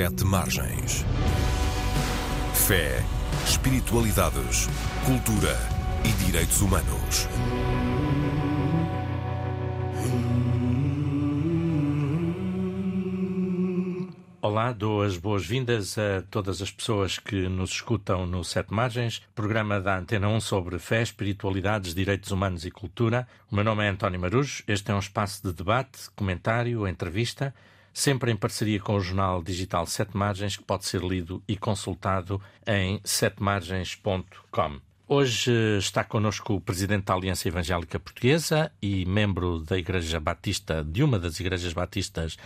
Sete 0.00 0.24
Margens. 0.24 1.04
Fé, 2.54 3.04
espiritualidades, 3.44 4.66
cultura 5.04 5.54
e 6.02 6.24
direitos 6.24 6.62
humanos. 6.62 7.28
Olá, 14.40 14.72
dou 14.72 15.02
as 15.02 15.18
boas-vindas 15.18 15.98
a 15.98 16.22
todas 16.30 16.62
as 16.62 16.70
pessoas 16.70 17.18
que 17.18 17.46
nos 17.46 17.72
escutam 17.72 18.24
no 18.24 18.42
Sete 18.42 18.72
Margens, 18.72 19.20
programa 19.34 19.82
da 19.82 19.98
Antena 19.98 20.30
1 20.30 20.40
sobre 20.40 20.78
fé, 20.78 21.02
espiritualidades, 21.02 21.94
direitos 21.94 22.30
humanos 22.30 22.64
e 22.64 22.70
cultura. 22.70 23.28
O 23.50 23.54
meu 23.54 23.64
nome 23.64 23.84
é 23.84 23.90
António 23.90 24.18
Marujo. 24.18 24.64
Este 24.66 24.92
é 24.92 24.94
um 24.94 24.98
espaço 24.98 25.42
de 25.46 25.52
debate, 25.52 26.10
comentário, 26.16 26.88
entrevista, 26.88 27.54
sempre 27.92 28.30
em 28.30 28.36
parceria 28.36 28.80
com 28.80 28.96
o 28.96 29.00
jornal 29.00 29.42
digital 29.42 29.86
Sete 29.86 30.16
Margens, 30.16 30.56
que 30.56 30.62
pode 30.62 30.86
ser 30.86 31.02
lido 31.02 31.42
e 31.46 31.56
consultado 31.56 32.40
em 32.66 33.00
setemargens.com. 33.04 34.80
Hoje 35.08 35.50
está 35.78 36.04
connosco 36.04 36.54
o 36.54 36.60
presidente 36.60 37.06
da 37.06 37.14
Aliança 37.14 37.48
Evangélica 37.48 37.98
Portuguesa 37.98 38.70
e 38.80 39.04
membro 39.04 39.58
da 39.58 39.76
Igreja 39.76 40.20
Batista, 40.20 40.84
de 40.84 41.02
uma 41.02 41.18
das 41.18 41.40
igrejas 41.40 41.72
batistas 41.72 42.36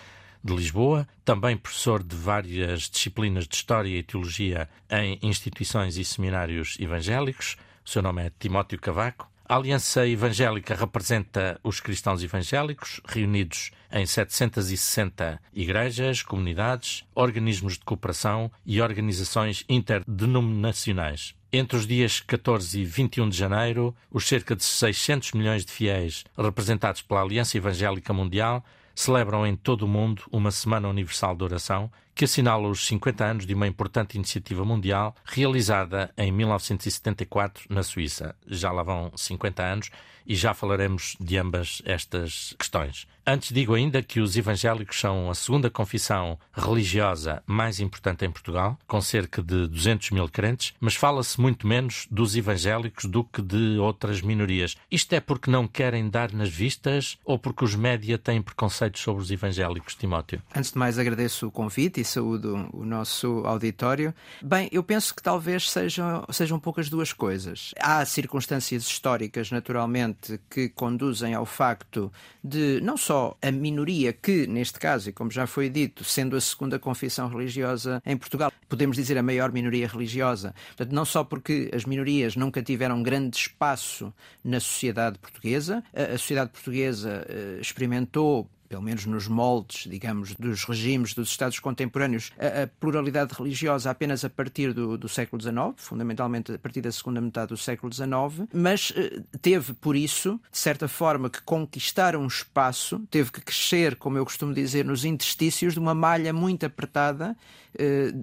de 0.42 0.54
Lisboa, 0.54 1.06
também 1.24 1.56
professor 1.56 2.02
de 2.02 2.16
várias 2.16 2.88
disciplinas 2.88 3.46
de 3.46 3.54
História 3.54 3.98
e 3.98 4.02
Teologia 4.02 4.68
em 4.90 5.18
instituições 5.22 5.96
e 5.96 6.04
seminários 6.04 6.78
evangélicos. 6.80 7.56
O 7.84 7.90
seu 7.90 8.00
nome 8.00 8.24
é 8.24 8.32
Timóteo 8.38 8.80
Cavaco. 8.80 9.34
A 9.46 9.56
Aliança 9.56 10.08
Evangélica 10.08 10.74
representa 10.74 11.60
os 11.62 11.78
cristãos 11.78 12.23
evangélicos, 12.23 13.02
reunidos 13.06 13.73
em 13.92 14.06
760 14.06 15.38
igrejas, 15.52 16.23
comunidades, 16.23 17.04
organismos 17.14 17.74
de 17.74 17.84
cooperação 17.84 18.51
e 18.64 18.80
organizações 18.80 19.62
interdenominacionais. 19.68 21.34
Entre 21.52 21.76
os 21.76 21.86
dias 21.86 22.20
14 22.20 22.80
e 22.80 22.84
21 22.86 23.28
de 23.28 23.36
janeiro, 23.36 23.95
os 24.10 24.26
cerca 24.26 24.56
de 24.56 24.64
600 24.64 25.32
milhões 25.32 25.62
de 25.62 25.73
fiéis 25.73 26.24
representados 26.38 27.02
pela 27.02 27.20
Aliança 27.20 27.58
Evangélica 27.58 28.14
Mundial 28.14 28.64
celebram 28.95 29.46
em 29.46 29.54
todo 29.56 29.82
o 29.82 29.88
mundo 29.88 30.23
uma 30.32 30.51
Semana 30.51 30.88
Universal 30.88 31.36
de 31.36 31.45
Oração 31.45 31.92
que 32.15 32.24
assinala 32.24 32.68
os 32.68 32.87
50 32.87 33.24
anos 33.24 33.46
de 33.46 33.54
uma 33.54 33.66
importante 33.66 34.16
iniciativa 34.16 34.65
mundial 34.65 35.15
realizada 35.24 36.12
em 36.16 36.30
1974 36.30 37.65
na 37.68 37.82
Suíça. 37.82 38.34
Já 38.46 38.70
lá 38.70 38.82
vão 38.82 39.10
50 39.16 39.62
anos 39.62 39.90
e 40.26 40.35
já 40.35 40.54
falaremos 40.54 41.16
de 41.20 41.37
ambas 41.37 41.82
estas 41.85 42.54
questões. 42.59 43.07
Antes 43.26 43.52
digo 43.52 43.73
ainda 43.73 44.02
que 44.02 44.20
os 44.20 44.37
evangélicos 44.37 45.01
são 45.01 45.30
a 45.30 45.35
segunda 45.35 45.70
confissão 45.70 46.38
religiosa 46.52 47.42
mais 47.46 47.80
importante 47.80 48.24
em 48.24 48.30
Portugal, 48.30 48.79
com 48.87 49.01
cerca 49.01 49.42
de 49.42 49.66
200 49.66 50.10
mil 50.10 50.29
crentes, 50.29 50.74
mas 50.79 50.95
fala-se 50.95 51.40
muito 51.40 51.66
menos 51.66 52.07
dos 52.10 52.37
evangélicos 52.37 53.07
do 53.07 53.24
que 53.24 53.40
de 53.40 53.79
outras 53.79 54.20
minorias. 54.20 54.76
Isto 54.90 55.15
é 55.15 55.20
porque 55.20 55.51
não 55.51 55.66
querem 55.66 56.10
dar 56.10 56.32
nas 56.32 56.51
vistas 56.51 57.18
ou 57.24 57.38
porque 57.38 57.65
os 57.65 57.74
média 57.74 58.18
têm 58.18 58.42
preconceitos 58.42 59.01
sobre 59.01 59.23
os 59.23 59.30
evangélicos, 59.30 59.95
Timóteo? 59.95 60.42
Antes 60.54 60.73
de 60.73 60.79
mais, 60.79 60.98
agradeço 60.98 61.46
o 61.46 61.51
convite 61.51 62.01
saúdo 62.05 62.69
o 62.73 62.85
nosso 62.85 63.43
auditório. 63.47 64.15
Bem, 64.43 64.69
eu 64.71 64.83
penso 64.83 65.15
que 65.15 65.22
talvez 65.22 65.71
sejam, 65.71 66.25
sejam 66.31 66.60
poucas 66.60 66.91
duas 66.91 67.12
coisas. 67.12 67.72
Há 67.81 68.05
circunstâncias 68.05 68.83
históricas, 68.83 69.50
naturalmente, 69.50 70.38
que 70.50 70.69
conduzem 70.69 71.34
ao 71.34 71.47
facto 71.47 72.12
de 72.43 72.81
não 72.82 72.97
só 72.97 73.15
só 73.15 73.38
a 73.41 73.53
minoria 73.53 74.12
que, 74.12 74.44
neste 74.49 74.81
caso, 74.81 75.09
e 75.09 75.12
como 75.12 75.31
já 75.31 75.47
foi 75.47 75.69
dito, 75.69 76.03
sendo 76.03 76.34
a 76.37 76.41
segunda 76.41 76.81
confissão 76.81 77.28
religiosa 77.28 78.03
em 78.04 78.16
Portugal, 78.16 78.53
podemos 78.69 78.97
dizer 78.97 79.16
a 79.16 79.22
maior 79.22 79.53
minoria 79.53 79.87
religiosa. 79.87 80.53
Portanto, 80.69 80.93
não 80.93 81.04
só 81.04 81.22
porque 81.22 81.70
as 81.72 81.84
minorias 81.84 82.34
nunca 82.34 82.60
tiveram 82.60 83.03
grande 83.04 83.37
espaço 83.37 84.12
na 84.43 84.59
sociedade 84.59 85.16
portuguesa, 85.20 85.84
a 85.94 86.19
sociedade 86.19 86.50
portuguesa 86.50 87.25
eh, 87.28 87.59
experimentou 87.60 88.50
pelo 88.74 88.82
menos 88.82 89.06
nos 89.06 89.28
moldes, 89.28 89.88
digamos, 89.88 90.34
dos 90.34 90.64
regimes 90.64 91.14
dos 91.14 91.28
Estados 91.30 91.60
contemporâneos, 91.60 92.32
a, 92.36 92.64
a 92.64 92.66
pluralidade 92.66 93.32
religiosa 93.32 93.88
apenas 93.88 94.24
a 94.24 94.30
partir 94.30 94.72
do, 94.72 94.98
do, 94.98 95.08
século 95.08 95.40
XIX, 95.40 95.74
fundamentalmente 95.76 96.52
a 96.52 96.58
partir 96.58 96.80
da 96.80 96.90
segunda 96.90 97.20
metade 97.20 97.50
do 97.50 97.56
século 97.56 97.92
XIX, 97.92 98.48
mas 98.52 98.92
eh, 98.96 99.22
teve, 99.40 99.74
por 99.74 99.94
isso, 99.94 100.40
de 100.50 100.58
certa 100.58 100.88
forma, 100.88 101.30
que 101.30 101.40
conquistar 101.42 102.16
um 102.16 102.26
espaço, 102.26 102.98
teve 103.08 103.30
que 103.30 103.40
crescer, 103.40 103.94
como 103.94 104.18
eu 104.18 104.24
costumo 104.24 104.52
dizer, 104.52 104.84
nos 104.84 105.04
interstícios 105.04 105.74
de 105.74 105.78
uma 105.78 105.94
malha 105.94 106.32
muito 106.32 106.66
apertada 106.66 107.36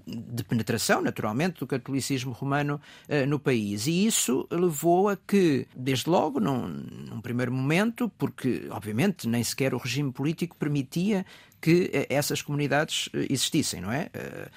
de 0.05 0.43
penetração, 0.43 1.01
naturalmente, 1.01 1.59
do 1.59 1.67
catolicismo 1.67 2.31
romano 2.31 2.79
eh, 3.07 3.25
no 3.25 3.39
país. 3.39 3.87
E 3.87 4.05
isso 4.05 4.47
levou 4.49 5.09
a 5.09 5.17
que, 5.17 5.67
desde 5.75 6.09
logo, 6.09 6.39
num, 6.39 6.67
num 6.67 7.21
primeiro 7.21 7.51
momento, 7.51 8.09
porque, 8.17 8.67
obviamente, 8.69 9.27
nem 9.27 9.43
sequer 9.43 9.73
o 9.73 9.77
regime 9.77 10.11
político 10.11 10.55
permitia 10.55 11.25
que 11.61 11.91
eh, 11.93 12.07
essas 12.09 12.41
comunidades 12.41 13.07
eh, 13.13 13.27
existissem, 13.29 13.79
não 13.79 13.91
é? 13.91 14.09
Eh, 14.13 14.49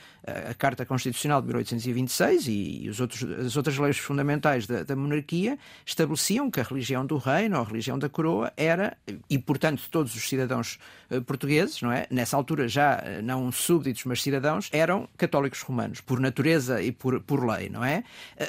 a 0.51 0.55
Carta 0.55 0.87
Constitucional 0.87 1.43
de 1.43 1.49
1826 1.49 2.49
e 2.49 2.89
os 2.89 2.99
outros, 2.99 3.23
as 3.23 3.59
outras 3.59 3.77
leis 3.77 3.99
fundamentais 3.99 4.67
da, 4.67 4.83
da, 4.83 4.97
monarquia 4.97 5.59
estabeleciam 5.85 6.51
que 6.51 6.61
a 6.61 6.63
religião 6.63 7.05
do 7.05 7.19
reino, 7.19 7.59
a 7.59 7.63
religião 7.63 7.99
da 7.99 8.09
coroa, 8.09 8.51
era, 8.57 8.97
e 9.29 9.39
portanto 9.39 9.83
todos 9.91 10.15
os 10.15 10.27
cidadãos 10.27 10.79
portugueses, 11.27 11.83
não 11.83 11.93
é? 11.93 12.07
Nessa 12.11 12.39
altura 12.39 12.67
já 12.67 13.05
não 13.23 13.53
súbditos, 13.53 14.03
mas 14.07 14.23
cidadãos, 14.23 14.71
eram 14.85 15.09
católicos 15.17 15.61
romanos, 15.63 16.01
por 16.01 16.21
natureza 16.21 16.83
e 16.83 16.93
por, 16.93 17.21
por 17.21 17.45
lei, 17.45 17.69
não 17.69 17.85
é? 17.85 18.05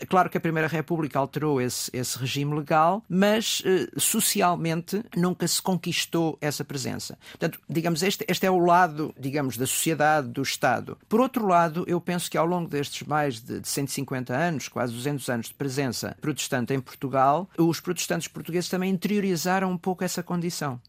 Claro 0.07 0.29
que 0.29 0.37
a 0.37 0.41
Primeira 0.41 0.67
República 0.67 1.17
alterou 1.17 1.61
esse, 1.61 1.89
esse 1.93 2.17
regime 2.17 2.53
legal, 2.53 3.03
mas 3.09 3.63
socialmente 3.97 5.03
nunca 5.15 5.47
se 5.47 5.61
conquistou 5.61 6.37
essa 6.41 6.63
presença. 6.63 7.17
Portanto, 7.31 7.59
digamos, 7.69 8.03
este, 8.03 8.25
este 8.27 8.45
é 8.45 8.51
o 8.51 8.59
lado, 8.59 9.13
digamos, 9.17 9.57
da 9.57 9.65
sociedade, 9.65 10.27
do 10.27 10.41
Estado. 10.41 10.97
Por 11.07 11.21
outro 11.21 11.47
lado, 11.47 11.85
eu 11.87 11.99
penso 12.01 12.29
que 12.29 12.37
ao 12.37 12.45
longo 12.45 12.69
destes 12.69 13.07
mais 13.07 13.39
de 13.39 13.65
150 13.67 14.35
anos, 14.35 14.67
quase 14.67 14.93
200 14.93 15.29
anos 15.29 15.47
de 15.47 15.53
presença 15.53 16.15
protestante 16.19 16.73
em 16.73 16.79
Portugal, 16.79 17.49
os 17.57 17.79
protestantes 17.79 18.27
portugueses 18.27 18.69
também 18.69 18.91
interiorizaram 18.91 19.71
um 19.71 19.77
pouco 19.77 20.03
essa 20.03 20.21
condição 20.21 20.79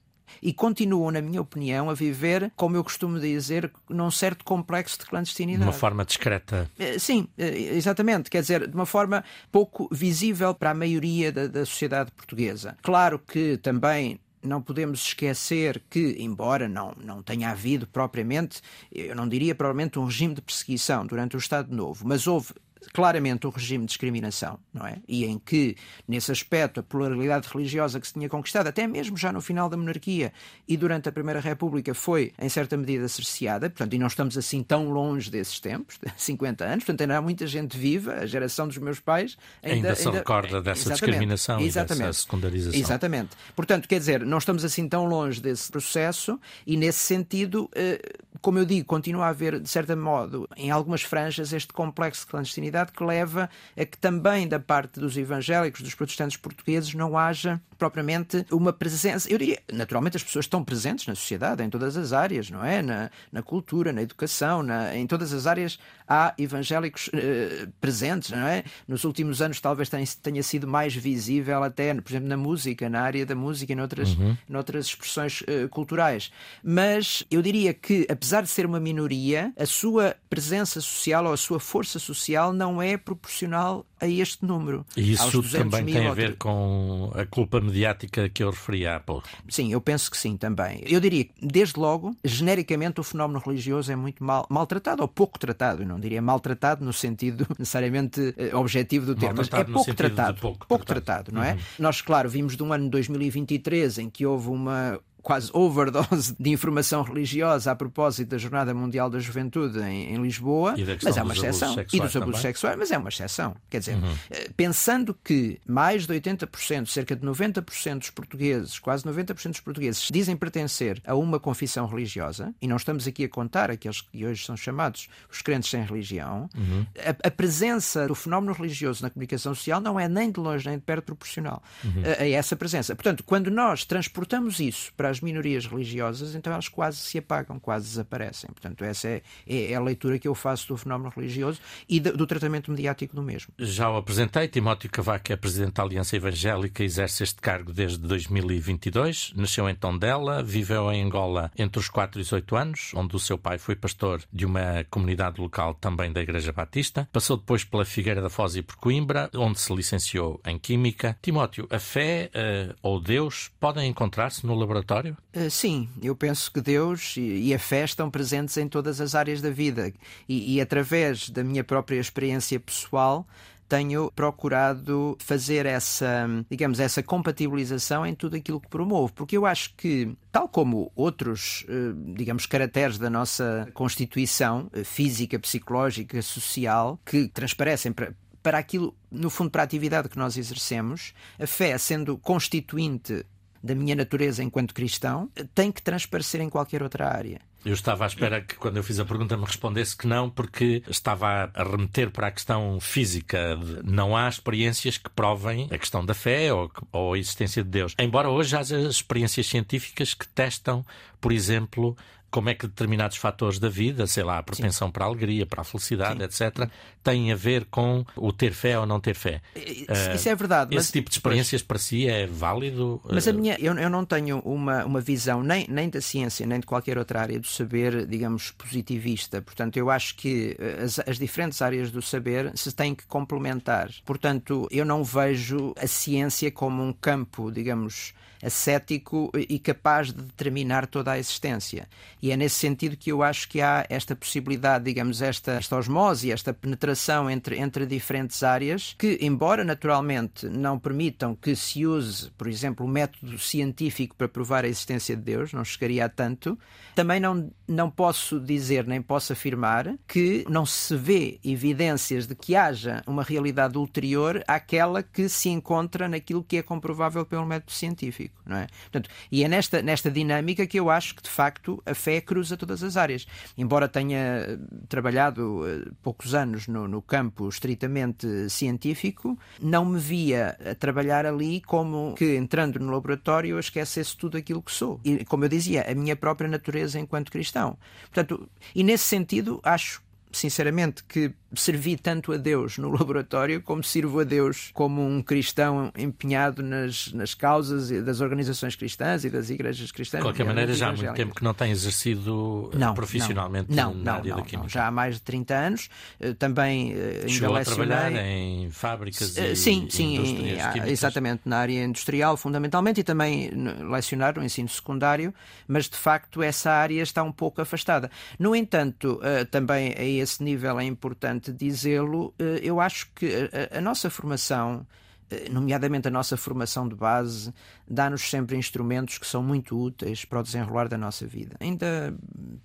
e 0.42 0.52
continuam, 0.52 1.10
na 1.10 1.20
minha 1.20 1.40
opinião, 1.40 1.90
a 1.90 1.94
viver, 1.94 2.52
como 2.56 2.76
eu 2.76 2.84
costumo 2.84 3.18
dizer, 3.18 3.70
num 3.88 4.10
certo 4.10 4.44
complexo 4.44 4.98
de 4.98 5.06
clandestinidade. 5.06 5.64
De 5.64 5.68
uma 5.68 5.72
forma 5.72 6.04
discreta. 6.04 6.70
Eh, 6.78 6.98
sim, 6.98 7.28
eh, 7.38 7.74
exatamente. 7.74 8.30
Quer 8.30 8.40
dizer, 8.40 8.68
de 8.68 8.74
uma 8.74 8.86
forma 8.86 9.24
pouco 9.50 9.88
visível 9.92 10.54
para 10.54 10.70
a 10.70 10.74
maioria 10.74 11.32
da, 11.32 11.46
da 11.46 11.64
sociedade 11.64 12.10
portuguesa. 12.12 12.76
Claro 12.82 13.18
que 13.18 13.56
também 13.58 14.20
não 14.42 14.62
podemos 14.62 15.04
esquecer 15.04 15.82
que, 15.90 16.16
embora 16.18 16.68
não, 16.68 16.94
não 17.02 17.22
tenha 17.22 17.50
havido 17.50 17.86
propriamente, 17.86 18.60
eu 18.92 19.14
não 19.14 19.28
diria 19.28 19.54
propriamente 19.54 19.98
um 19.98 20.04
regime 20.04 20.34
de 20.34 20.40
perseguição 20.40 21.04
durante 21.04 21.36
o 21.36 21.38
Estado 21.38 21.74
Novo, 21.74 22.06
mas 22.06 22.26
houve 22.26 22.54
claramente 22.92 23.46
um 23.46 23.50
regime 23.50 23.84
de 23.84 23.88
discriminação, 23.88 24.58
não 24.72 24.86
é? 24.86 24.98
E 25.08 25.24
em 25.24 25.38
que, 25.38 25.76
nesse 26.06 26.30
aspecto, 26.30 26.80
a 26.80 26.82
pluralidade 26.82 27.48
religiosa 27.48 28.00
que 28.00 28.06
se 28.06 28.12
tinha 28.12 28.28
conquistado, 28.28 28.66
até 28.66 28.86
mesmo 28.86 29.16
já 29.16 29.32
no 29.32 29.40
final 29.40 29.68
da 29.68 29.76
monarquia 29.76 30.32
e 30.68 30.76
durante 30.76 31.08
a 31.08 31.12
Primeira 31.12 31.40
República, 31.40 31.94
foi, 31.94 32.32
em 32.38 32.48
certa 32.48 32.76
medida, 32.76 33.08
cerceada. 33.08 33.70
Portanto, 33.70 33.94
e 33.94 33.98
não 33.98 34.06
estamos 34.06 34.36
assim 34.36 34.62
tão 34.62 34.90
longe 34.90 35.30
desses 35.30 35.60
tempos, 35.60 35.98
50 36.16 36.64
anos. 36.64 36.84
Portanto, 36.84 37.00
ainda 37.02 37.18
há 37.18 37.22
muita 37.22 37.46
gente 37.46 37.76
viva, 37.76 38.14
a 38.14 38.26
geração 38.26 38.68
dos 38.68 38.78
meus 38.78 39.00
pais 39.00 39.36
ainda, 39.62 39.88
ainda 39.88 39.94
se 39.94 40.06
ainda, 40.06 40.18
recorda 40.18 40.60
dessa 40.60 40.80
exatamente, 40.82 41.04
discriminação 41.06 41.60
exatamente, 41.60 42.02
e 42.02 42.06
dessa 42.06 42.20
secundarização. 42.20 42.80
Exatamente. 42.80 43.30
Portanto, 43.54 43.88
quer 43.88 43.98
dizer, 43.98 44.24
não 44.24 44.38
estamos 44.38 44.64
assim 44.64 44.88
tão 44.88 45.04
longe 45.06 45.40
desse 45.40 45.70
processo 45.70 46.38
e, 46.66 46.76
nesse 46.76 47.00
sentido, 47.00 47.68
eh, 47.74 48.00
como 48.40 48.58
eu 48.58 48.64
digo, 48.64 48.86
continua 48.86 49.26
a 49.26 49.28
haver, 49.28 49.60
de 49.60 49.68
certo 49.68 49.96
modo, 49.96 50.48
em 50.56 50.70
algumas 50.70 51.02
franjas, 51.02 51.52
este 51.52 51.72
complexo 51.72 52.22
de 52.22 52.30
clandestinidade 52.30 52.92
que 52.92 53.04
leva 53.04 53.48
a 53.76 53.84
que 53.84 53.98
também 53.98 54.48
da 54.48 54.58
parte 54.58 55.00
dos 55.00 55.16
evangélicos, 55.16 55.82
dos 55.82 55.94
protestantes 55.94 56.36
portugueses, 56.36 56.94
não 56.94 57.16
haja 57.16 57.60
propriamente 57.78 58.44
uma 58.50 58.72
presença. 58.72 59.30
Eu 59.30 59.38
diria, 59.38 59.60
naturalmente, 59.72 60.16
as 60.16 60.22
pessoas 60.22 60.44
estão 60.44 60.64
presentes 60.64 61.06
na 61.06 61.14
sociedade, 61.14 61.62
em 61.62 61.70
todas 61.70 61.96
as 61.96 62.12
áreas, 62.12 62.50
não 62.50 62.64
é? 62.64 62.82
Na, 62.82 63.10
na 63.30 63.42
cultura, 63.42 63.92
na 63.92 64.02
educação, 64.02 64.62
na, 64.62 64.94
em 64.96 65.06
todas 65.06 65.32
as 65.32 65.46
áreas 65.46 65.78
há 66.08 66.34
evangélicos 66.38 67.10
eh, 67.12 67.66
presentes, 67.80 68.30
não 68.30 68.46
é? 68.46 68.64
Nos 68.86 69.04
últimos 69.04 69.42
anos, 69.42 69.60
talvez 69.60 69.88
tenha, 69.88 70.04
tenha, 70.22 70.42
sido 70.42 70.66
mais 70.66 70.94
visível, 70.94 71.62
até, 71.62 71.94
por 71.94 72.10
exemplo, 72.10 72.28
na 72.28 72.36
música, 72.36 72.88
na 72.88 73.00
área 73.02 73.26
da 73.26 73.34
música 73.34 73.72
e 73.72 73.76
noutras, 73.76 74.10
uhum. 74.14 74.36
noutras 74.48 74.86
expressões 74.86 75.42
eh, 75.46 75.66
culturais. 75.68 76.30
Mas 76.62 77.24
eu 77.30 77.42
diria 77.42 77.74
que, 77.74 78.06
apesar 78.10 78.42
de 78.42 78.48
ser 78.48 78.66
uma 78.66 78.78
minoria, 78.78 79.52
a 79.58 79.66
sua 79.66 80.16
presença 80.30 80.80
social 80.80 81.26
ou 81.26 81.32
a 81.32 81.36
sua 81.36 81.58
força 81.58 81.98
social 81.98 82.52
não 82.52 82.80
é 82.80 82.96
proporcional 82.96 83.84
a 84.00 84.06
este 84.06 84.44
número. 84.44 84.84
E 84.96 85.12
isso 85.12 85.42
também 85.50 85.84
tem 85.84 86.06
a 86.06 86.14
ver 86.14 86.36
com 86.36 87.10
a 87.14 87.24
culpa 87.24 87.60
mediática 87.60 88.28
que 88.28 88.42
eu 88.42 88.50
referi 88.50 88.86
há 88.86 89.00
pouco. 89.00 89.28
Sim, 89.48 89.72
eu 89.72 89.80
penso 89.80 90.10
que 90.10 90.16
sim 90.16 90.36
também. 90.36 90.82
Eu 90.86 91.00
diria 91.00 91.24
que, 91.24 91.32
desde 91.40 91.78
logo, 91.78 92.16
genericamente 92.24 93.00
o 93.00 93.04
fenómeno 93.04 93.42
religioso 93.44 93.90
é 93.90 93.96
muito 93.96 94.22
mal, 94.22 94.46
maltratado 94.50 95.02
ou 95.02 95.08
pouco 95.08 95.38
tratado. 95.38 95.82
Eu 95.82 95.86
não 95.86 95.98
diria 95.98 96.20
maltratado 96.20 96.84
no 96.84 96.92
sentido 96.92 97.46
necessariamente 97.58 98.34
eh, 98.36 98.54
objetivo 98.54 99.06
do 99.06 99.14
termo, 99.14 99.36
mas 99.38 99.52
é 99.52 99.64
pouco 99.64 99.94
tratado. 99.94 100.40
Pouco, 100.40 100.66
pouco 100.66 100.84
tratado. 100.84 101.30
tratado, 101.30 101.32
não 101.34 101.42
é? 101.42 101.52
Uhum. 101.52 101.58
Nós, 101.78 102.00
claro, 102.00 102.28
vimos 102.28 102.56
de 102.56 102.62
um 102.62 102.72
ano 102.72 102.88
2023 102.90 103.98
em 103.98 104.10
que 104.10 104.26
houve 104.26 104.48
uma 104.48 105.00
quase 105.26 105.50
overdose 105.52 106.36
de 106.38 106.50
informação 106.50 107.02
religiosa 107.02 107.72
a 107.72 107.74
propósito 107.74 108.28
da 108.28 108.38
Jornada 108.38 108.72
Mundial 108.72 109.10
da 109.10 109.18
Juventude 109.18 109.80
em, 109.80 110.14
em 110.14 110.22
Lisboa, 110.22 110.76
mas 111.02 111.16
é 111.16 111.22
uma 111.24 111.34
exceção. 111.34 111.74
E 111.92 111.98
dos 111.98 112.14
abusos 112.14 112.40
sexuais, 112.40 112.76
mas 112.78 112.92
é 112.92 112.96
uma 112.96 113.08
exceção. 113.08 113.56
Quer 113.68 113.80
dizer, 113.80 113.96
uhum. 113.96 114.14
Eh, 114.30 114.50
pensando 114.56 115.12
que 115.12 115.58
mais 115.66 116.06
de 116.06 116.14
80%, 116.14 116.86
cerca 116.86 117.16
de 117.16 117.26
90% 117.26 117.98
dos 117.98 118.10
portugueses, 118.10 118.78
quase 118.78 119.02
90% 119.02 119.50
dos 119.50 119.58
portugueses, 119.58 120.08
dizem 120.12 120.36
pertencer 120.36 121.02
a 121.04 121.16
uma 121.16 121.40
confissão 121.40 121.88
religiosa, 121.88 122.54
e 122.62 122.68
não 122.68 122.76
estamos 122.76 123.08
aqui 123.08 123.24
a 123.24 123.28
contar 123.28 123.68
aqueles 123.68 124.02
que 124.02 124.24
hoje 124.24 124.44
são 124.44 124.56
chamados 124.56 125.08
os 125.28 125.42
crentes 125.42 125.68
sem 125.68 125.82
religião, 125.82 126.48
uhum. 126.56 126.86
a, 127.00 127.26
a, 127.26 127.30
presença 127.32 128.06
do 128.06 128.14
fenómeno 128.14 128.52
religioso 128.52 129.02
na 129.02 129.10
comunicação 129.10 129.52
social 129.56 129.80
não 129.80 129.98
é 129.98 130.08
nem 130.08 130.30
de 130.30 130.38
longe 130.38 130.68
nem 130.68 130.78
de 130.78 130.84
perto 130.84 131.06
proporcional 131.06 131.60
uhum. 131.84 132.02
a, 132.16 132.22
a 132.22 132.28
essa 132.28 132.54
presença. 132.54 132.94
Portanto, 132.94 133.24
quando 133.24 133.50
nós 133.50 133.84
transportamos 133.84 134.60
isso 134.60 134.92
para 134.96 135.15
as 135.15 135.15
as 135.16 135.20
minorias 135.20 135.66
religiosas, 135.66 136.34
então 136.34 136.52
elas 136.52 136.68
quase 136.68 136.98
se 136.98 137.18
apagam, 137.18 137.58
quase 137.58 137.86
desaparecem. 137.88 138.50
Portanto, 138.50 138.84
essa 138.84 139.08
é, 139.08 139.22
é, 139.46 139.72
é 139.72 139.74
a 139.74 139.80
leitura 139.80 140.18
que 140.18 140.28
eu 140.28 140.34
faço 140.34 140.68
do 140.68 140.76
fenómeno 140.76 141.12
religioso 141.14 141.60
e 141.88 141.98
do, 141.98 142.16
do 142.16 142.26
tratamento 142.26 142.70
mediático 142.70 143.14
do 143.14 143.22
mesmo. 143.22 143.52
Já 143.58 143.90
o 143.90 143.96
apresentei, 143.96 144.48
Timóteo 144.48 144.90
Cavaco 144.90 145.32
é 145.32 145.36
presidente 145.36 145.74
da 145.74 145.82
Aliança 145.82 146.16
Evangélica 146.16 146.82
e 146.82 146.86
exerce 146.86 147.22
este 147.22 147.40
cargo 147.40 147.72
desde 147.72 147.98
2022. 147.98 149.32
Nasceu 149.34 149.68
em 149.68 149.74
Tondela, 149.74 150.42
viveu 150.42 150.90
em 150.92 151.02
Angola 151.02 151.50
entre 151.56 151.78
os 151.80 151.88
4 151.88 152.20
e 152.20 152.22
os 152.22 152.32
8 152.32 152.56
anos, 152.56 152.92
onde 152.94 153.16
o 153.16 153.18
seu 153.18 153.38
pai 153.38 153.58
foi 153.58 153.74
pastor 153.74 154.22
de 154.32 154.44
uma 154.44 154.84
comunidade 154.90 155.40
local 155.40 155.74
também 155.74 156.12
da 156.12 156.20
Igreja 156.20 156.52
Batista. 156.52 157.08
Passou 157.12 157.36
depois 157.36 157.64
pela 157.64 157.84
Figueira 157.84 158.20
da 158.20 158.28
Foz 158.28 158.56
e 158.56 158.62
por 158.62 158.76
Coimbra, 158.76 159.30
onde 159.34 159.58
se 159.58 159.74
licenciou 159.74 160.40
em 160.44 160.58
Química. 160.58 161.16
Timóteo, 161.22 161.66
a 161.70 161.78
fé 161.78 162.30
uh, 162.34 162.74
ou 162.82 163.00
Deus 163.00 163.50
podem 163.58 163.88
encontrar-se 163.88 164.46
no 164.46 164.54
laboratório? 164.54 165.05
Uh, 165.10 165.50
sim, 165.50 165.88
eu 166.02 166.16
penso 166.16 166.50
que 166.50 166.60
Deus 166.60 167.14
e 167.16 167.52
a 167.54 167.58
fé 167.58 167.84
estão 167.84 168.10
presentes 168.10 168.56
em 168.56 168.68
todas 168.68 169.00
as 169.00 169.14
áreas 169.14 169.40
da 169.40 169.50
vida. 169.50 169.92
E, 170.28 170.54
e 170.56 170.60
através 170.60 171.30
da 171.30 171.44
minha 171.44 171.62
própria 171.62 171.98
experiência 171.98 172.58
pessoal 172.58 173.26
tenho 173.68 174.10
procurado 174.12 175.16
fazer 175.20 175.66
essa, 175.66 176.28
digamos, 176.48 176.80
essa 176.80 177.02
compatibilização 177.02 178.06
em 178.06 178.14
tudo 178.14 178.36
aquilo 178.36 178.60
que 178.60 178.68
promovo, 178.68 179.12
porque 179.12 179.36
eu 179.36 179.44
acho 179.44 179.74
que, 179.76 180.14
tal 180.30 180.48
como 180.48 180.90
outros, 180.94 181.64
eh, 181.68 181.92
digamos, 182.14 182.46
caracteres 182.46 182.98
da 182.98 183.10
nossa 183.10 183.68
constituição 183.74 184.70
eh, 184.72 184.84
física, 184.84 185.38
psicológica, 185.38 186.22
social, 186.22 186.98
que 187.04 187.28
transparecem 187.28 187.92
para, 187.92 188.14
para 188.42 188.58
aquilo, 188.58 188.94
no 189.10 189.28
fundo, 189.28 189.50
para 189.50 189.62
a 189.62 189.64
atividade 189.64 190.08
que 190.08 190.18
nós 190.18 190.36
exercemos, 190.36 191.12
a 191.38 191.46
fé 191.46 191.76
sendo 191.76 192.16
constituinte 192.16 193.24
da 193.66 193.74
minha 193.74 193.94
natureza 193.94 194.42
enquanto 194.42 194.72
cristão 194.72 195.30
tem 195.54 195.70
que 195.70 195.82
transparecer 195.82 196.40
em 196.40 196.48
qualquer 196.48 196.82
outra 196.82 197.08
área. 197.08 197.40
Eu 197.64 197.74
estava 197.74 198.04
à 198.04 198.06
espera 198.06 198.40
que, 198.40 198.54
quando 198.54 198.76
eu 198.76 198.82
fiz 198.84 199.00
a 199.00 199.04
pergunta, 199.04 199.36
me 199.36 199.44
respondesse 199.44 199.96
que 199.96 200.06
não, 200.06 200.30
porque 200.30 200.84
estava 200.88 201.50
a 201.52 201.64
remeter 201.64 202.12
para 202.12 202.28
a 202.28 202.30
questão 202.30 202.78
física. 202.80 203.58
Não 203.82 204.16
há 204.16 204.28
experiências 204.28 204.96
que 204.96 205.10
provem 205.10 205.66
a 205.72 205.76
questão 205.76 206.06
da 206.06 206.14
fé 206.14 206.52
ou, 206.52 206.70
ou 206.92 207.14
a 207.14 207.18
existência 207.18 207.64
de 207.64 207.68
Deus. 207.68 207.92
Embora 207.98 208.30
hoje 208.30 208.56
haja 208.56 208.78
experiências 208.78 209.48
científicas 209.48 210.14
que 210.14 210.28
testam, 210.28 210.86
por 211.20 211.32
exemplo, 211.32 211.96
como 212.36 212.50
é 212.50 212.54
que 212.54 212.66
determinados 212.66 213.16
fatores 213.16 213.58
da 213.58 213.70
vida, 213.70 214.06
sei 214.06 214.22
lá, 214.22 214.36
a 214.36 214.42
propensão 214.42 214.88
Sim. 214.88 214.92
para 214.92 215.06
a 215.06 215.08
alegria, 215.08 215.46
para 215.46 215.62
a 215.62 215.64
felicidade, 215.64 216.18
Sim. 216.18 216.44
etc., 216.44 216.68
têm 217.02 217.32
a 217.32 217.34
ver 217.34 217.64
com 217.64 218.04
o 218.14 218.30
ter 218.30 218.52
fé 218.52 218.78
ou 218.78 218.84
não 218.84 219.00
ter 219.00 219.14
fé. 219.14 219.40
Isso, 219.54 220.28
uh, 220.28 220.32
é 220.32 220.34
verdade. 220.34 220.74
Esse 220.74 220.88
mas, 220.88 220.90
tipo 220.90 221.08
de 221.08 221.16
experiências 221.16 221.62
para 221.62 221.78
si 221.78 222.06
é 222.06 222.26
válido? 222.26 223.00
Mas 223.10 223.26
a 223.26 223.32
minha, 223.32 223.56
eu, 223.58 223.72
eu 223.78 223.88
não 223.88 224.04
tenho 224.04 224.40
uma, 224.40 224.84
uma 224.84 225.00
visão 225.00 225.42
nem, 225.42 225.66
nem 225.66 225.88
da 225.88 226.02
ciência, 226.02 226.44
nem 226.44 226.60
de 226.60 226.66
qualquer 226.66 226.98
outra 226.98 227.22
área 227.22 227.40
do 227.40 227.46
saber, 227.46 228.06
digamos, 228.06 228.50
positivista. 228.50 229.40
Portanto, 229.40 229.78
eu 229.78 229.88
acho 229.88 230.14
que 230.16 230.58
eh, 230.58 230.82
as, 230.84 230.98
as 230.98 231.18
diferentes 231.18 231.62
áreas 231.62 231.90
do 231.90 232.02
saber 232.02 232.52
se 232.54 232.70
têm 232.70 232.94
que 232.94 233.06
complementar. 233.06 233.88
Portanto, 234.04 234.68
eu 234.70 234.84
não 234.84 235.02
vejo 235.02 235.72
a 235.78 235.86
ciência 235.86 236.50
como 236.50 236.82
um 236.82 236.92
campo, 236.92 237.50
digamos, 237.50 238.12
ascético 238.46 239.30
e 239.34 239.58
capaz 239.58 240.12
de 240.12 240.22
determinar 240.22 240.86
toda 240.86 241.12
a 241.12 241.18
existência. 241.18 241.88
E 242.22 242.30
é 242.30 242.36
nesse 242.36 242.56
sentido 242.56 242.96
que 242.96 243.10
eu 243.10 243.22
acho 243.22 243.48
que 243.48 243.60
há 243.60 243.84
esta 243.90 244.14
possibilidade, 244.14 244.84
digamos, 244.84 245.20
esta, 245.20 245.52
esta 245.52 245.76
osmose, 245.76 246.30
esta 246.30 246.54
penetração 246.54 247.28
entre, 247.28 247.58
entre 247.58 247.84
diferentes 247.84 248.42
áreas, 248.42 248.94
que, 248.98 249.18
embora 249.20 249.64
naturalmente 249.64 250.48
não 250.48 250.78
permitam 250.78 251.34
que 251.34 251.56
se 251.56 251.84
use, 251.84 252.30
por 252.32 252.46
exemplo, 252.46 252.86
o 252.86 252.88
método 252.88 253.38
científico 253.38 254.14
para 254.16 254.28
provar 254.28 254.64
a 254.64 254.68
existência 254.68 255.16
de 255.16 255.22
Deus, 255.22 255.52
não 255.52 255.64
chegaria 255.64 256.04
a 256.04 256.08
tanto, 256.08 256.58
também 256.94 257.18
não, 257.18 257.50
não 257.66 257.90
posso 257.90 258.38
dizer 258.40 258.86
nem 258.86 259.02
posso 259.02 259.32
afirmar 259.32 259.96
que 260.06 260.44
não 260.48 260.64
se 260.64 260.96
vê 260.96 261.38
evidências 261.44 262.26
de 262.26 262.34
que 262.34 262.54
haja 262.54 263.02
uma 263.06 263.22
realidade 263.22 263.76
ulterior 263.76 264.42
àquela 264.46 265.02
que 265.02 265.28
se 265.28 265.48
encontra 265.48 266.08
naquilo 266.08 266.44
que 266.44 266.56
é 266.56 266.62
comprovável 266.62 267.26
pelo 267.26 267.44
método 267.44 267.72
científico 267.72 268.35
científico, 268.36 268.42
não 268.44 268.56
é? 268.56 268.66
Portanto, 268.82 269.10
e 269.30 269.44
é 269.44 269.48
nesta, 269.48 269.82
nesta 269.82 270.10
dinâmica 270.10 270.66
que 270.66 270.78
eu 270.78 270.90
acho 270.90 271.14
que, 271.14 271.22
de 271.22 271.30
facto, 271.30 271.82
a 271.86 271.94
fé 271.94 272.20
cruza 272.20 272.56
todas 272.56 272.82
as 272.82 272.96
áreas. 272.96 273.26
Embora 273.56 273.88
tenha 273.88 274.18
eh, 274.18 274.58
trabalhado 274.88 275.62
uh, 275.62 275.94
poucos 276.02 276.34
anos 276.34 276.66
no, 276.68 276.86
no 276.86 277.02
campo 277.02 277.48
estritamente 277.48 278.48
científico, 278.50 279.38
não 279.60 279.84
me 279.84 279.98
via 279.98 280.56
a 280.70 280.74
trabalhar 280.74 281.26
ali 281.26 281.60
como 281.60 282.14
que, 282.14 282.36
entrando 282.36 282.78
no 282.78 282.92
laboratório, 282.92 283.50
eu 283.50 283.58
esquecesse 283.58 284.16
tudo 284.16 284.36
aquilo 284.36 284.62
que 284.62 284.72
sou. 284.72 285.00
E, 285.04 285.24
como 285.24 285.44
eu 285.44 285.48
dizia, 285.48 285.90
a 285.90 285.94
minha 285.94 286.16
própria 286.16 286.48
natureza 286.48 286.98
enquanto 286.98 287.30
cristão. 287.30 287.78
Portanto, 288.12 288.48
e 288.74 288.82
nesse 288.82 289.04
sentido, 289.04 289.60
acho 289.62 290.04
sinceramente, 290.36 291.02
que 291.04 291.32
servi 291.56 291.96
tanto 291.96 292.32
a 292.32 292.36
Deus 292.36 292.78
no 292.78 292.90
laboratório 292.96 293.62
como 293.62 293.82
sirvo 293.82 294.20
a 294.20 294.24
Deus 294.24 294.70
como 294.72 295.06
um 295.06 295.22
cristão 295.22 295.92
empenhado 295.96 296.62
nas, 296.62 297.12
nas 297.12 297.34
causas 297.34 297.90
das 298.04 298.20
organizações 298.20 298.76
cristãs 298.76 299.24
e 299.24 299.30
das 299.30 299.50
igrejas 299.50 299.90
cristãs. 299.90 300.20
De 300.20 300.26
qualquer 300.26 300.44
maneira, 300.44 300.72
já 300.74 300.88
há 300.88 300.92
muito 300.92 301.14
tempo 301.14 301.34
que 301.34 301.44
não 301.44 301.54
tem 301.54 301.70
exercido 301.70 302.70
eh, 302.72 302.78
não, 302.78 302.94
profissionalmente 302.94 303.72
não, 303.72 303.94
na 303.94 304.12
não, 304.12 304.18
área 304.18 304.30
não, 304.30 304.36
da 304.36 304.42
química. 304.42 304.68
já 304.68 304.86
há 304.86 304.90
mais 304.90 305.16
de 305.16 305.22
30 305.22 305.54
anos. 305.54 305.88
Eh, 306.20 306.32
também 306.34 306.92
eh, 306.92 307.18
ainda 307.20 307.28
Chegou 307.28 307.54
lecionei... 307.54 307.84
a 307.84 307.98
trabalhar 307.98 308.26
em 308.26 308.70
fábricas 308.70 309.36
e 309.36 309.56
Sim, 309.56 309.88
sim, 309.90 310.16
em, 310.18 310.90
exatamente, 310.90 311.42
na 311.44 311.58
área 311.58 311.84
industrial, 311.84 312.36
fundamentalmente, 312.36 313.00
e 313.00 313.04
também 313.04 313.50
lecionar 313.90 314.36
no 314.36 314.44
ensino 314.44 314.68
secundário, 314.68 315.32
mas 315.66 315.88
de 315.88 315.96
facto 315.96 316.42
essa 316.42 316.70
área 316.70 317.02
está 317.02 317.22
um 317.22 317.32
pouco 317.32 317.60
afastada. 317.60 318.10
No 318.38 318.54
entanto, 318.54 319.20
também 319.50 319.94
a 319.96 320.04
esse 320.04 320.42
nível 320.42 320.78
é 320.78 320.84
importante 320.84 321.45
dizê-lo, 321.52 322.34
eu 322.62 322.80
acho 322.80 323.10
que 323.14 323.26
a, 323.72 323.78
a 323.78 323.80
nossa 323.80 324.08
formação 324.10 324.86
eh, 324.90 325.05
nomeadamente 325.50 326.06
a 326.08 326.10
nossa 326.10 326.36
formação 326.36 326.88
de 326.88 326.94
base, 326.94 327.52
dá-nos 327.88 328.22
sempre 328.22 328.56
instrumentos 328.56 329.18
que 329.18 329.26
são 329.26 329.42
muito 329.42 329.78
úteis 329.78 330.24
para 330.24 330.40
o 330.40 330.42
desenrolar 330.42 330.88
da 330.88 330.96
nossa 330.96 331.26
vida. 331.26 331.56
Ainda 331.60 332.14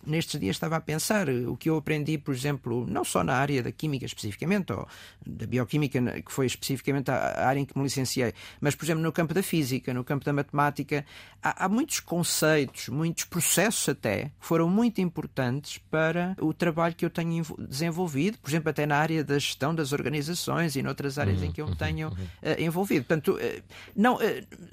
nestes 0.05 0.39
dias 0.39 0.55
estava 0.55 0.75
a 0.75 0.81
pensar 0.81 1.29
o 1.29 1.57
que 1.57 1.69
eu 1.69 1.77
aprendi, 1.77 2.17
por 2.17 2.33
exemplo, 2.33 2.85
não 2.87 3.03
só 3.03 3.23
na 3.23 3.33
área 3.33 3.63
da 3.63 3.71
química 3.71 4.05
especificamente, 4.05 4.71
ou 4.73 4.87
da 5.25 5.47
bioquímica, 5.47 6.21
que 6.21 6.31
foi 6.31 6.45
especificamente 6.45 7.09
a 7.09 7.47
área 7.47 7.59
em 7.59 7.65
que 7.65 7.77
me 7.77 7.83
licenciei, 7.83 8.33
mas, 8.59 8.75
por 8.75 8.85
exemplo, 8.85 9.01
no 9.01 9.11
campo 9.11 9.33
da 9.33 9.41
física, 9.41 9.93
no 9.93 10.03
campo 10.03 10.23
da 10.23 10.33
matemática, 10.33 11.05
há, 11.41 11.65
há 11.65 11.69
muitos 11.69 11.99
conceitos, 11.99 12.89
muitos 12.89 13.23
processos 13.23 13.89
até, 13.89 14.25
que 14.25 14.45
foram 14.45 14.69
muito 14.69 15.01
importantes 15.01 15.79
para 15.89 16.35
o 16.39 16.53
trabalho 16.53 16.95
que 16.95 17.05
eu 17.05 17.09
tenho 17.09 17.43
desenvolvido, 17.57 18.37
por 18.37 18.49
exemplo, 18.49 18.69
até 18.69 18.85
na 18.85 18.97
área 18.97 19.23
da 19.23 19.37
gestão 19.39 19.73
das 19.73 19.91
organizações 19.91 20.75
e 20.75 20.83
noutras 20.83 21.17
áreas 21.17 21.39
uhum, 21.39 21.45
em 21.45 21.51
que 21.51 21.61
eu 21.61 21.65
me 21.65 21.71
uhum, 21.71 21.77
tenho 21.77 22.07
uhum. 22.09 22.13
uh, 22.13 22.50
envolvido. 22.60 23.05
Portanto, 23.05 23.36
uh, 23.36 23.63
não, 23.96 24.15
uh, 24.15 24.20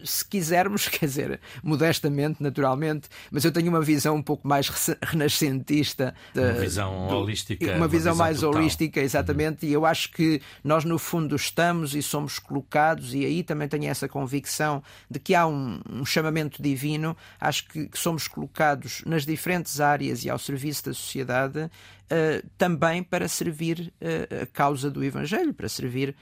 se 0.04 0.24
quisermos, 0.24 0.86
quer 0.88 1.06
dizer, 1.06 1.40
modestamente, 1.62 2.42
naturalmente, 2.42 3.08
mas 3.30 3.44
eu 3.44 3.52
tenho 3.52 3.68
uma 3.68 3.80
visão 3.80 4.16
um 4.16 4.22
pouco 4.22 4.46
mais 4.46 4.68
renascentista. 5.02 6.14
De, 6.34 6.40
uma 6.40 6.52
visão 6.52 7.08
do, 7.08 7.16
holística. 7.16 7.64
Uma, 7.64 7.76
uma 7.76 7.88
visão, 7.88 8.12
visão, 8.12 8.26
mais 8.26 8.40
total. 8.40 8.60
holística, 8.60 9.00
exatamente, 9.00 9.64
uhum. 9.64 9.70
e 9.70 9.74
eu 9.74 9.86
acho 9.86 10.12
que 10.12 10.40
nós, 10.62 10.84
no 10.84 10.98
fundo, 10.98 11.36
estamos 11.36 11.94
e 11.94 12.02
somos 12.02 12.38
colocados, 12.38 13.14
e 13.14 13.24
aí 13.24 13.42
também 13.42 13.68
tenho 13.68 13.86
essa 13.86 14.08
convicção 14.08 14.82
de 15.10 15.18
que 15.18 15.34
há 15.34 15.46
um, 15.46 15.80
um 15.90 16.04
chamamento 16.04 16.62
divino, 16.62 17.16
acho 17.40 17.68
que, 17.68 17.86
que 17.86 17.98
somos 17.98 18.26
colocados 18.28 19.02
nas 19.04 19.24
diferentes 19.24 19.80
áreas 19.80 20.24
e 20.24 20.30
ao 20.30 20.38
serviço 20.38 20.86
da 20.86 20.94
sociedade 20.94 21.70
uh, 22.12 22.48
também 22.56 23.02
para 23.02 23.28
servir 23.28 23.92
uh, 24.00 24.42
a 24.42 24.46
causa 24.46 24.90
do 24.90 25.02
Evangelho, 25.04 25.54
para 25.54 25.68
servir 25.68 26.14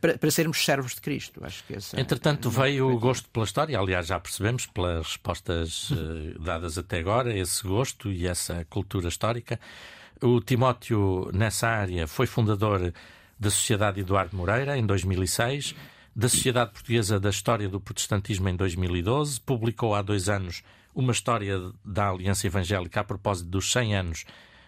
para, 0.00 0.16
para, 0.16 0.30
sermos 0.30 0.64
servos 0.64 0.94
de 0.94 1.00
Cristo. 1.00 1.44
Acho 1.44 1.64
que 1.64 1.74
essa 1.74 2.00
Entretanto, 2.00 2.48
é 2.48 2.52
veio 2.52 2.92
o 2.92 2.96
gosto 2.96 3.28
pela 3.28 3.44
história, 3.44 3.76
aliás, 3.76 4.06
já 4.06 4.20
percebemos 4.20 4.66
pelas 4.66 5.04
respostas 5.04 5.90
uh, 5.90 6.38
dadas 6.38 6.78
até 6.78 7.00
agora, 7.00 7.36
esse 7.36 7.66
gosto 7.66 8.12
e 8.12 8.24
essa 8.24 8.64
cultura 8.70 9.08
histórica. 9.08 9.58
O 10.22 10.40
Timóteo, 10.40 11.28
nessa 11.34 11.66
área, 11.66 12.06
foi 12.06 12.26
fundador 12.26 12.92
da 13.38 13.50
Sociedade 13.50 14.00
Eduardo 14.00 14.36
Moreira, 14.36 14.78
em 14.78 14.86
2006, 14.86 15.74
da 16.14 16.28
Sociedade 16.28 16.70
Portuguesa 16.70 17.18
da 17.18 17.30
História 17.30 17.68
do 17.68 17.80
Protestantismo, 17.80 18.48
em 18.48 18.56
2012, 18.56 19.40
publicou 19.40 19.94
há 19.94 20.02
dois 20.02 20.28
anos 20.28 20.62
uma 20.94 21.12
história 21.12 21.60
da 21.84 22.10
Aliança 22.10 22.46
Evangélica 22.46 23.00
a 23.00 23.04
propósito 23.04 23.48
dos 23.48 23.70
100 23.72 23.96
anos 23.96 24.24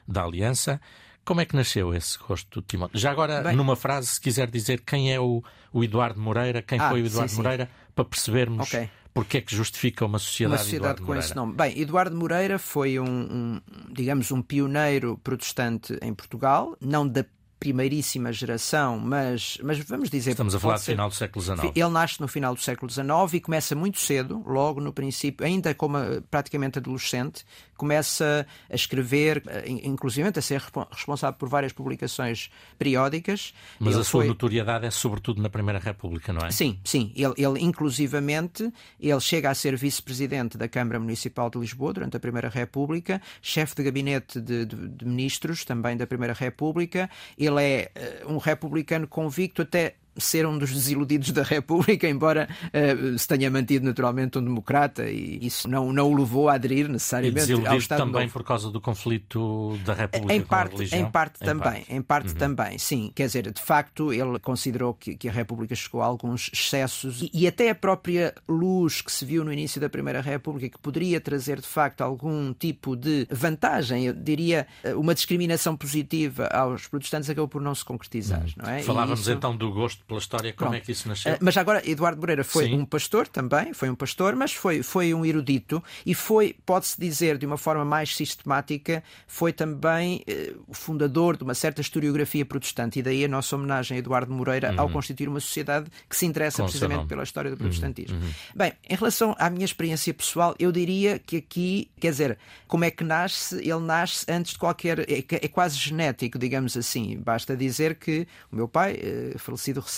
da 0.07 0.25
Aliança. 0.25 0.81
Como 1.25 1.41
é 1.41 1.45
que 1.45 1.57
nasceu 1.57 1.93
esse 1.93 2.17
gosto 2.19 2.61
do 2.61 2.67
Timóteo? 2.67 2.99
Já 2.99 3.11
agora, 3.11 3.43
Bem, 3.43 3.57
numa 3.57 3.75
frase, 3.75 4.07
se 4.07 4.21
quiser 4.21 4.49
dizer 4.49 4.83
quem 4.83 5.13
é 5.13 5.19
o, 5.19 5.43
o 5.73 5.83
Eduardo 5.83 6.21
Moreira, 6.21 6.63
quem 6.63 6.79
ah, 6.79 6.89
foi 6.89 7.03
o 7.03 7.07
Eduardo 7.07 7.31
sim, 7.31 7.37
Moreira, 7.37 7.65
sim. 7.67 7.71
para 7.97 8.05
percebermos 8.05 8.69
okay. 8.69 8.89
porque 9.13 9.39
é 9.39 9.41
que 9.41 9.55
justifica 9.55 10.07
uma 10.07 10.21
sociedade, 10.21 10.61
uma 10.61 10.65
sociedade 10.65 11.01
com 11.01 11.07
Moreira. 11.09 11.27
esse 11.27 11.35
nome. 11.35 11.55
Bem, 11.55 11.81
Eduardo 11.81 12.17
Moreira 12.17 12.61
foi 12.61 13.01
um, 13.01 13.05
um, 13.05 13.61
digamos, 13.91 14.31
um 14.31 14.41
pioneiro 14.41 15.19
protestante 15.19 15.99
em 16.01 16.15
Portugal, 16.15 16.77
não 16.81 17.07
da 17.07 17.25
primeiríssima 17.59 18.33
geração, 18.33 18.99
mas, 18.99 19.59
mas 19.63 19.79
vamos 19.79 20.11
dizer. 20.11 20.33
Estamos 20.33 20.55
a 20.55 20.61
falar 20.61 20.77
do 20.77 20.83
final 20.83 21.09
do 21.09 21.15
século 21.15 21.45
XIX. 21.45 21.73
Ele 21.75 21.89
nasce 21.89 22.21
no 22.21 22.29
final 22.29 22.55
do 22.55 22.61
século 22.61 22.91
XIX 22.91 23.07
e 23.35 23.41
começa 23.41 23.75
muito 23.75 23.99
cedo, 23.99 24.43
logo 24.47 24.81
no 24.81 24.93
princípio, 24.93 25.47
ainda 25.47 25.75
como 25.75 25.99
praticamente 26.31 26.79
adolescente, 26.79 27.45
começa 27.77 28.47
a 28.71 28.75
escrever, 28.75 29.43
inclusive 29.67 30.31
a 30.37 30.43
ser 30.43 30.63
responsável 30.91 31.39
por 31.39 31.49
várias 31.49 31.73
publicações 31.73 32.51
periódicas. 32.79 33.55
Mas 33.79 33.95
ele 33.95 34.01
a 34.01 34.05
sua 34.05 34.21
foi... 34.23 34.29
notoriedade 34.29 34.87
é 34.87 34.91
sobretudo 34.91 35.43
na 35.43 35.49
Primeira 35.49 35.79
República, 35.79 36.33
não 36.33 36.47
é? 36.47 36.51
Sim, 36.51 36.79
sim. 36.85 37.13
Ele, 37.15 37.35
ele 37.37 37.63
inclusivamente, 37.63 38.73
ele 39.01 39.21
chega 39.21 39.51
a 39.51 39.55
ser 39.55 39.77
vice-presidente 39.77 40.59
da 40.59 40.69
Câmara 40.69 40.99
Municipal 40.99 41.51
de 41.51 41.59
Lisboa 41.59 41.93
durante 41.93 42.17
a 42.17 42.21
Primeira 42.21 42.49
República, 42.49 43.21
chefe 43.41 43.75
de 43.77 43.83
gabinete 43.83 44.41
de, 44.41 44.65
de, 44.65 44.89
de 44.89 45.05
ministros 45.05 45.65
também 45.65 45.97
da 45.97 46.07
Primeira 46.07 46.35
República. 46.35 47.09
Ele 47.47 47.63
é 47.63 47.91
uh, 48.25 48.33
um 48.33 48.39
republicano 48.39 49.07
convicto 49.07 49.63
até 49.63 49.95
ser 50.19 50.47
um 50.47 50.57
dos 50.57 50.73
desiludidos 50.73 51.31
da 51.31 51.43
República, 51.45 52.09
embora 52.09 52.49
uh, 52.67 53.19
se 53.19 53.29
tenha 53.29 53.51
mantido 53.51 53.85
naturalmente 53.85 54.39
um 54.39 54.45
democrata 54.45 55.09
e 55.09 55.47
isso 55.47 55.69
não, 55.69 55.93
não 55.93 56.11
o 56.11 56.17
levou 56.17 56.49
a 56.49 56.55
aderir 56.55 56.89
necessariamente 56.89 57.53
e 57.53 57.67
ao 57.67 57.77
Estado 57.77 57.99
também 57.99 58.23
Novo. 58.23 58.33
por 58.33 58.45
causa 58.45 58.71
do 58.71 58.81
conflito 58.81 59.79
da 59.85 59.95
República 59.95 60.35
em 60.35 60.41
com 60.41 60.47
parte, 60.47 60.73
a 60.73 60.77
religião? 60.77 61.01
Em 61.01 61.11
parte 61.11 61.43
em 61.43 61.47
também, 61.47 61.63
parte. 61.63 61.95
em 61.95 62.03
parte 62.03 62.29
uhum. 62.29 62.35
também, 62.35 62.79
sim. 62.79 63.13
Quer 63.15 63.27
dizer, 63.27 63.53
de 63.53 63.61
facto, 63.61 64.13
ele 64.13 64.39
considerou 64.39 64.95
que, 64.95 65.17
que 65.17 65.29
a 65.29 65.33
República 65.33 65.75
chegou 65.75 66.03
a 66.03 66.07
alguns 66.07 66.51
excessos 66.53 67.23
e, 67.23 67.31
e, 67.33 67.47
até 67.47 67.71
a 67.71 67.75
própria 67.75 68.35
luz 68.49 69.01
que 69.01 69.13
se 69.13 69.25
viu 69.25 69.45
no 69.45 69.53
início 69.53 69.81
da 69.81 69.89
Primeira 69.89 70.21
República, 70.21 70.77
que 70.77 70.83
poderia 70.83 71.21
trazer 71.21 71.61
de 71.61 71.67
facto 71.67 72.01
algum 72.03 72.53
tipo 72.53 72.97
de 72.97 73.27
vantagem, 73.31 74.07
eu 74.07 74.13
diria 74.13 74.67
eh, 74.83 74.95
uma 74.95 75.15
discriminação 75.15 75.77
positiva 75.77 76.47
aos 76.47 76.87
protestantes, 76.87 77.29
acabou 77.29 77.49
por 77.49 77.61
não 77.61 77.75
se 77.75 77.85
concretizar, 77.85 78.43
uhum. 78.43 78.53
não 78.57 78.71
é? 78.71 78.83
Falávamos 78.83 79.21
isso... 79.21 79.33
então 79.33 79.57
do 79.57 79.73
gosto 79.73 80.05
pela 80.07 80.21
história, 80.21 80.53
como 80.53 80.71
Pronto. 80.71 80.81
é 80.81 80.85
que 80.85 80.93
isso 80.93 81.09
nasceu? 81.09 81.35
Uh, 81.35 81.39
mas 81.41 81.57
agora, 81.57 81.83
Eduardo 81.89 82.21
Moreira 82.21 82.45
foi 82.45 82.67
Sim. 82.67 82.75
um 82.75 82.85
pastor 82.85 83.27
também, 83.27 83.73
foi 83.73 83.91
um 83.91 83.95
pastor, 83.95 84.37
mas 84.37 84.53
foi, 84.53 84.83
foi 84.83 85.13
um 85.13 85.25
erudito 85.25 85.83
e 86.05 86.15
foi, 86.15 86.55
pode-se 86.65 86.99
dizer 86.99 87.37
de 87.39 87.45
uma 87.45 87.57
forma 87.57 87.85
mais 87.85 88.15
sistemática, 88.15 89.03
foi 89.27 89.53
também 89.53 90.23
uh, 90.29 90.63
o 90.69 90.75
fundador 90.75 91.37
de 91.37 91.43
uma 91.43 91.55
certa 91.55 91.81
historiografia 91.81 92.47
protestante 92.47 93.01
e 93.01 93.03
daí 93.03 93.25
a 93.25 93.29
nossa 93.29 93.57
homenagem 93.57 93.97
a 93.97 93.99
Eduardo 93.99 94.33
Moreira 94.33 94.73
uhum. 94.73 94.81
ao 94.81 94.89
constituir 94.89 95.29
uma 95.29 95.41
sociedade 95.41 95.91
que 96.09 96.17
se 96.17 96.25
interessa 96.25 96.63
Com 96.63 96.69
precisamente 96.69 97.07
pela 97.07 97.25
história 97.25 97.51
do 97.51 97.55
uhum. 97.55 97.59
protestantismo. 97.59 98.19
Uhum. 98.19 98.31
Bem, 98.55 98.73
em 98.89 98.95
relação 98.95 99.35
à 99.39 99.51
minha 99.51 99.65
experiência 99.65 100.15
pessoal, 100.15 100.55
eu 100.59 100.71
diria 100.71 101.19
que 101.19 101.39
aqui, 101.39 101.91
quer 101.99 102.11
dizer, 102.11 102.39
como 102.69 102.85
é 102.85 102.91
que 102.91 103.03
nasce? 103.03 103.57
Ele 103.57 103.81
nasce 103.81 104.25
antes 104.29 104.53
de 104.53 104.59
qualquer. 104.59 105.01
É, 105.01 105.19
é 105.19 105.49
quase 105.49 105.77
genético, 105.77 106.39
digamos 106.39 106.77
assim. 106.77 107.19
Basta 107.19 107.57
dizer 107.57 107.97
que 107.97 108.27
o 108.53 108.57
meu 108.57 108.69
pai, 108.69 108.95
uh, 108.95 109.39
falecido 109.39 109.81
recentemente, 109.81 109.96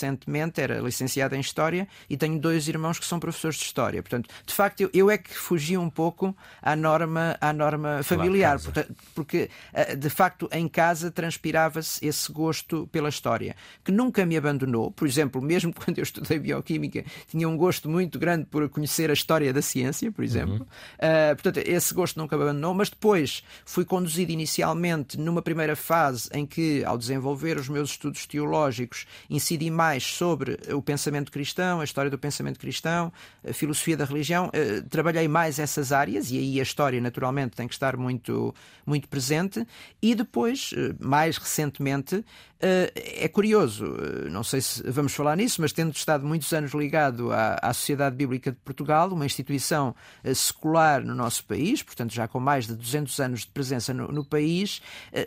era 0.57 0.79
licenciado 0.79 1.35
em 1.35 1.39
História 1.39 1.87
e 2.09 2.17
tenho 2.17 2.39
dois 2.39 2.67
irmãos 2.67 2.99
que 2.99 3.05
são 3.05 3.19
professores 3.19 3.57
de 3.57 3.65
História. 3.65 4.01
Portanto, 4.01 4.29
de 4.45 4.53
facto, 4.53 4.81
eu, 4.81 4.89
eu 4.93 5.11
é 5.11 5.17
que 5.17 5.35
fugi 5.35 5.77
um 5.77 5.89
pouco 5.89 6.35
à 6.61 6.75
norma, 6.75 7.37
à 7.39 7.53
norma 7.53 8.01
familiar, 8.03 8.59
porque, 8.59 8.87
porque, 9.15 9.49
eh, 9.73 9.95
de 9.95 10.09
facto, 10.09 10.49
em 10.51 10.67
casa 10.67 11.11
transpirava-se 11.11 12.05
esse 12.05 12.31
gosto 12.31 12.87
pela 12.91 13.09
História, 13.09 13.55
que 13.83 13.91
nunca 13.91 14.25
me 14.25 14.37
abandonou. 14.37 14.91
Por 14.91 15.07
exemplo, 15.07 15.41
mesmo 15.41 15.73
quando 15.75 15.97
eu 15.97 16.03
estudei 16.03 16.39
Bioquímica, 16.39 17.03
tinha 17.27 17.47
um 17.47 17.57
gosto 17.57 17.89
muito 17.89 18.17
grande 18.19 18.45
por 18.45 18.67
conhecer 18.69 19.09
a 19.09 19.13
história 19.13 19.53
da 19.53 19.61
ciência, 19.61 20.11
por 20.11 20.23
exemplo. 20.23 20.55
Uhum. 20.55 20.61
Uh, 20.61 21.35
portanto, 21.35 21.57
esse 21.57 21.93
gosto 21.93 22.19
nunca 22.19 22.37
me 22.37 22.43
abandonou, 22.43 22.73
mas 22.73 22.89
depois 22.89 23.43
fui 23.65 23.85
conduzido 23.85 24.31
inicialmente 24.31 25.19
numa 25.19 25.41
primeira 25.41 25.75
fase 25.75 26.29
em 26.33 26.45
que, 26.45 26.83
ao 26.83 26.97
desenvolver 26.97 27.57
os 27.57 27.67
meus 27.69 27.91
estudos 27.91 28.25
teológicos, 28.25 29.05
incidi 29.29 29.69
mais 29.69 29.88
sobre 29.97 30.39
sobre 30.39 30.73
o 30.73 30.81
pensamento 30.81 31.31
cristão, 31.31 31.81
a 31.81 31.83
história 31.83 32.09
do 32.09 32.17
pensamento 32.17 32.59
cristão, 32.59 33.11
a 33.47 33.53
filosofia 33.53 33.97
da 33.97 34.05
religião. 34.05 34.49
Eh, 34.53 34.81
trabalhei 34.89 35.27
mais 35.27 35.59
essas 35.59 35.91
áreas 35.91 36.31
e 36.31 36.37
aí 36.37 36.59
a 36.59 36.63
história, 36.63 36.99
naturalmente, 37.01 37.55
tem 37.55 37.67
que 37.67 37.73
estar 37.73 37.97
muito, 37.97 38.53
muito 38.85 39.07
presente. 39.07 39.65
E 40.01 40.15
depois, 40.15 40.71
eh, 40.75 40.93
mais 40.99 41.37
recentemente, 41.37 42.23
eh, 42.61 42.91
é 43.25 43.27
curioso, 43.27 43.85
não 44.29 44.43
sei 44.43 44.61
se 44.61 44.83
vamos 44.89 45.13
falar 45.13 45.35
nisso, 45.37 45.61
mas 45.61 45.71
tendo 45.71 45.93
estado 45.93 46.25
muitos 46.25 46.51
anos 46.51 46.73
ligado 46.73 47.31
à, 47.31 47.57
à 47.61 47.73
Sociedade 47.73 48.15
Bíblica 48.15 48.51
de 48.51 48.57
Portugal, 48.57 49.09
uma 49.09 49.25
instituição 49.25 49.95
secular 50.35 51.03
no 51.03 51.15
nosso 51.15 51.45
país, 51.45 51.81
portanto 51.81 52.13
já 52.13 52.27
com 52.27 52.39
mais 52.39 52.67
de 52.67 52.75
200 52.75 53.19
anos 53.19 53.39
de 53.41 53.47
presença 53.47 53.93
no, 53.93 54.09
no 54.09 54.25
país, 54.25 54.81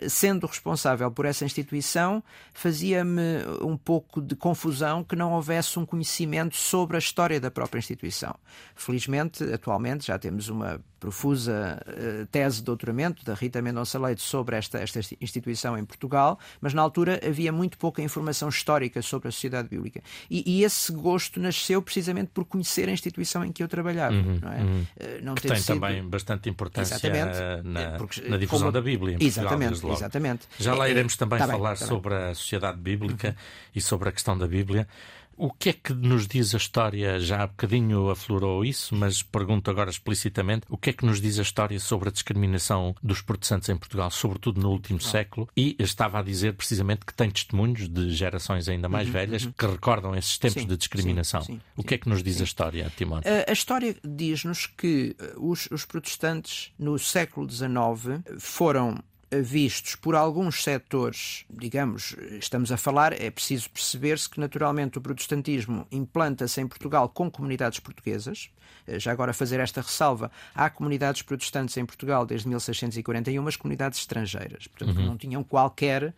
sendo 0.07 0.45
responsável 0.45 1.09
por 1.09 1.25
essa 1.25 1.43
instituição, 1.43 2.23
fazia-me 2.53 3.43
um 3.61 3.75
pouco 3.75 4.21
de 4.21 4.35
confusão 4.43 5.05
que 5.05 5.15
não 5.15 5.31
houvesse 5.31 5.79
um 5.79 5.85
conhecimento 5.85 6.57
sobre 6.57 6.97
a 6.97 6.99
história 6.99 7.39
da 7.39 7.49
própria 7.49 7.79
instituição. 7.79 8.35
Felizmente, 8.75 9.41
atualmente, 9.41 10.07
já 10.07 10.19
temos 10.19 10.49
uma 10.49 10.81
profusa 11.03 11.83
uh, 11.85 12.25
tese 12.27 12.59
de 12.59 12.63
doutoramento 12.63 13.25
da 13.25 13.33
Rita 13.33 13.61
Mendonça 13.61 13.99
Leite 13.99 14.21
sobre 14.21 14.55
esta, 14.55 14.79
esta 14.79 15.01
instituição 15.19 15.77
em 15.77 15.83
Portugal, 15.83 16.39
mas 16.61 16.73
na 16.73 16.81
altura 16.81 17.19
havia 17.27 17.51
muito 17.51 17.77
pouca 17.77 18.01
informação 18.01 18.47
histórica 18.47 19.01
sobre 19.01 19.27
a 19.27 19.31
sociedade 19.31 19.67
bíblica. 19.67 20.01
E, 20.31 20.49
e 20.49 20.63
esse 20.63 20.93
gosto 20.93 21.41
nasceu 21.41 21.81
precisamente 21.81 22.31
por 22.33 22.45
conhecer 22.45 22.87
a 22.87 22.91
instituição 22.93 23.43
em 23.43 23.51
que 23.51 23.61
eu 23.61 23.67
trabalhava. 23.67 24.15
Uhum, 24.15 24.39
não 24.41 24.53
é? 24.53 24.61
Uhum. 24.61 24.79
Uh, 24.79 24.85
não 25.23 25.35
que 25.35 25.41
tem 25.45 25.57
sido... 25.57 25.75
também 25.75 26.07
bastante 26.07 26.49
importância 26.49 26.97
na, 27.65 27.97
Porque, 27.97 28.21
na 28.21 28.37
difusão 28.37 28.67
como... 28.67 28.71
da 28.71 28.81
Bíblia. 28.81 29.17
Exatamente, 29.19 29.71
Portugal, 29.71 29.97
exatamente. 29.97 30.47
Já 30.57 30.73
lá 30.73 30.87
iremos 30.87 31.17
também 31.17 31.37
tá 31.37 31.47
falar 31.47 31.71
bem, 31.71 31.79
tá 31.79 31.85
sobre 31.85 32.15
bem. 32.15 32.29
a 32.29 32.33
sociedade 32.35 32.79
bíblica 32.79 33.27
uhum. 33.27 33.71
e 33.75 33.81
sobre 33.81 34.07
a 34.07 34.11
questão 34.13 34.37
da 34.37 34.47
Bíblia. 34.47 34.87
O 35.37 35.51
que 35.51 35.69
é 35.69 35.73
que 35.73 35.93
nos 35.93 36.27
diz 36.27 36.53
a 36.53 36.57
história? 36.57 37.19
Já 37.19 37.43
há 37.43 37.47
bocadinho 37.47 38.09
aflorou 38.09 38.63
isso, 38.63 38.95
mas 38.95 39.21
pergunto 39.21 39.69
agora 39.69 39.89
explicitamente: 39.89 40.65
o 40.69 40.77
que 40.77 40.91
é 40.91 40.93
que 40.93 41.05
nos 41.05 41.19
diz 41.19 41.39
a 41.39 41.41
história 41.41 41.79
sobre 41.79 42.09
a 42.09 42.11
discriminação 42.11 42.95
dos 43.01 43.21
protestantes 43.21 43.69
em 43.69 43.77
Portugal, 43.77 44.11
sobretudo 44.11 44.61
no 44.61 44.69
último 44.69 44.99
Não. 45.01 45.09
século? 45.09 45.49
E 45.55 45.75
estava 45.79 46.19
a 46.19 46.21
dizer 46.21 46.53
precisamente 46.53 47.05
que 47.05 47.13
tem 47.13 47.29
testemunhos 47.29 47.87
de 47.89 48.11
gerações 48.11 48.67
ainda 48.69 48.87
mais 48.87 49.07
uhum, 49.07 49.13
velhas 49.13 49.45
uhum. 49.45 49.53
que 49.57 49.65
recordam 49.65 50.15
esses 50.15 50.37
tempos 50.37 50.61
sim, 50.61 50.67
de 50.67 50.77
discriminação. 50.77 51.41
Sim, 51.41 51.53
sim, 51.53 51.61
o 51.75 51.83
que 51.83 51.95
é 51.95 51.97
que 51.97 52.09
nos 52.09 52.21
diz 52.23 52.39
a 52.41 52.43
história, 52.43 52.91
Timóteo? 52.95 53.31
A, 53.31 53.49
a 53.49 53.53
história 53.53 53.95
diz-nos 54.03 54.67
que 54.67 55.15
eh, 55.19 55.33
os, 55.37 55.67
os 55.71 55.85
protestantes 55.85 56.71
no 56.77 56.97
século 56.99 57.49
XIX 57.49 58.21
foram 58.39 59.03
vistos 59.41 59.95
por 59.95 60.15
alguns 60.15 60.63
setores, 60.63 61.45
digamos, 61.49 62.15
estamos 62.39 62.71
a 62.71 62.77
falar, 62.77 63.13
é 63.13 63.29
preciso 63.31 63.69
perceber-se 63.69 64.29
que 64.29 64.39
naturalmente 64.39 64.97
o 64.97 65.01
protestantismo 65.01 65.87
implanta-se 65.91 66.61
em 66.61 66.67
Portugal 66.67 67.09
com 67.09 67.29
comunidades 67.29 67.79
portuguesas. 67.79 68.49
Eh, 68.87 68.99
já 68.99 69.11
agora 69.11 69.33
fazer 69.33 69.59
esta 69.59 69.81
ressalva, 69.81 70.31
há 70.53 70.69
comunidades 70.69 71.21
protestantes 71.21 71.77
em 71.77 71.85
Portugal 71.85 72.25
desde 72.25 72.47
1641, 72.47 73.41
mas 73.41 73.55
comunidades 73.55 73.99
estrangeiras, 73.99 74.67
portanto 74.67 74.97
uhum. 74.97 75.05
não 75.05 75.17
tinham 75.17 75.43
qualquer 75.43 76.13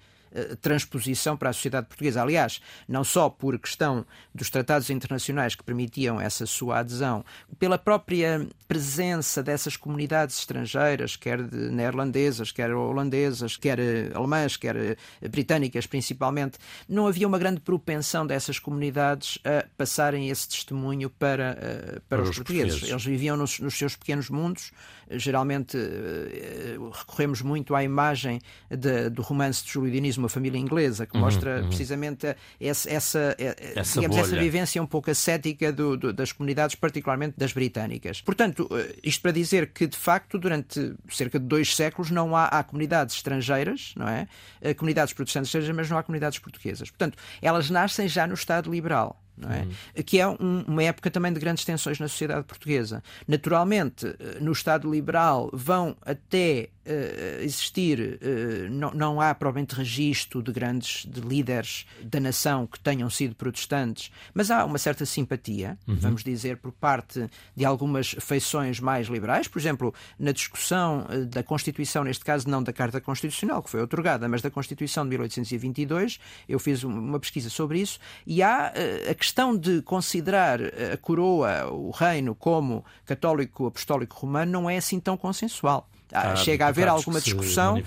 transposição 0.62 1.38
para 1.38 1.50
a 1.50 1.54
sociedade 1.54 1.88
portuguesa. 1.88 2.22
Aliás, 2.22 2.62
não 2.88 3.04
só 3.04 3.30
por 3.30 3.58
questão 3.60 4.06
dos 4.34 4.50
tratados 4.50 4.89
internacionais 4.89 5.56
que 5.56 5.63
permitiam 5.63 6.20
essa 6.20 6.46
sua 6.46 6.80
adesão, 6.80 7.24
pela 7.58 7.77
própria 7.77 8.48
presença 8.68 9.42
dessas 9.44 9.77
comunidades 9.77 10.39
estrangeiras, 10.39 11.15
quer 11.15 11.39
neerlandesas, 11.39 12.51
quer 12.51 12.74
holandesas, 12.74 13.58
quer 13.58 13.80
alemãs, 14.13 14.58
quer 14.58 14.98
britânicas 15.30 15.86
principalmente, 15.86 16.58
não 16.88 17.08
havia 17.08 17.27
uma 17.27 17.39
grande 17.39 17.60
propensão 17.60 18.25
dessas 18.25 18.60
comunidades 18.60 19.39
a 19.44 19.65
passarem 19.77 20.30
esse 20.30 20.48
testemunho 20.50 21.10
para, 21.10 21.56
para, 21.56 22.01
para 22.08 22.22
os, 22.24 22.30
os 22.30 22.36
portugueses. 22.38 22.72
portugueses. 22.72 22.89
Eles 22.89 23.06
viviam 23.06 23.38
nos, 23.38 23.60
nos 23.60 23.77
seus 23.77 23.96
pequenos 23.96 24.30
mundos 24.30 24.72
geralmente 25.12 25.77
eh, 25.77 26.77
recorremos 26.91 27.41
muito 27.41 27.75
à 27.75 27.83
imagem 27.83 28.41
de, 28.69 29.09
do 29.09 29.21
romance 29.21 29.63
de 29.63 29.71
Júlio 29.71 29.91
Diniz, 29.91 30.17
Uma 30.17 30.29
Família 30.29 30.57
Inglesa, 30.57 31.05
que 31.05 31.15
uhum, 31.15 31.24
mostra 31.24 31.62
uhum. 31.62 31.67
precisamente 31.67 32.35
essa, 32.59 32.89
essa, 32.89 33.35
eh, 33.38 33.74
essa, 33.75 34.00
digamos, 34.00 34.17
essa, 34.17 34.35
vivência 34.38 34.81
um 34.81 34.85
pouco 34.85 35.12
ascética 35.12 35.71
do, 35.71 35.95
do, 35.97 36.13
das 36.13 36.31
comunidades, 36.31 36.75
particularmente 36.75 37.35
das 37.38 37.53
britânicas. 37.53 38.21
Portanto, 38.21 38.67
eh, 38.71 38.95
isto 39.03 39.21
para 39.21 39.31
dizer 39.31 39.71
que, 39.71 39.88
de 39.88 39.97
facto, 39.97 40.38
durante 40.38 40.95
cerca 41.09 41.39
de 41.39 41.45
dois 41.45 41.75
séculos 41.75 42.12
não 42.12 42.35
há, 42.35 42.45
há 42.45 42.63
comunidades 42.63 43.15
estrangeiras, 43.15 43.93
não 43.95 44.07
é? 44.07 44.27
Comunidades 44.75 45.13
protestantes 45.13 45.50
estrangeiras, 45.50 45.75
mas 45.75 45.89
não 45.89 45.97
há 45.97 46.03
comunidades 46.03 46.39
portuguesas. 46.39 46.89
Portanto, 46.89 47.17
elas 47.41 47.69
nascem 47.69 48.07
já 48.07 48.25
no 48.27 48.33
Estado 48.33 48.71
liberal 48.71 49.21
é? 49.44 49.62
Uhum. 49.62 50.04
que 50.04 50.20
é 50.20 50.27
um, 50.27 50.63
uma 50.68 50.84
época 50.84 51.12
também 51.12 51.34
de 51.34 51.39
grandes 51.39 51.65
tensões 51.65 52.00
na 52.00 52.08
sociedade 52.08 52.46
portuguesa. 52.46 53.04
Naturalmente, 53.27 54.08
eh, 54.08 54.38
no 54.39 54.51
Estado 54.51 54.89
liberal 54.89 55.50
vão 55.54 55.96
até 56.01 56.70
uh, 56.86 57.44
existir, 57.44 58.00
uh, 58.22 58.70
não, 58.70 58.92
não 58.92 59.22
há 59.22 59.34
provavelmente 59.34 59.75
registro 59.75 60.42
de 60.42 60.51
grandes 60.51 61.06
de 61.06 61.22
líderes 61.22 61.86
da 62.04 62.20
nação 62.20 62.68
que 62.68 62.80
tenham 62.80 63.10
sido 63.10 63.36
protestantes, 63.36 64.12
mas 64.34 64.51
há 64.51 64.63
uma 64.65 64.77
certa 64.77 65.06
simpatia, 65.06 65.77
uhum. 65.88 65.96
vamos 65.96 66.24
dizer, 66.24 66.58
por 66.58 66.72
parte 66.72 67.27
de 67.56 67.65
algumas 67.65 68.15
feições 68.20 68.80
mais 68.80 69.08
liberais. 69.08 69.48
Por 69.48 69.60
exemplo, 69.60 69.94
na 70.20 70.32
discussão 70.32 71.06
uh, 71.10 71.25
da 71.25 71.44
Constituição, 71.44 72.04
neste 72.04 72.24
caso 72.24 72.48
não 72.50 72.62
da 72.62 72.74
Carta 72.74 73.01
Constitucional, 73.01 73.63
que 73.63 73.70
foi 73.70 73.82
otorgada, 73.82 74.27
mas 74.27 74.42
da 74.42 74.50
Constituição 74.50 75.04
de 75.04 75.10
1822, 75.10 76.20
eu 76.48 76.60
fiz 76.60 76.84
uma 76.84 77.20
pesquisa 77.20 77.50
sobre 77.50 77.80
isso, 77.80 78.00
e 78.25 78.42
há 78.42 78.72
a 79.10 79.13
questão 79.13 79.56
de 79.56 79.82
considerar 79.82 80.60
a 80.62 80.98
coroa, 80.98 81.68
o 81.72 81.92
reino, 81.92 82.36
como 82.36 82.84
católico 83.06 83.68
apostólico 83.68 84.15
romano, 84.18 84.51
não 84.51 84.70
é 84.70 84.77
assim 84.77 85.00
tão 85.00 85.18
consensual. 85.18 85.89
Ah, 86.15 86.36
chega 86.36 86.65
a 86.65 86.67
haver 86.69 86.88
alguma 86.88 87.19
discussão. 87.19 87.77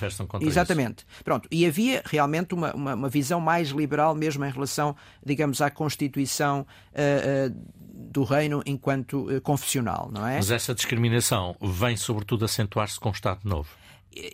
Exatamente. 0.41 0.99
Isso. 0.99 1.25
Pronto. 1.25 1.49
E 1.51 1.67
havia 1.67 2.03
realmente 2.05 2.55
uma, 2.55 2.75
uma, 2.75 2.95
uma, 2.95 3.09
visão 3.09 3.41
mais 3.41 3.69
liberal, 3.69 4.15
mesmo 4.15 4.45
em 4.45 4.51
relação, 4.51 4.95
digamos, 5.25 5.61
à 5.61 5.71
Constituição 5.71 6.67
uh, 6.93 7.51
uh, 7.51 7.57
do 7.83 8.25
reino 8.25 8.63
enquanto 8.67 9.29
uh, 9.29 9.41
confessional, 9.41 10.11
não 10.13 10.27
é? 10.27 10.37
Mas 10.37 10.51
essa 10.51 10.75
discriminação 10.75 11.57
vem, 11.61 11.97
sobretudo, 11.97 12.45
acentuar-se 12.45 12.99
com 13.01 13.09
o 13.09 13.13
Estado 13.13 13.41
Novo 13.45 13.69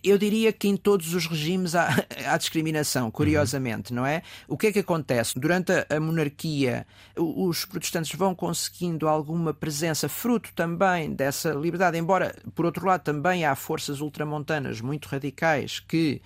eu 0.03 0.19
diria 0.19 0.53
que 0.53 0.69
em 0.69 0.77
todos 0.77 1.15
os 1.15 1.27
regimes 1.27 1.75
há, 1.75 1.89
há 2.27 2.37
discriminação, 2.37 3.11
curiosamente, 3.11 3.91
uhum. 3.91 3.97
não 3.97 4.07
é? 4.07 4.23
O 4.49 4.57
que 4.57 4.69
é 4.69 4.73
que 4.73 4.79
acontece? 4.79 5.39
Durante 5.39 5.73
a, 5.73 6.01
monarquia, 6.01 6.87
os 7.17 7.65
protestantes 7.65 8.17
vão 8.17 8.35
conseguindo 8.35 9.09
alguma 9.09 9.53
presença, 9.53 10.09
fruto 10.09 10.53
também 10.55 11.13
dessa 11.13 11.51
liberdade, 11.51 11.99
embora, 11.99 12.35
por 12.55 12.65
outro 12.65 12.87
lado, 12.87 13.03
também 13.03 13.45
há 13.45 13.55
forças 13.55 14.01
ultramontanas 14.01 14.81
muito 14.81 15.07
radicais 15.07 15.81
que 15.81 16.21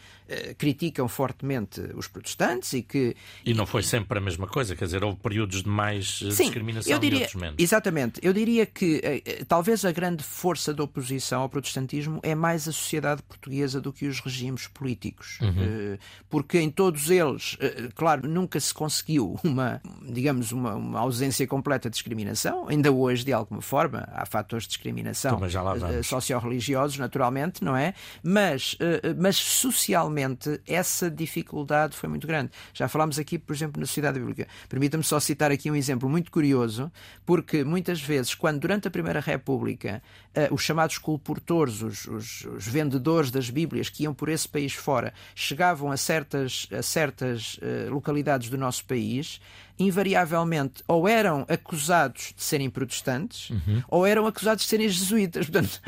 criticam 0.58 1.08
fortemente 1.08 1.80
os 1.94 2.06
protestantes 2.06 2.72
e 2.72 2.82
que. 2.82 3.16
E 3.44 3.54
não 3.54 3.66
foi 3.66 3.82
sempre 3.82 4.18
a 4.18 4.20
mesma 4.20 4.46
coisa, 4.46 4.76
quer 4.76 4.84
dizer, 4.84 5.02
houve 5.02 5.18
períodos 5.18 5.62
de 5.62 5.68
mais 5.68 6.20
eh, 6.24 6.30
Sim, 6.30 6.44
discriminação 6.44 6.92
eu 6.92 6.98
diria, 6.98 7.18
e 7.18 7.22
outros 7.22 7.40
menos. 7.40 7.56
Exatamente. 7.58 8.20
Eu 8.22 8.32
diria 8.32 8.66
que 8.66 9.00
eh, 9.02 9.44
talvez 9.46 9.84
a 9.84 9.92
grande 9.92 10.22
força 10.22 10.74
da 10.74 10.82
oposição 10.82 11.42
ao 11.42 11.48
protestantismo 11.48 12.20
é 12.22 12.34
mais 12.34 12.68
a 12.68 12.72
sociedade 12.72 13.22
portuguesa 13.22 13.80
do 13.80 13.92
que 13.92 14.06
os 14.06 14.20
regimes 14.20 14.66
políticos. 14.66 15.38
Uhum. 15.40 15.96
porque 16.28 16.58
em 16.58 16.70
todos 16.70 17.10
eles, 17.10 17.56
claro, 17.94 18.28
nunca 18.28 18.58
se 18.58 18.72
conseguiu 18.72 19.38
uma, 19.42 19.80
digamos, 20.02 20.52
uma, 20.52 20.74
uma, 20.74 21.00
ausência 21.00 21.46
completa 21.46 21.88
de 21.88 21.94
discriminação. 21.94 22.68
Ainda 22.68 22.90
hoje, 22.90 23.24
de 23.24 23.32
alguma 23.32 23.60
forma, 23.60 24.08
há 24.12 24.26
fatores 24.26 24.64
de 24.64 24.70
discriminação 24.70 25.40
então, 25.44 26.02
socio-religiosos, 26.02 26.98
naturalmente, 26.98 27.62
não 27.62 27.76
é? 27.76 27.94
Mas, 28.22 28.76
mas 29.16 29.36
socialmente 29.36 30.17
essa 30.66 31.10
dificuldade 31.10 31.96
foi 31.96 32.08
muito 32.08 32.26
grande. 32.26 32.50
Já 32.72 32.88
falámos 32.88 33.18
aqui, 33.18 33.38
por 33.38 33.54
exemplo, 33.54 33.80
na 33.80 33.86
Sociedade 33.86 34.18
Bíblica. 34.18 34.46
Permita-me 34.68 35.04
só 35.04 35.20
citar 35.20 35.50
aqui 35.50 35.70
um 35.70 35.76
exemplo 35.76 36.08
muito 36.08 36.30
curioso, 36.30 36.90
porque 37.24 37.64
muitas 37.64 38.00
vezes, 38.00 38.34
quando 38.34 38.60
durante 38.60 38.88
a 38.88 38.90
Primeira 38.90 39.20
República 39.20 40.02
uh, 40.36 40.54
os 40.54 40.62
chamados 40.62 40.98
colportores, 40.98 41.82
os, 41.82 42.06
os, 42.06 42.44
os, 42.44 42.66
vendedores 42.66 43.30
das 43.30 43.50
Bíblias 43.50 43.88
que 43.88 44.04
iam 44.04 44.14
por 44.14 44.28
esse 44.28 44.48
país 44.48 44.74
fora, 44.74 45.12
chegavam 45.34 45.90
a 45.90 45.96
certas, 45.96 46.68
a 46.72 46.82
certas 46.82 47.58
uh, 47.58 47.90
localidades 47.90 48.48
do 48.48 48.58
nosso 48.58 48.84
país, 48.84 49.40
invariavelmente 49.78 50.82
ou 50.86 51.08
eram 51.08 51.46
acusados 51.48 52.34
de 52.36 52.42
serem 52.42 52.68
protestantes 52.68 53.50
uhum. 53.50 53.82
ou 53.88 54.06
eram 54.06 54.26
acusados 54.26 54.64
de 54.64 54.68
serem 54.68 54.88
jesuítas. 54.88 55.48
Portanto, 55.48 55.80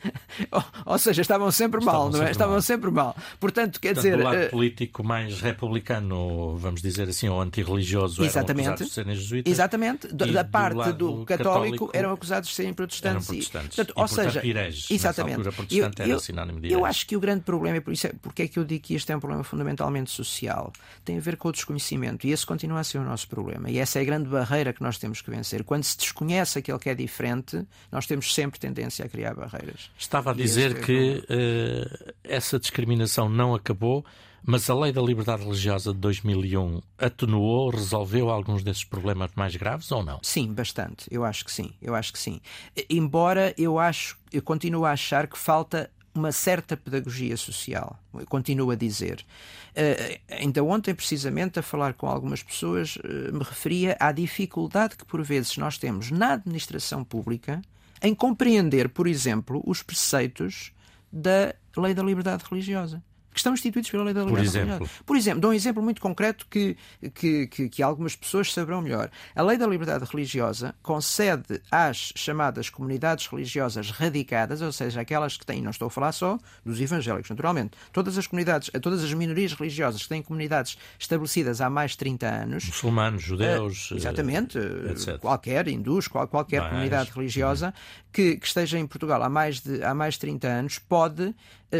ou, 0.50 0.64
ou, 0.86 0.98
seja, 0.98 1.22
estavam 1.22 1.50
sempre 1.50 1.80
estavam 1.80 2.00
mal, 2.00 2.10
não 2.10 2.22
é? 2.22 2.30
Estavam 2.30 2.54
mal. 2.54 2.62
sempre 2.62 2.90
mal. 2.90 3.16
Portanto, 3.40 3.80
quer 3.80 3.94
Portanto, 3.94 4.04
dizer. 4.04 4.16
Do 4.16 4.24
lado 4.24 4.46
uh... 4.46 4.50
político 4.50 5.04
mais 5.04 5.40
republicano, 5.40 6.56
vamos 6.56 6.82
dizer 6.82 7.08
assim, 7.08 7.28
ou 7.28 7.40
antirreligioso, 7.40 8.24
exatamente, 8.24 8.66
eram 8.66 8.74
acusados 8.74 8.88
de 8.88 8.94
serem 8.94 9.14
jesuítas. 9.14 9.52
Exatamente. 9.52 10.08
Da 10.08 10.44
parte 10.44 10.92
do, 10.92 11.24
católico, 11.24 11.26
católico, 11.26 11.90
eram 11.92 12.12
acusados 12.12 12.48
de 12.48 12.54
serem 12.54 12.72
protestantes. 12.72 13.28
Eram 13.28 13.36
protestantes. 13.38 13.72
E, 13.72 13.76
portanto, 13.76 13.94
e, 13.96 14.00
ou 14.00 14.08
seja, 14.08 14.40
Pires, 14.40 14.86
exatamente. 14.90 15.36
Altura, 15.36 15.52
protestante 15.52 16.02
eu, 16.02 16.08
eu, 16.08 16.20
sinónimo 16.20 16.60
de 16.60 16.72
eu 16.72 16.84
acho 16.84 17.06
que 17.06 17.16
o 17.16 17.20
grande 17.20 17.42
problema, 17.42 17.78
é 17.78 17.80
por 17.80 17.92
isso 17.92 18.06
é, 18.06 18.12
porque 18.20 18.42
é 18.42 18.48
que 18.48 18.58
eu 18.58 18.64
digo 18.64 18.84
que 18.84 18.94
este 18.94 19.12
é 19.12 19.16
um 19.16 19.20
problema 19.20 19.44
fundamentalmente 19.44 20.10
social, 20.10 20.72
tem 21.04 21.16
a 21.16 21.20
ver 21.20 21.36
com 21.36 21.48
o 21.48 21.52
desconhecimento. 21.52 22.26
E 22.26 22.32
esse 22.32 22.44
continua 22.44 22.80
a 22.80 22.84
ser 22.84 22.98
o 22.98 23.04
nosso 23.04 23.26
problema. 23.28 23.37
E 23.68 23.78
essa 23.78 23.98
é 23.98 24.02
a 24.02 24.04
grande 24.04 24.18
grande 24.18 24.28
barreira 24.28 24.72
que 24.72 24.82
nós 24.82 24.98
temos 24.98 25.20
que 25.20 25.30
vencer. 25.30 25.64
Quando 25.64 25.84
se 25.84 25.96
desconhece 25.96 26.58
aquele 26.58 26.78
que 26.78 26.90
é 26.90 26.94
diferente, 26.94 27.64
nós 27.90 28.06
temos 28.06 28.34
sempre 28.34 28.58
tendência 28.58 29.04
a 29.04 29.08
criar 29.08 29.34
barreiras. 29.34 29.90
Estava 29.98 30.32
a 30.32 30.34
dizer 30.34 30.76
é 30.76 30.80
que 30.80 31.18
uh, 31.18 32.14
essa 32.24 32.58
discriminação 32.58 33.28
não 33.28 33.54
acabou, 33.54 34.04
mas 34.44 34.68
a 34.70 34.74
Lei 34.74 34.92
da 34.92 35.02
Liberdade 35.02 35.42
Religiosa 35.42 35.92
de 35.92 35.98
2001 35.98 36.80
atenuou, 36.98 37.70
resolveu 37.70 38.30
alguns 38.30 38.62
desses 38.62 38.84
problemas 38.84 39.30
mais 39.34 39.54
graves 39.56 39.90
ou 39.90 40.02
não? 40.02 40.20
Sim, 40.22 40.52
bastante. 40.52 41.06
Eu 41.10 41.24
acho 41.24 41.44
que 41.44 41.52
sim. 41.52 41.72
Eu 41.82 41.94
acho 41.94 42.12
que 42.12 42.18
sim. 42.18 42.40
Embora 42.88 43.54
eu 43.58 43.78
acho, 43.78 44.16
eu 44.32 44.42
continuo 44.42 44.84
a 44.84 44.92
achar 44.92 45.26
que 45.26 45.38
falta 45.38 45.90
uma 46.18 46.32
certa 46.32 46.76
pedagogia 46.76 47.36
social. 47.36 47.98
Continuo 48.28 48.70
a 48.70 48.74
dizer. 48.74 49.24
Uh, 49.70 50.18
ainda 50.28 50.62
ontem, 50.64 50.94
precisamente, 50.94 51.58
a 51.58 51.62
falar 51.62 51.94
com 51.94 52.08
algumas 52.08 52.42
pessoas, 52.42 52.96
uh, 52.96 53.32
me 53.32 53.44
referia 53.44 53.96
à 54.00 54.10
dificuldade 54.10 54.96
que, 54.96 55.04
por 55.04 55.22
vezes, 55.22 55.56
nós 55.56 55.78
temos 55.78 56.10
na 56.10 56.32
administração 56.32 57.04
pública 57.04 57.62
em 58.02 58.14
compreender, 58.14 58.88
por 58.88 59.06
exemplo, 59.06 59.62
os 59.64 59.82
preceitos 59.82 60.72
da 61.12 61.54
lei 61.76 61.94
da 61.94 62.02
liberdade 62.02 62.44
religiosa 62.48 63.02
que 63.32 63.38
estão 63.38 63.54
instituídos 63.54 63.90
pela 63.90 64.04
lei 64.04 64.14
da 64.14 64.24
liberdade 64.24 64.50
Por 64.50 64.60
exemplo? 64.60 64.90
Por 65.04 65.16
exemplo, 65.16 65.40
dou 65.40 65.50
um 65.50 65.54
exemplo 65.54 65.82
muito 65.82 66.00
concreto 66.00 66.46
que, 66.50 66.76
que, 67.14 67.46
que, 67.46 67.68
que, 67.68 67.82
algumas 67.82 68.16
pessoas 68.16 68.52
saberão 68.52 68.80
melhor. 68.80 69.10
A 69.34 69.42
lei 69.42 69.56
da 69.56 69.66
liberdade 69.66 70.04
religiosa 70.04 70.74
concede 70.82 71.60
às 71.70 72.12
chamadas 72.16 72.70
comunidades 72.70 73.26
religiosas 73.26 73.90
radicadas, 73.90 74.60
ou 74.62 74.72
seja, 74.72 75.00
aquelas 75.00 75.36
que 75.36 75.46
têm, 75.46 75.62
não 75.62 75.70
estou 75.70 75.88
a 75.88 75.90
falar 75.90 76.12
só 76.12 76.38
dos 76.64 76.80
evangélicos, 76.80 77.30
naturalmente, 77.30 77.76
todas 77.92 78.18
as 78.18 78.26
comunidades, 78.26 78.70
todas 78.82 79.04
as 79.04 79.12
minorias 79.12 79.52
religiosas 79.52 80.02
que 80.02 80.08
têm 80.08 80.22
comunidades 80.22 80.76
estabelecidas 80.98 81.60
há 81.60 81.70
mais 81.70 81.92
de 81.92 81.98
30 81.98 82.26
anos. 82.26 82.64
Muçulmanos, 82.66 83.22
judeus. 83.22 83.90
Uh, 83.90 83.96
exatamente, 83.96 84.58
etc. 84.58 85.18
qualquer, 85.18 85.68
hindus, 85.68 86.08
qual, 86.08 86.26
qualquer 86.26 86.62
Mas, 86.62 86.70
comunidade 86.70 87.10
religiosa 87.14 87.72
que, 88.12 88.36
que, 88.36 88.46
esteja 88.46 88.78
em 88.78 88.86
Portugal 88.86 89.22
há 89.22 89.28
mais 89.28 89.60
de, 89.60 89.82
há 89.82 89.94
mais 89.94 90.14
de 90.14 90.20
30 90.20 90.48
anos 90.48 90.78
pode 90.78 91.34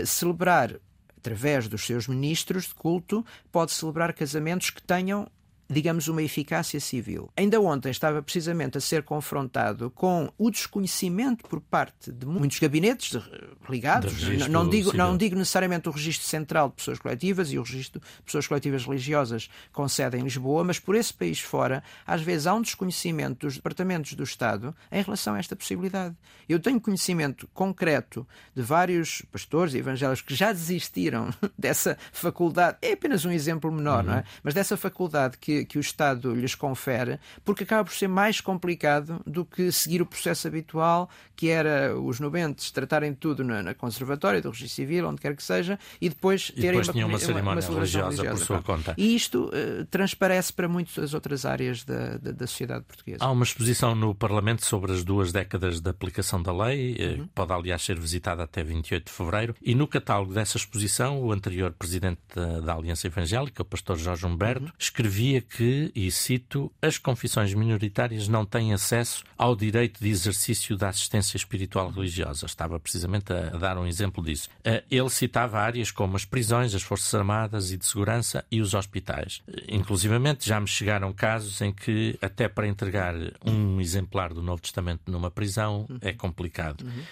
celebrar 0.05 0.75
através 1.19 1.69
dos 1.69 1.85
seus 1.85 2.07
ministros 2.07 2.69
de 2.69 2.75
culto, 2.75 3.25
pode 3.53 3.73
celebrar 3.73 4.15
casamentos 4.15 4.71
que 4.71 4.83
tenham 4.83 5.29
digamos, 5.69 6.09
uma 6.09 6.23
eficácia 6.23 6.81
civil. 6.81 7.31
Ainda 7.37 7.61
ontem 7.61 7.91
estava 7.91 8.23
precisamente 8.23 8.79
a 8.79 8.81
ser 8.81 9.03
confrontado 9.03 9.91
com 9.91 10.33
o 10.39 10.51
desconhecimento 10.51 11.49
por 11.49 11.61
parte 11.61 12.11
de 12.11 12.25
muitos 12.27 12.59
gabinetes 12.59 13.21
ligados, 13.69 14.49
não 14.49 14.69
digo, 14.69 14.97
não 14.97 15.17
digo 15.17 15.37
necessariamente 15.37 15.89
o 15.89 15.93
registro 15.93 16.27
central 16.27 16.71
de 16.71 16.77
pessoas 16.77 16.99
coletivas 16.99 17.53
e 17.53 17.59
o 17.59 17.63
registro 17.63 18.01
de 18.01 18.23
pessoas 18.23 18.47
coletivas 18.47 18.85
religiosas 18.85 19.51
com 19.73 19.87
sede 19.89 20.17
em 20.17 20.23
Lisboa, 20.23 20.65
mas 20.65 20.79
por 20.79 20.95
esse 20.95 21.13
país 21.13 21.41
fora, 21.41 21.83
às 22.07 22.23
vezes 22.23 22.47
há 22.47 22.55
um 22.55 22.63
desconhecimento 22.63 23.47
dos 23.47 23.57
departamentos 23.57 24.15
do 24.15 24.23
Estado 24.23 24.75
em 24.91 25.03
relação 25.03 25.35
a 25.35 25.39
esta 25.39 25.55
possibilidade. 25.55 26.17
Eu 26.49 26.59
tenho 26.59 26.81
conhecimento 26.81 27.49
concreto 27.53 28.27
de 28.55 28.63
vários 28.63 29.23
pastores 29.31 29.75
e 29.75 29.79
evangélicos 29.79 30.23
que 30.23 30.35
já 30.35 30.53
desistiram 30.53 31.31
dessa 31.59 31.99
faculdade, 32.13 32.79
é 32.81 32.93
apenas 32.93 33.25
um 33.25 33.31
exemplo 33.31 33.71
menor, 33.71 34.05
uhum. 34.05 34.11
não 34.11 34.19
é? 34.19 34.25
Mas 34.43 34.55
dessa 34.55 34.77
faculdade 34.77 35.37
que, 35.39 35.58
que 35.65 35.79
o 35.79 35.81
Estado 35.81 36.35
lhes 36.35 36.55
confere, 36.55 37.19
porque 37.45 37.65
acaba 37.65 37.85
por 37.85 37.95
ser 37.95 38.09
mais 38.09 38.41
complicado 38.41 39.21
do 39.27 39.45
que 39.45 39.71
seguir 39.73 40.03
o 40.03 40.07
processo 40.07 40.49
habitual, 40.49 41.09
que 41.37 41.49
era 41.49 41.99
os 41.99 42.21
nobentes 42.21 42.71
tratarem 42.71 43.15
tudo 43.15 43.45
na, 43.45 43.63
na 43.63 43.75
conservatória 43.75 44.41
do 44.41 44.51
registro 44.51 44.75
civil, 44.75 45.09
onde 45.09 45.21
quer 45.21 45.37
que 45.37 45.43
seja, 45.43 45.79
e 46.01 46.09
depois 46.09 46.51
e 46.55 46.61
terem 46.61 46.81
depois 46.81 46.89
uma, 46.89 47.07
uma, 47.07 47.19
cerimónia 47.19 47.63
uma, 47.63 47.69
uma 47.69 47.75
religiosa, 47.77 48.23
religiosa, 48.23 48.39
por 48.39 48.47
sua 48.47 48.63
conta. 48.63 48.95
E 48.97 49.15
isto 49.15 49.45
uh, 49.47 49.85
transparece 49.87 50.53
para 50.53 50.69
muitas 50.69 51.15
outras 51.15 51.45
áreas 51.45 51.85
da, 51.85 52.17
da, 52.19 52.33
da, 52.33 52.47
sociedade 52.47 52.85
portuguesa. 52.85 53.19
Há 53.21 53.31
uma 53.31 53.45
exposição 53.45 53.95
no 53.95 54.15
Parlamento 54.15 54.65
sobre 54.65 54.93
as 54.93 55.05
duas 55.05 55.33
décadas 55.33 55.81
de 55.81 55.89
aplicação 55.89 56.43
da 56.43 56.53
lei, 56.53 56.97
eh, 56.99 57.17
uhum. 57.19 57.29
pode 57.35 57.53
aliás 57.53 57.83
ser 57.83 57.99
visitada 57.99 58.43
até 58.43 58.63
28 58.63 59.07
de 59.07 59.13
fevereiro, 59.13 59.55
e 59.63 59.75
no 59.75 59.87
catálogo 59.87 60.35
dessa 60.35 60.57
exposição, 60.57 61.21
o 61.21 61.33
anterior 61.33 61.73
presidente 61.73 62.21
da, 62.35 62.61
da 62.61 62.75
Aliança 62.75 63.07
Evangélica, 63.07 63.63
o 63.63 63.65
pastor 63.65 63.97
Jorge 63.97 64.27
Humberto, 64.27 64.65
uhum. 64.65 64.73
escrevia 64.79 65.41
que, 65.49 65.91
e 65.95 66.11
cito, 66.11 66.71
as 66.81 66.99
confissões 66.99 67.53
minoritárias 67.55 68.29
não 68.29 68.45
têm 68.45 68.73
acesso 68.73 69.25
ao 69.37 69.57
direito 69.57 70.01
de 70.01 70.09
exercício 70.09 70.77
da 70.77 70.89
assistência 70.89 71.37
espiritual 71.37 71.91
religiosa. 71.91 72.47
Estava 72.47 72.79
precisamente 72.79 73.33
a, 73.33 73.51
dar 73.57 73.79
um 73.79 73.87
exemplo 73.87 74.23
disso. 74.23 74.49
Eh, 74.65 74.85
ele 74.91 75.11
citava 75.11 75.59
áreas 75.59 75.91
como 75.91 76.17
as 76.17 76.25
prisões, 76.25 76.75
as 76.75 76.83
Forças 76.83 77.15
Armadas 77.15 77.73
e 77.73 77.77
de 77.77 77.87
Segurança 77.87 78.45
e 78.51 78.61
os 78.61 78.75
hospitais. 78.75 79.43
Eh, 79.49 79.65
inclusivamente 79.69 80.47
já 80.47 80.61
me 80.61 80.67
chegaram 80.67 81.13
casos 81.13 81.61
em 81.61 81.73
que, 81.73 82.19
até 82.21 82.49
para 82.49 82.69
entregar 82.69 83.15
um 83.45 83.81
exemplar 83.81 84.35
do 84.35 84.43
Novo 84.43 84.63
Testamento 84.63 85.11
numa 85.11 85.31
prisão, 85.31 85.87
uhum. 85.89 85.99
é 86.01 86.13
complicado. 86.13 86.83
Uhum 86.83 87.03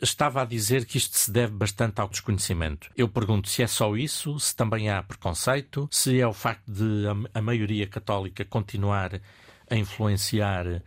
estava 0.00 0.42
a 0.42 0.44
dizer 0.44 0.84
que 0.84 0.98
isto 0.98 1.16
se 1.16 1.30
deve 1.30 1.52
bastante 1.52 2.00
ao 2.00 2.08
desconhecimento. 2.08 2.90
Eu 2.96 3.08
pergunto 3.08 3.48
se 3.48 3.62
é 3.62 3.66
só 3.66 3.96
isso, 3.96 4.38
se 4.38 4.54
também 4.54 4.90
há 4.90 5.02
preconceito, 5.02 5.88
se 5.90 6.20
é 6.20 6.26
o 6.26 6.32
facto 6.32 6.70
de 6.70 7.04
a, 7.32 7.40
maioria 7.40 7.86
católica 7.86 8.44
continuar 8.44 9.20
a 9.70 9.76
influenciar 9.76 10.82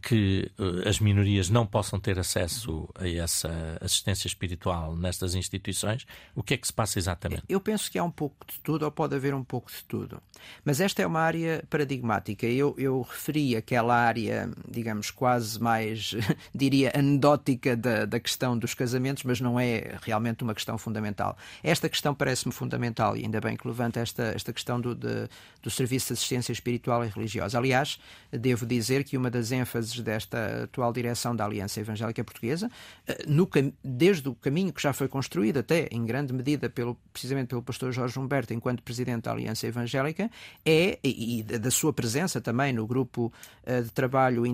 que 0.00 0.50
eh, 0.58 0.88
as 0.88 1.00
minorias 1.00 1.50
não 1.50 1.66
possam 1.66 1.98
ter 1.98 2.18
acesso 2.18 2.88
a 2.94 3.08
essa 3.08 3.50
assistência 3.80 4.28
espiritual 4.28 4.94
nestas 4.96 5.34
instituições, 5.34 6.06
o 6.34 6.42
que 6.42 6.54
é 6.54 6.56
que 6.56 6.66
se 6.66 6.72
passa 6.72 6.98
exatamente? 6.98 7.42
Eu 7.48 7.60
penso 7.60 7.90
que 7.90 7.98
há 7.98 8.04
um 8.04 8.10
pouco 8.10 8.46
de 8.46 8.60
tudo, 8.60 8.84
ou 8.84 8.90
pode 8.92 9.16
haver 9.16 9.34
um 9.34 9.42
pouco 9.42 9.70
de 9.70 9.82
tudo. 9.84 10.22
Mas 10.64 10.80
esta 10.80 11.02
é 11.02 11.06
uma 11.06 11.20
área 11.20 11.64
paradigmática. 11.68 12.46
Eu, 12.46 12.74
eu 12.78 13.02
referi 13.02 13.56
aquela 13.56 13.94
área, 13.94 14.50
digamos, 14.68 15.10
quase 15.10 15.60
mais, 15.60 16.14
diria, 16.54 16.92
anedótica 16.94 17.76
da, 17.76 18.04
da 18.04 18.20
questão 18.20 18.56
dos 18.56 18.74
casamentos, 18.74 19.24
mas 19.24 19.40
não 19.40 19.58
é 19.58 19.96
realmente 20.02 20.44
uma 20.44 20.54
questão 20.54 20.78
fundamental. 20.78 21.36
Esta 21.62 21.88
questão 21.88 22.14
parece-me 22.14 22.52
fundamental, 22.52 23.16
e 23.16 23.24
ainda 23.24 23.40
bem 23.40 23.56
que 23.56 23.66
levanta 23.66 23.98
esta, 23.98 24.24
esta 24.34 24.52
questão 24.52 24.80
do, 24.80 24.94
de, 24.94 25.28
do 25.60 25.70
Serviço 25.70 26.08
de 26.08 26.12
Assistência 26.12 26.52
Espiritual 26.52 27.04
e 27.04 27.08
Religiosa. 27.08 27.58
Aliás, 27.58 27.98
devo 28.30 28.64
dizer 28.64 29.04
que 29.04 29.16
uma 29.16 29.30
das 29.30 29.50
ênfases 29.72 29.98
desta 30.00 30.64
atual 30.64 30.92
direção 30.92 31.34
da 31.34 31.44
Aliança 31.44 31.80
Evangélica 31.80 32.22
Portuguesa, 32.22 32.70
eh, 33.06 33.24
no, 33.26 33.48
desde 33.82 34.28
o 34.28 34.34
caminho 34.34 34.72
que 34.72 34.82
já 34.82 34.92
foi 34.92 35.08
construído, 35.08 35.58
até 35.58 35.88
em 35.90 36.04
grande 36.04 36.32
medida 36.32 36.68
pelo, 36.68 36.96
precisamente 37.12 37.48
pelo 37.48 37.62
pastor 37.62 37.92
Jorge 37.92 38.18
Humberto, 38.18 38.52
enquanto 38.52 38.82
presidente 38.82 39.24
da 39.24 39.32
Aliança 39.32 39.66
Evangélica, 39.66 40.30
é, 40.64 40.98
e, 41.02 41.42
da 41.42 41.70
sua 41.70 41.92
presença 41.92 42.40
também 42.40 42.72
no 42.72 42.86
grupo 42.86 43.32
uh, 43.66 43.82
de 43.82 43.90
trabalho 43.90 44.44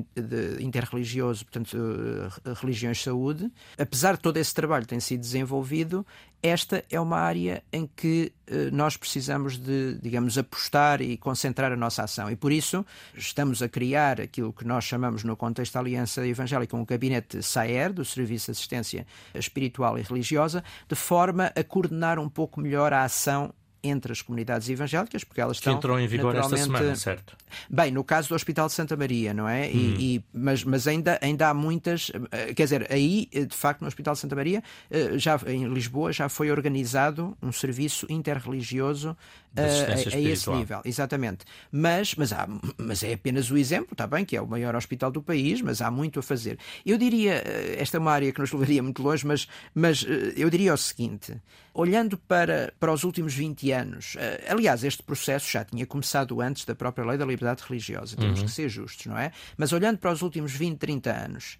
interreligioso, 0.60 1.44
portanto, 1.44 1.74
uh, 1.74 2.52
Religiões 2.60 3.02
Saúde, 3.02 3.50
apesar 3.76 4.16
de 4.16 4.22
todo 4.22 4.36
esse 4.36 4.54
trabalho 4.54 4.86
ter 4.86 5.00
sido 5.00 5.20
desenvolvido, 5.20 6.06
esta 6.42 6.84
é 6.90 7.00
uma 7.00 7.18
área 7.18 7.62
em 7.72 7.88
que 7.96 8.32
eh, 8.32 8.37
nós 8.72 8.96
precisamos 8.96 9.56
de, 9.56 9.98
digamos, 10.00 10.38
apostar 10.38 11.00
e 11.00 11.16
concentrar 11.16 11.72
a 11.72 11.76
nossa 11.76 12.02
ação. 12.02 12.30
E 12.30 12.36
por 12.36 12.52
isso 12.52 12.84
estamos 13.14 13.62
a 13.62 13.68
criar 13.68 14.20
aquilo 14.20 14.52
que 14.52 14.64
nós 14.64 14.84
chamamos 14.84 15.24
no 15.24 15.36
contexto 15.36 15.74
da 15.74 15.80
Aliança 15.80 16.26
Evangélica 16.26 16.76
um 16.76 16.84
gabinete 16.84 17.42
SAER, 17.42 17.92
do 17.92 18.04
Serviço 18.04 18.46
de 18.46 18.52
Assistência 18.52 19.06
Espiritual 19.34 19.98
e 19.98 20.02
Religiosa, 20.02 20.62
de 20.88 20.94
forma 20.94 21.52
a 21.54 21.64
coordenar 21.64 22.18
um 22.18 22.28
pouco 22.28 22.60
melhor 22.60 22.92
a 22.92 23.04
ação 23.04 23.52
entre 23.82 24.12
as 24.12 24.22
comunidades 24.22 24.68
evangélicas, 24.68 25.24
porque 25.24 25.40
elas 25.40 25.56
estão. 25.56 25.74
Que 25.74 25.78
entrou 25.78 25.98
em 25.98 26.06
vigor 26.06 26.34
esta 26.36 26.56
semana, 26.56 26.94
certo? 26.96 27.36
Bem, 27.70 27.90
no 27.90 28.04
caso 28.04 28.28
do 28.28 28.34
Hospital 28.34 28.66
de 28.66 28.72
Santa 28.72 28.96
Maria, 28.96 29.32
não 29.32 29.48
é? 29.48 29.66
Hum. 29.66 29.70
E, 29.72 30.16
e, 30.16 30.24
mas 30.32 30.64
mas 30.64 30.86
ainda, 30.86 31.18
ainda 31.22 31.48
há 31.48 31.54
muitas. 31.54 32.10
Eh, 32.30 32.54
quer 32.54 32.64
dizer, 32.64 32.86
aí, 32.92 33.28
eh, 33.32 33.44
de 33.44 33.56
facto, 33.56 33.80
no 33.80 33.88
Hospital 33.88 34.14
de 34.14 34.20
Santa 34.20 34.36
Maria, 34.36 34.62
eh, 34.90 35.18
já, 35.18 35.40
em 35.46 35.66
Lisboa, 35.66 36.12
já 36.12 36.28
foi 36.28 36.50
organizado 36.50 37.36
um 37.42 37.52
serviço 37.52 38.06
interreligioso 38.08 39.16
a, 39.56 40.16
a, 40.16 40.20
esse 40.20 40.50
nível. 40.50 40.80
Exatamente. 40.84 41.44
Mas, 41.70 42.14
mas, 42.14 42.32
há, 42.32 42.48
mas 42.76 43.02
é 43.02 43.14
apenas 43.14 43.50
o 43.50 43.56
exemplo, 43.56 43.88
está 43.92 44.06
bem, 44.06 44.24
que 44.24 44.36
é 44.36 44.40
o 44.40 44.46
maior 44.46 44.74
hospital 44.74 45.10
do 45.10 45.22
país, 45.22 45.60
mas 45.60 45.80
há 45.80 45.90
muito 45.90 46.20
a 46.20 46.22
fazer. 46.22 46.58
Eu 46.84 46.98
diria, 46.98 47.42
esta 47.76 47.96
é 47.96 48.00
uma 48.00 48.12
área 48.12 48.32
que 48.32 48.40
nos 48.40 48.52
levaria 48.52 48.82
muito 48.82 49.02
longe, 49.02 49.26
mas, 49.26 49.48
mas 49.74 50.04
eu 50.36 50.48
diria 50.50 50.74
o 50.74 50.76
seguinte: 50.76 51.40
olhando 51.74 52.16
para, 52.16 52.72
para 52.78 52.92
os 52.92 53.04
últimos 53.04 53.34
20 53.34 53.72
anos, 53.72 54.16
aliás, 54.48 54.84
este 54.84 55.02
processo 55.02 55.50
já 55.50 55.64
tinha 55.64 55.86
começado 55.86 56.40
antes 56.40 56.64
da 56.64 56.74
própria 56.74 57.04
lei 57.04 57.18
da 57.18 57.24
liberdade 57.24 57.62
religiosa, 57.66 58.16
temos 58.16 58.40
uhum. 58.40 58.46
que 58.46 58.52
ser 58.52 58.68
justos, 58.68 59.06
não 59.06 59.18
é? 59.18 59.32
Mas 59.56 59.72
olhando 59.72 59.98
para 59.98 60.12
os 60.12 60.22
últimos 60.22 60.52
20, 60.52 60.78
30 60.78 61.10
anos, 61.10 61.58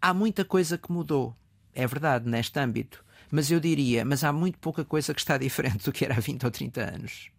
há 0.00 0.12
muita 0.12 0.44
coisa 0.44 0.78
que 0.78 0.90
mudou. 0.90 1.34
É 1.74 1.86
verdade, 1.86 2.28
neste 2.28 2.58
âmbito. 2.58 3.04
Mas 3.30 3.50
eu 3.50 3.60
diria, 3.60 4.04
mas 4.04 4.24
há 4.24 4.32
muito 4.32 4.58
pouca 4.58 4.84
coisa 4.84 5.14
que 5.14 5.20
está 5.20 5.36
diferente 5.38 5.84
do 5.84 5.92
que 5.92 6.04
era 6.04 6.14
há 6.14 6.20
20 6.20 6.44
ou 6.44 6.50
30 6.50 6.80
anos. 6.82 7.30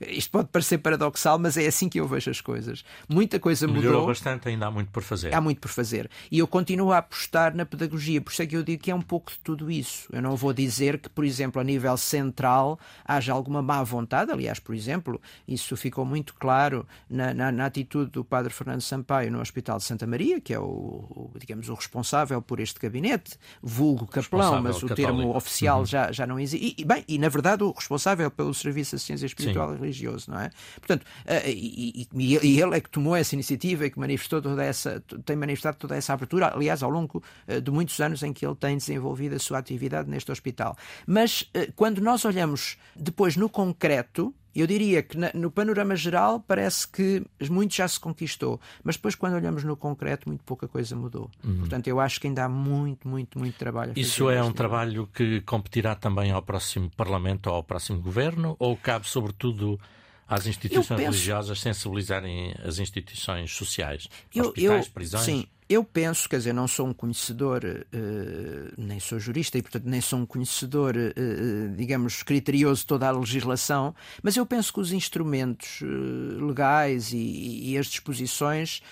Isto 0.00 0.30
pode 0.30 0.48
parecer 0.48 0.78
paradoxal, 0.78 1.38
mas 1.38 1.56
é 1.56 1.66
assim 1.66 1.88
que 1.88 2.00
eu 2.00 2.06
vejo 2.06 2.30
as 2.30 2.40
coisas. 2.40 2.84
Muita 3.08 3.38
coisa 3.38 3.66
mudou. 3.66 3.82
Melhorou 3.82 4.06
bastante, 4.06 4.48
ainda 4.48 4.66
há 4.66 4.70
muito 4.70 4.90
por 4.90 5.02
fazer. 5.02 5.34
Há 5.34 5.40
muito 5.40 5.60
por 5.60 5.68
fazer. 5.68 6.10
E 6.30 6.38
eu 6.38 6.46
continuo 6.46 6.92
a 6.92 6.98
apostar 6.98 7.54
na 7.54 7.64
pedagogia, 7.64 8.20
por 8.20 8.32
isso 8.32 8.42
é 8.42 8.46
que 8.46 8.56
eu 8.56 8.62
digo 8.62 8.82
que 8.82 8.90
é 8.90 8.94
um 8.94 9.02
pouco 9.02 9.32
de 9.32 9.38
tudo 9.38 9.70
isso. 9.70 10.08
Eu 10.12 10.22
não 10.22 10.36
vou 10.36 10.52
dizer 10.52 10.98
que, 10.98 11.08
por 11.08 11.24
exemplo, 11.24 11.60
a 11.60 11.64
nível 11.64 11.96
central 11.96 12.78
haja 13.04 13.32
alguma 13.32 13.62
má 13.62 13.82
vontade. 13.82 14.30
Aliás, 14.30 14.58
por 14.58 14.74
exemplo, 14.74 15.20
isso 15.46 15.76
ficou 15.76 16.04
muito 16.04 16.34
claro 16.34 16.86
na, 17.08 17.34
na, 17.34 17.52
na 17.52 17.66
atitude 17.66 18.10
do 18.10 18.24
padre 18.24 18.52
Fernando 18.52 18.80
Sampaio 18.80 19.30
no 19.30 19.40
Hospital 19.40 19.78
de 19.78 19.84
Santa 19.84 20.06
Maria, 20.06 20.40
que 20.40 20.52
é 20.52 20.58
o, 20.58 20.62
o 20.64 21.30
digamos, 21.38 21.68
o 21.68 21.74
responsável 21.74 22.40
por 22.40 22.60
este 22.60 22.78
gabinete, 22.80 23.38
vulgo 23.62 24.06
capelão, 24.06 24.62
mas 24.62 24.82
o 24.82 24.88
católico. 24.88 24.94
termo 24.94 25.36
oficial 25.36 25.80
uhum. 25.80 25.86
já, 25.86 26.12
já 26.12 26.26
não 26.26 26.38
existe. 26.38 26.74
E, 26.78 26.84
bem, 26.84 27.04
e 27.08 27.18
na 27.18 27.28
verdade 27.28 27.62
o 27.64 27.70
responsável 27.70 28.30
pelo 28.30 28.54
Serviço 28.54 28.90
de 28.90 28.96
Assistência 28.96 29.26
Espiritual 29.26 29.71
religioso, 29.74 30.30
não 30.30 30.40
é? 30.40 30.50
Portanto, 30.76 31.02
uh, 31.02 31.48
e, 31.48 32.08
e, 32.14 32.60
ele 32.60 32.76
é 32.76 32.80
que 32.80 32.90
tomou 32.90 33.16
essa 33.16 33.34
iniciativa 33.34 33.86
e 33.86 33.90
que 33.90 33.98
manifestou 33.98 34.40
toda 34.40 34.64
essa, 34.64 35.02
tem 35.24 35.36
manifestado 35.36 35.76
toda 35.76 35.96
essa 35.96 36.12
abertura, 36.12 36.54
aliás, 36.54 36.82
ao 36.82 36.90
longo 36.90 37.22
uh, 37.48 37.60
de 37.60 37.70
muitos 37.70 37.98
anos 38.00 38.22
em 38.22 38.32
que 38.32 38.44
ele 38.46 38.56
tem 38.56 38.76
desenvolvido 38.76 39.36
a 39.36 39.38
sua 39.38 39.58
atividade 39.58 40.08
neste 40.08 40.30
hospital. 40.30 40.76
Mas 41.06 41.42
uh, 41.42 41.72
quando 41.74 42.00
nós 42.00 42.24
olhamos 42.24 42.76
depois 42.96 43.36
no 43.36 43.48
concreto, 43.48 44.34
eu 44.54 44.66
diria 44.66 45.02
que 45.02 45.16
no 45.34 45.50
panorama 45.50 45.96
geral 45.96 46.40
parece 46.40 46.86
que 46.86 47.24
muito 47.48 47.74
já 47.74 47.88
se 47.88 47.98
conquistou, 47.98 48.60
mas 48.84 48.96
depois 48.96 49.14
quando 49.14 49.34
olhamos 49.34 49.64
no 49.64 49.76
concreto 49.76 50.28
muito 50.28 50.44
pouca 50.44 50.68
coisa 50.68 50.94
mudou. 50.94 51.30
Uhum. 51.42 51.60
Portanto, 51.60 51.88
eu 51.88 51.98
acho 51.98 52.20
que 52.20 52.26
ainda 52.26 52.44
há 52.44 52.48
muito, 52.48 53.08
muito, 53.08 53.38
muito 53.38 53.56
trabalho. 53.56 53.92
A 53.96 54.00
Isso 54.00 54.28
é 54.30 54.42
um 54.42 54.52
trabalho 54.52 55.08
que 55.12 55.40
competirá 55.42 55.94
também 55.94 56.30
ao 56.30 56.42
próximo 56.42 56.90
Parlamento 56.96 57.48
ou 57.48 57.56
ao 57.56 57.62
próximo 57.62 58.00
Governo 58.00 58.56
ou 58.58 58.76
cabe 58.76 59.08
sobretudo 59.08 59.80
às 60.28 60.46
instituições 60.46 60.98
penso... 60.98 61.10
religiosas 61.12 61.60
sensibilizarem 61.60 62.54
as 62.64 62.78
instituições 62.78 63.54
sociais, 63.54 64.08
eu, 64.34 64.46
hospitais, 64.46 64.86
eu, 64.86 64.92
prisões? 64.92 65.24
Sim, 65.24 65.46
eu 65.72 65.84
penso, 65.84 66.28
quer 66.28 66.38
dizer, 66.38 66.52
não 66.52 66.68
sou 66.68 66.88
um 66.88 66.92
conhecedor, 66.92 67.62
uh, 67.64 68.74
nem 68.76 69.00
sou 69.00 69.18
jurista 69.18 69.58
e, 69.58 69.62
portanto, 69.62 69.84
nem 69.84 70.00
sou 70.00 70.18
um 70.18 70.26
conhecedor, 70.26 70.94
uh, 70.96 71.76
digamos, 71.76 72.22
criterioso 72.22 72.82
de 72.82 72.86
toda 72.86 73.08
a 73.08 73.10
legislação, 73.10 73.94
mas 74.22 74.36
eu 74.36 74.44
penso 74.44 74.72
que 74.72 74.80
os 74.80 74.92
instrumentos 74.92 75.80
uh, 75.82 76.44
legais 76.44 77.12
e, 77.12 77.72
e 77.72 77.78
as 77.78 77.86
disposições 77.86 78.82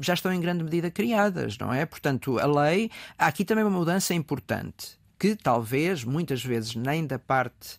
já 0.00 0.14
estão 0.14 0.32
em 0.32 0.40
grande 0.40 0.64
medida 0.64 0.90
criadas, 0.90 1.56
não 1.58 1.72
é? 1.72 1.86
Portanto, 1.86 2.38
a 2.38 2.46
lei. 2.46 2.90
Há 3.18 3.28
aqui 3.28 3.44
também 3.44 3.64
uma 3.64 3.78
mudança 3.78 4.14
importante, 4.14 4.98
que 5.18 5.36
talvez, 5.36 6.02
muitas 6.04 6.44
vezes, 6.44 6.74
nem 6.74 7.06
da 7.06 7.18
parte 7.18 7.78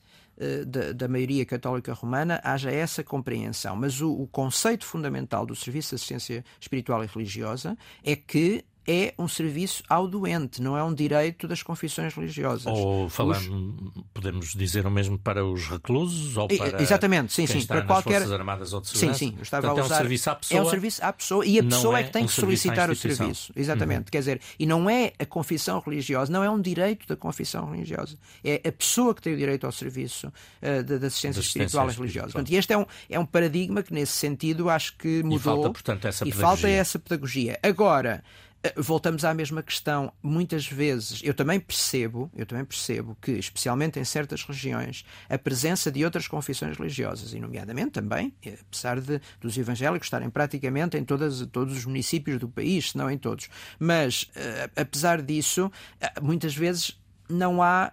da, 0.65 0.91
da, 0.93 1.07
maioria 1.07 1.45
católica 1.45 1.93
romana 1.93 2.39
haja 2.43 2.71
essa 2.71 3.03
compreensão. 3.03 3.75
Mas 3.75 4.01
o, 4.01 4.11
o 4.11 4.27
conceito 4.27 4.85
fundamental 4.85 5.45
do 5.45 5.55
serviço 5.55 5.89
de 5.89 5.95
assistência 5.95 6.45
espiritual 6.59 7.03
e 7.03 7.07
religiosa 7.07 7.77
é 8.03 8.15
que 8.15 8.63
é 8.87 9.13
um 9.19 9.27
serviço 9.27 9.83
ao 9.89 10.07
doente, 10.07 10.61
não 10.61 10.77
é 10.77 10.83
um 10.83 10.93
direito 10.93 11.47
das 11.47 11.61
confissões 11.61 12.13
religiosas. 12.13 12.65
Ou 12.65 13.05
os... 13.05 13.13
podemos 14.13 14.53
dizer 14.53 14.87
o 14.87 14.91
mesmo 14.91 15.19
para 15.19 15.45
os 15.45 15.67
reclusos 15.67 16.37
ou 16.37 16.47
para 16.47 16.81
Exatamente, 16.81 17.33
sim, 17.33 17.45
sim, 17.45 17.65
para 17.65 17.81
qualquer 17.81 18.21
Forças 18.21 18.31
Armadas 18.31 18.73
ou 18.73 18.79
de 18.79 18.87
segurança. 18.87 19.19
Sim, 19.19 19.31
sim, 19.31 19.37
estava 19.41 19.67
Portanto, 19.67 19.83
a 19.83 19.85
usar... 19.85 19.95
é 19.95 19.97
um 19.97 20.01
serviço 20.01 20.29
à 20.29 20.35
pessoa. 20.35 20.59
É 20.59 20.61
um 20.63 20.69
serviço 20.69 21.05
à 21.05 21.13
pessoa 21.13 21.45
e 21.45 21.59
a 21.59 21.63
pessoa 21.63 21.97
é, 21.97 22.01
é 22.01 22.03
que 22.05 22.13
tem 22.13 22.23
um 22.23 22.27
que 22.27 22.33
solicitar 22.33 22.89
o 22.89 22.95
serviço. 22.95 23.51
Exatamente, 23.55 23.99
uhum. 23.99 24.11
quer 24.11 24.19
dizer, 24.19 24.41
e 24.57 24.65
não 24.65 24.89
é 24.89 25.11
a 25.19 25.25
confissão 25.25 25.79
religiosa, 25.79 26.31
não 26.31 26.43
é 26.43 26.49
um 26.49 26.61
direito 26.61 27.05
da 27.07 27.15
confissão 27.15 27.69
religiosa. 27.69 28.17
É 28.43 28.61
a 28.67 28.71
pessoa 28.71 29.13
que 29.13 29.21
tem 29.21 29.33
o 29.33 29.37
direito 29.37 29.65
ao 29.65 29.71
serviço 29.71 30.27
uh, 30.27 30.83
de, 30.83 30.97
de, 30.97 31.05
assistência, 31.05 31.41
espiritual 31.41 31.89
e 31.89 31.93
religiosa. 31.93 32.27
Portanto, 32.27 32.49
e 32.51 32.55
este 32.55 32.71
é 32.71 32.77
um, 32.77 32.85
é 33.09 33.19
um 33.19 33.25
paradigma 33.25 33.83
que 33.83 33.93
nesse 33.93 34.13
sentido 34.13 34.69
acho 34.69 34.95
que 34.97 35.23
mudou. 35.23 35.37
E 35.37 35.39
falta, 35.39 35.69
portanto, 35.71 36.07
essa 36.07 36.25
pedagogia. 36.25 36.39
E 36.39 36.47
falta 36.47 36.69
essa 36.69 36.99
pedagogia. 36.99 37.59
Agora, 37.61 38.23
voltamos 38.75 39.23
à 39.23 39.33
mesma 39.33 39.61
questão. 39.63 40.11
Muitas 40.21 40.67
vezes 40.67 41.21
eu 41.23 41.33
também 41.33 41.59
percebo, 41.59 42.31
eu 42.35 42.45
também 42.45 42.65
percebo 42.65 43.17
que, 43.21 43.31
especialmente 43.31 43.99
em 43.99 44.03
certas 44.03 44.43
regiões, 44.43 45.05
a 45.29 45.37
presença 45.37 45.91
de 45.91 46.03
outras 46.03 46.27
confissões 46.27 46.77
religiosas, 46.77 47.33
e 47.33 47.39
nomeadamente 47.39 47.91
também, 47.91 48.33
eh, 48.43 48.57
apesar 48.61 48.99
de 48.99 49.21
dos 49.39 49.57
evangélicos 49.57 50.07
estarem 50.07 50.29
praticamente 50.29 50.97
em 50.97 51.03
todas, 51.03 51.45
todos 51.47 51.77
os 51.77 51.85
municípios 51.85 52.39
do 52.39 52.49
país, 52.49 52.91
se 52.91 52.97
não 52.97 53.09
em 53.09 53.17
todos, 53.17 53.49
mas 53.79 54.23
uh, 54.23 54.71
apesar 54.75 55.21
disso, 55.21 55.71
muitas 56.21 56.55
vezes 56.55 56.99
não 57.29 57.61
há, 57.61 57.91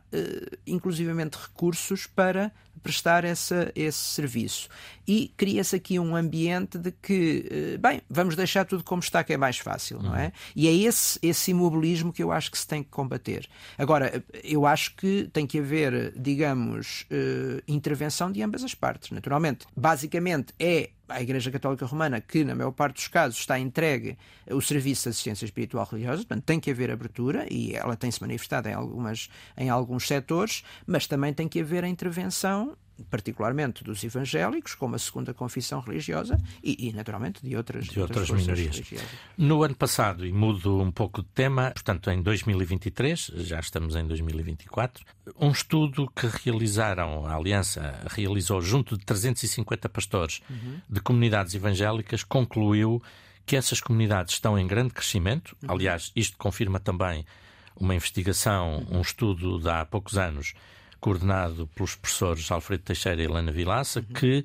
inclusivamente, 0.66 1.36
recursos 1.36 2.06
para 2.06 2.52
prestar 2.84 3.24
essa, 3.24 3.72
esse 3.74 3.98
serviço. 3.98 4.68
E 5.08 5.32
cria-se 5.36 5.74
aqui 5.74 5.98
um 5.98 6.14
ambiente 6.14 6.78
de 6.78 6.92
que, 6.92 7.46
eh, 7.50 7.78
bem, 7.78 8.02
vamos 8.08 8.36
deixar 8.36 8.64
tudo 8.64 8.84
como 8.84 9.00
está, 9.00 9.24
que 9.24 9.32
é 9.32 9.36
mais 9.36 9.58
fácil, 9.58 10.02
não 10.02 10.14
é? 10.14 10.26
Uhum. 10.26 10.32
E 10.54 10.68
é 10.68 10.72
esse, 10.72 11.18
esse 11.22 11.50
imobilismo 11.50 12.12
que 12.12 12.22
eu 12.22 12.30
acho 12.30 12.50
que 12.50 12.58
se 12.58 12.66
tem 12.66 12.82
que 12.82 12.90
combater. 12.90 13.48
Agora, 13.76 14.22
eu 14.42 14.66
acho 14.66 14.94
que 14.96 15.28
tem 15.32 15.46
que 15.46 15.58
haver, 15.58 16.12
digamos, 16.16 17.06
eh, 17.10 17.62
intervenção 17.66 18.30
de 18.30 18.42
ambas 18.42 18.62
as 18.62 18.74
partes, 18.74 19.10
naturalmente. 19.10 19.66
Basicamente, 19.74 20.52
é 20.58 20.90
a 21.08 21.20
Igreja 21.20 21.50
Católica 21.50 21.86
Romana, 21.86 22.20
que 22.20 22.44
na 22.44 22.54
maior 22.54 22.72
parte 22.72 22.96
dos 22.96 23.08
casos 23.08 23.38
está 23.38 23.58
entregue 23.58 24.16
o 24.50 24.60
serviço 24.60 25.04
de 25.04 25.08
assistência 25.10 25.44
espiritual 25.44 25.86
religiosa, 25.90 26.18
portanto 26.18 26.44
tem 26.44 26.58
que 26.58 26.70
haver 26.70 26.90
abertura 26.90 27.46
e 27.50 27.74
ela 27.74 27.96
tem 27.96 28.10
se 28.10 28.20
manifestado 28.20 28.68
em, 28.68 28.72
algumas, 28.72 29.28
em 29.56 29.68
alguns 29.68 30.06
setores, 30.06 30.64
mas 30.86 31.06
também 31.06 31.32
tem 31.32 31.48
que 31.48 31.60
haver 31.60 31.84
a 31.84 31.88
intervenção 31.88 32.76
particularmente 33.10 33.82
dos 33.82 34.02
evangélicos, 34.04 34.74
como 34.74 34.94
a 34.94 34.98
segunda 34.98 35.34
confissão 35.34 35.80
religiosa 35.80 36.38
e, 36.62 36.88
e 36.88 36.92
naturalmente, 36.92 37.42
de 37.42 37.56
outras, 37.56 37.86
de 37.86 38.00
outras, 38.00 38.30
outras 38.30 38.46
minorias. 38.46 38.76
Religiosas. 38.76 39.08
No 39.36 39.62
ano 39.62 39.74
passado, 39.74 40.26
e 40.26 40.32
mudo 40.32 40.80
um 40.80 40.90
pouco 40.90 41.22
de 41.22 41.28
tema, 41.28 41.70
portanto, 41.72 42.10
em 42.10 42.22
2023, 42.22 43.32
já 43.36 43.58
estamos 43.60 43.96
em 43.96 44.06
2024, 44.06 45.04
um 45.38 45.50
estudo 45.50 46.10
que 46.14 46.26
realizaram, 46.44 47.26
a 47.26 47.34
Aliança 47.34 48.00
realizou 48.06 48.60
junto 48.60 48.96
de 48.96 49.04
350 49.04 49.88
pastores 49.88 50.40
uhum. 50.48 50.80
de 50.88 51.00
comunidades 51.00 51.54
evangélicas, 51.54 52.22
concluiu 52.22 53.02
que 53.46 53.56
essas 53.56 53.80
comunidades 53.80 54.34
estão 54.34 54.58
em 54.58 54.66
grande 54.66 54.94
crescimento. 54.94 55.56
Uhum. 55.62 55.72
Aliás, 55.72 56.12
isto 56.16 56.36
confirma 56.38 56.80
também 56.80 57.26
uma 57.76 57.94
investigação, 57.94 58.86
um 58.90 59.00
estudo 59.00 59.60
de 59.60 59.68
há 59.68 59.84
poucos 59.84 60.16
anos 60.16 60.54
coordenado 61.04 61.66
pelos 61.74 61.94
professores 61.94 62.50
Alfredo 62.50 62.82
Teixeira 62.82 63.20
e 63.20 63.26
Helena 63.26 63.52
Vilaça, 63.52 64.00
uhum. 64.00 64.06
que 64.06 64.42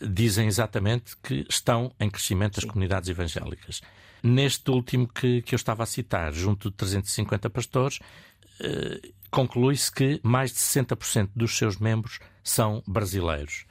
dizem 0.00 0.46
exatamente 0.46 1.14
que 1.22 1.44
estão 1.50 1.92
em 2.00 2.08
crescimento 2.08 2.58
as 2.58 2.64
comunidades 2.64 3.10
evangélicas. 3.10 3.82
Neste 4.22 4.70
último 4.70 5.06
que, 5.06 5.42
que 5.42 5.54
eu 5.54 5.56
estava 5.58 5.82
a 5.82 5.86
citar, 5.86 6.32
junto 6.32 6.70
de 6.70 6.76
350 6.78 7.50
pastores, 7.50 7.98
eh, 8.58 9.02
conclui-se 9.30 9.92
que 9.92 10.18
mais 10.22 10.50
de 10.50 10.56
60% 10.56 11.28
dos 11.36 11.58
seus 11.58 11.76
membros 11.76 12.20
são 12.42 12.82
brasileiros. 12.86 13.66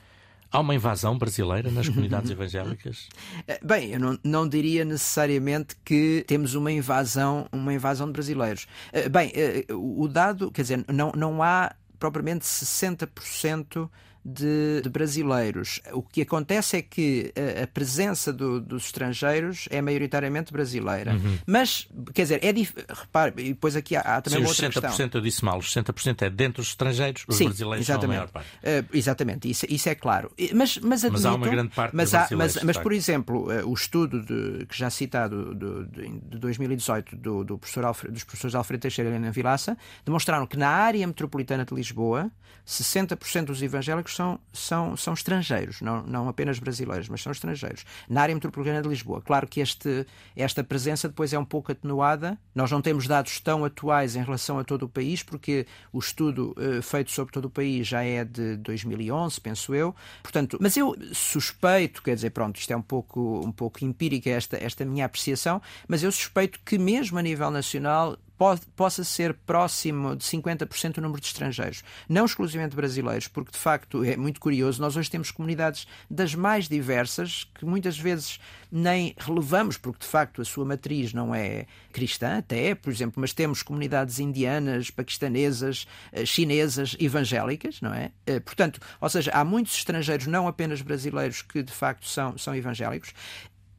Há 0.52 0.60
uma 0.60 0.76
invasão 0.76 1.18
brasileira 1.18 1.72
nas 1.72 1.90
comunidades 1.90 2.30
evangélicas? 2.30 3.10
Eh, 3.48 3.60
bem, 3.64 3.94
eu 3.94 4.00
não, 4.00 4.20
não, 4.24 4.48
diria 4.48 4.86
necessariamente 4.86 5.76
que 5.84 6.24
temos 6.28 6.54
uma 6.54 6.72
invasão, 6.72 7.48
uma 7.52 7.74
invasão 7.74 8.06
de 8.06 8.14
brasileiros. 8.14 8.68
Eh, 8.94 9.10
bem, 9.10 9.32
eh, 9.34 9.66
o 9.72 10.08
dado, 10.08 10.52
quer 10.52 10.62
dizer, 10.62 10.86
não, 10.88 11.12
não 11.16 11.42
há 11.42 11.74
propriamente 11.98 12.46
60% 12.46 13.90
de, 14.28 14.82
de, 14.82 14.90
brasileiros. 14.90 15.80
O 15.94 16.02
que 16.02 16.22
acontece 16.22 16.76
é 16.76 16.82
que 16.82 17.32
a, 17.36 17.64
a 17.64 17.68
presença 17.68 18.34
do, 18.34 18.60
dos 18.60 18.86
estrangeiros 18.86 19.70
é 19.72 19.82
maioritariamente 19.82 20.52
brasileira. 20.52 21.14
Uhum. 21.14 21.38
Mas, 21.48 21.88
quer 22.14 22.24
dizer, 22.24 22.44
é 22.44 22.52
dif... 22.52 22.74
repare, 22.90 23.34
e 23.38 23.50
depois 23.54 23.78
aqui 23.78 23.96
há, 23.96 24.02
há 24.02 24.22
também 24.22 24.40
Sim, 24.40 24.48
outra 24.48 24.68
questão. 24.68 24.90
Os 24.90 24.98
60% 24.98 25.16
eu 25.16 25.22
disse 25.22 25.46
mal, 25.46 25.58
os 25.58 25.74
60% 25.74 26.24
é 26.24 26.30
dentro 26.30 26.62
dos 26.62 26.72
estrangeiros, 26.72 27.24
os 27.26 27.38
Sim, 27.38 27.46
brasileiros 27.46 27.88
exatamente. 27.88 28.06
são 28.06 28.12
a 28.12 28.18
maior 28.18 28.30
parte. 28.30 28.50
Uh, 28.58 28.98
exatamente, 28.98 29.50
isso, 29.50 29.66
isso 29.70 29.88
é 29.88 29.96
claro. 29.96 30.30
Mas, 30.54 30.78
mas, 30.80 31.04
mas 31.04 31.26
há 31.26 31.34
uma 31.34 31.48
grande 31.48 31.74
parte 31.74 31.96
mas, 31.96 32.14
há, 32.14 32.28
mas, 32.32 32.62
mas, 32.64 32.78
por 32.78 32.92
exemplo, 32.92 33.50
uh, 33.50 33.70
o 33.70 33.74
estudo 33.74 34.22
de, 34.22 34.66
que 34.66 34.78
já 34.78 34.90
citado 34.90 35.56
do, 35.56 35.86
de, 35.86 36.10
de 36.10 36.38
2018 36.38 37.16
do, 37.16 37.44
do 37.46 37.58
professor 37.58 37.86
Alfredo, 37.86 38.14
dos 38.14 38.26
professores 38.26 38.56
Alfredo 38.56 38.82
Teixeira 38.82 39.10
e 39.10 39.14
Helena 39.14 39.32
Vilaça 39.32 39.78
demonstraram 40.06 40.46
que 40.46 40.58
na 40.58 40.68
área 40.68 41.08
metropolitana 41.08 41.64
de 41.64 41.74
Lisboa 41.74 42.30
60% 42.68 43.46
dos 43.46 43.62
evangélicos 43.62 44.17
são, 44.18 44.40
são 44.52 44.98
são 44.98 45.14
estrangeiros, 45.14 45.80
não, 45.82 46.02
não 46.04 46.28
apenas 46.28 46.60
brasileiros, 46.60 47.08
mas 47.08 47.22
são 47.22 47.32
estrangeiros. 47.32 47.86
Na 48.10 48.22
área 48.22 48.34
metropolitana 48.34 48.82
de 48.82 48.90
Lisboa. 48.90 49.22
Claro 49.22 49.48
que 49.48 49.60
este, 49.60 50.06
esta 50.36 50.64
presença 50.64 51.08
depois 51.08 51.32
é 51.34 51.40
um 51.40 51.46
pouco 51.46 51.72
atenuada. 51.72 52.38
Nós 52.54 52.72
não 52.72 52.82
temos 52.82 53.08
dados 53.08 53.40
tão 53.40 53.64
atuais 53.64 54.16
em 54.16 54.24
relação 54.24 54.60
a 54.60 54.64
todo 54.64 54.84
o 54.84 54.90
país, 54.90 55.24
porque 55.24 55.66
o 55.94 56.00
estudo 56.00 56.56
uh, 56.58 56.82
feito 56.82 57.12
sobre 57.12 57.32
todo 57.32 57.46
o 57.46 57.50
país 57.50 57.88
já 57.88 58.04
é 58.04 58.26
de 58.26 58.58
2011, 58.58 59.40
penso 59.40 59.76
eu. 59.76 59.96
Portanto, 60.24 60.58
mas 60.60 60.76
eu 60.76 60.96
suspeito, 61.14 62.02
quer 62.02 62.16
dizer, 62.16 62.32
pronto, 62.32 62.60
isto 62.60 62.72
é 62.72 62.76
um 62.76 62.82
pouco, 62.82 63.42
um 63.46 63.52
pouco 63.52 63.86
empírica 63.86 64.30
esta, 64.30 64.58
esta 64.58 64.84
minha 64.84 65.06
apreciação, 65.06 65.62
mas 65.88 66.04
eu 66.04 66.12
suspeito 66.12 66.60
que 66.66 66.78
mesmo 66.78 67.18
a 67.18 67.22
nível 67.22 67.52
nacional 67.52 68.18
pode, 68.38 68.62
possa 68.76 69.04
ser 69.04 69.34
próximo 69.34 70.16
de 70.16 70.24
50% 70.24 70.98
o 70.98 71.02
número 71.02 71.20
de 71.20 71.28
estrangeiros. 71.28 71.84
Não 72.08 72.26
exclusivamente 72.26 72.76
brasileiros, 72.76 73.28
porque 73.28 73.52
de 73.52 73.58
facto 73.58 74.04
é 74.04 74.16
muito 74.16 74.40
curioso, 74.40 74.82
nós 74.82 74.96
hoje 74.96 75.10
temos 75.10 75.32
comunidades 75.32 75.88
das 76.10 76.36
mais 76.36 76.70
diversas 76.70 77.50
que 77.56 77.66
muitas 77.66 77.98
vezes 77.98 78.40
nem 78.72 79.16
relevamos, 79.18 79.78
porque 79.78 80.00
de 80.00 80.06
facto 80.06 80.42
a 80.42 80.46
sua 80.46 80.66
matriz 80.66 81.14
não 81.14 81.34
é 81.34 81.66
cristã, 81.92 82.38
até, 82.38 82.76
por 82.76 82.92
exemplo, 82.92 83.20
mas 83.20 83.34
temos 83.34 83.64
comunidades 83.64 84.20
indianas, 84.20 84.90
paquistanesas, 84.90 85.88
eh, 86.12 86.26
chinesas, 86.26 86.96
evangélicas, 87.00 87.82
não 87.82 87.94
é? 87.94 88.12
Eh, 88.26 88.40
portanto, 88.40 88.80
ou 89.00 89.10
seja, 89.10 89.32
há 89.32 89.44
muitos 89.44 89.76
estrangeiros, 89.76 90.28
não 90.28 90.48
apenas 90.48 90.82
brasileiros, 90.82 91.42
que 91.42 91.64
de 91.64 91.72
facto 91.72 92.08
são, 92.08 92.38
são 92.38 92.54
evangélicos. 92.56 93.14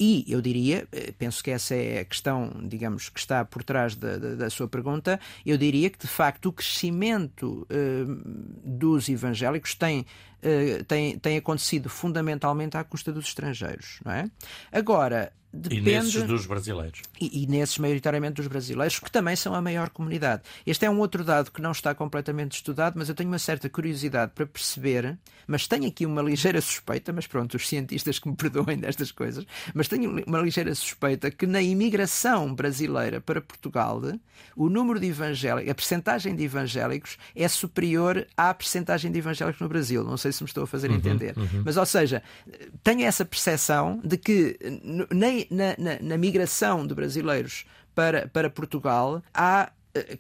E 0.01 0.25
eu 0.29 0.41
diria, 0.41 0.87
eh, 0.93 1.13
penso 1.19 1.43
que 1.43 1.51
essa 1.51 1.75
é 1.75 2.01
a 2.01 2.05
questão, 2.05 2.53
digamos, 2.65 3.09
que 3.09 3.19
está 3.19 3.45
por 3.45 3.65
trás 3.65 3.97
da, 3.97 4.17
da, 4.17 4.35
da 4.37 4.51
sua 4.51 4.69
pergunta, 4.69 5.19
eu 5.45 5.59
diria 5.59 5.91
que 5.91 5.99
de 5.99 6.07
facto 6.07 6.47
o 6.47 6.53
crescimento 6.53 7.67
uh, 7.69 8.23
dos 8.65 9.09
evangélicos 9.09 9.75
tem, 9.75 10.07
uh, 10.43 10.85
tem, 10.85 11.19
tem 11.19 11.37
acontecido 11.37 11.89
fundamentalmente 11.89 12.77
à 12.77 12.85
custa 12.85 13.13
dos 13.13 13.27
estrangeiros, 13.27 14.01
não 14.05 14.13
é? 14.13 14.31
Agora, 14.73 15.33
Depende... 15.51 15.91
E 15.91 15.95
nesses 15.95 16.23
dos 16.25 16.45
brasileiros. 16.45 17.01
E, 17.19 17.43
e, 17.43 17.47
nesses, 17.47 17.79
maioritariamente, 17.79 18.35
dos 18.35 18.47
brasileiros, 18.47 18.99
que 18.99 19.11
também 19.11 19.35
são 19.35 19.55
a 19.55 19.63
maior 19.63 19.89
comunidade. 19.89 20.43
Este 20.67 20.85
é 20.85 20.91
um 20.91 20.99
outro 20.99 21.25
dado 21.25 21.51
que 21.51 21.63
não 21.63 21.73
está 21.73 21.95
completamente 21.95 22.57
estudado, 22.57 22.95
mas 22.97 23.09
eu 23.09 23.15
tenho 23.15 23.31
uma 23.31 23.39
certa 23.39 23.69
curiosidade 23.69 24.33
para 24.35 24.47
perceber, 24.47 25.19
mas 25.47 25.67
tenho 25.67 25.89
aqui 25.89 26.05
uma 26.05 26.21
ligeira 26.21 26.61
suspeita, 26.61 27.15
mas 27.15 27.27
pronto, 27.27 27.55
os 27.55 27.67
cientistas 27.67 28.19
que 28.19 28.29
me 28.29 28.37
perdoem 28.37 28.77
destas 28.77 29.11
coisas, 29.11 29.47
mas 29.73 29.89
tenho 29.89 30.23
uma 30.27 30.39
ligeira 30.39 30.75
suspeita 30.75 31.31
que 31.31 31.47
na 31.47 31.63
imigração 31.63 32.55
brasileira 32.55 33.19
para 33.21 33.41
Portugal, 33.41 34.03
o 34.55 34.69
número 34.69 35.01
de 35.01 35.07
evangélicos, 35.07 35.71
a 35.71 35.75
percentagem 35.75 36.37
de 36.37 36.45
evangélicos 36.45 37.17
é 37.35 37.49
superior 37.49 38.27
à 38.37 38.53
percentagem 38.53 39.11
de 39.11 39.19
evangélicos 39.19 39.61
no 39.63 39.69
Brasil. 39.69 40.05
Não 40.05 40.19
sei 40.19 40.28
se 40.33 40.43
me 40.43 40.49
estou 40.49 40.65
a 40.65 40.67
fazer 40.67 40.91
uhum, 40.91 40.97
entender. 40.97 41.35
Uhum. 41.37 41.63
Mas, 41.65 41.77
ou 41.77 41.87
seja, 41.87 42.23
tenho 42.83 43.05
essa 43.05 43.25
percepção 43.25 44.01
de 44.05 44.17
que 44.17 44.57
nem 45.11 45.47
na, 45.51 45.75
na, 45.79 45.99
na 46.01 46.19
migração 46.19 46.87
de 46.87 46.95
brasileiros 46.95 47.65
para, 47.95 48.29
para 48.29 48.49
Portugal 48.49 49.23
há 49.35 49.71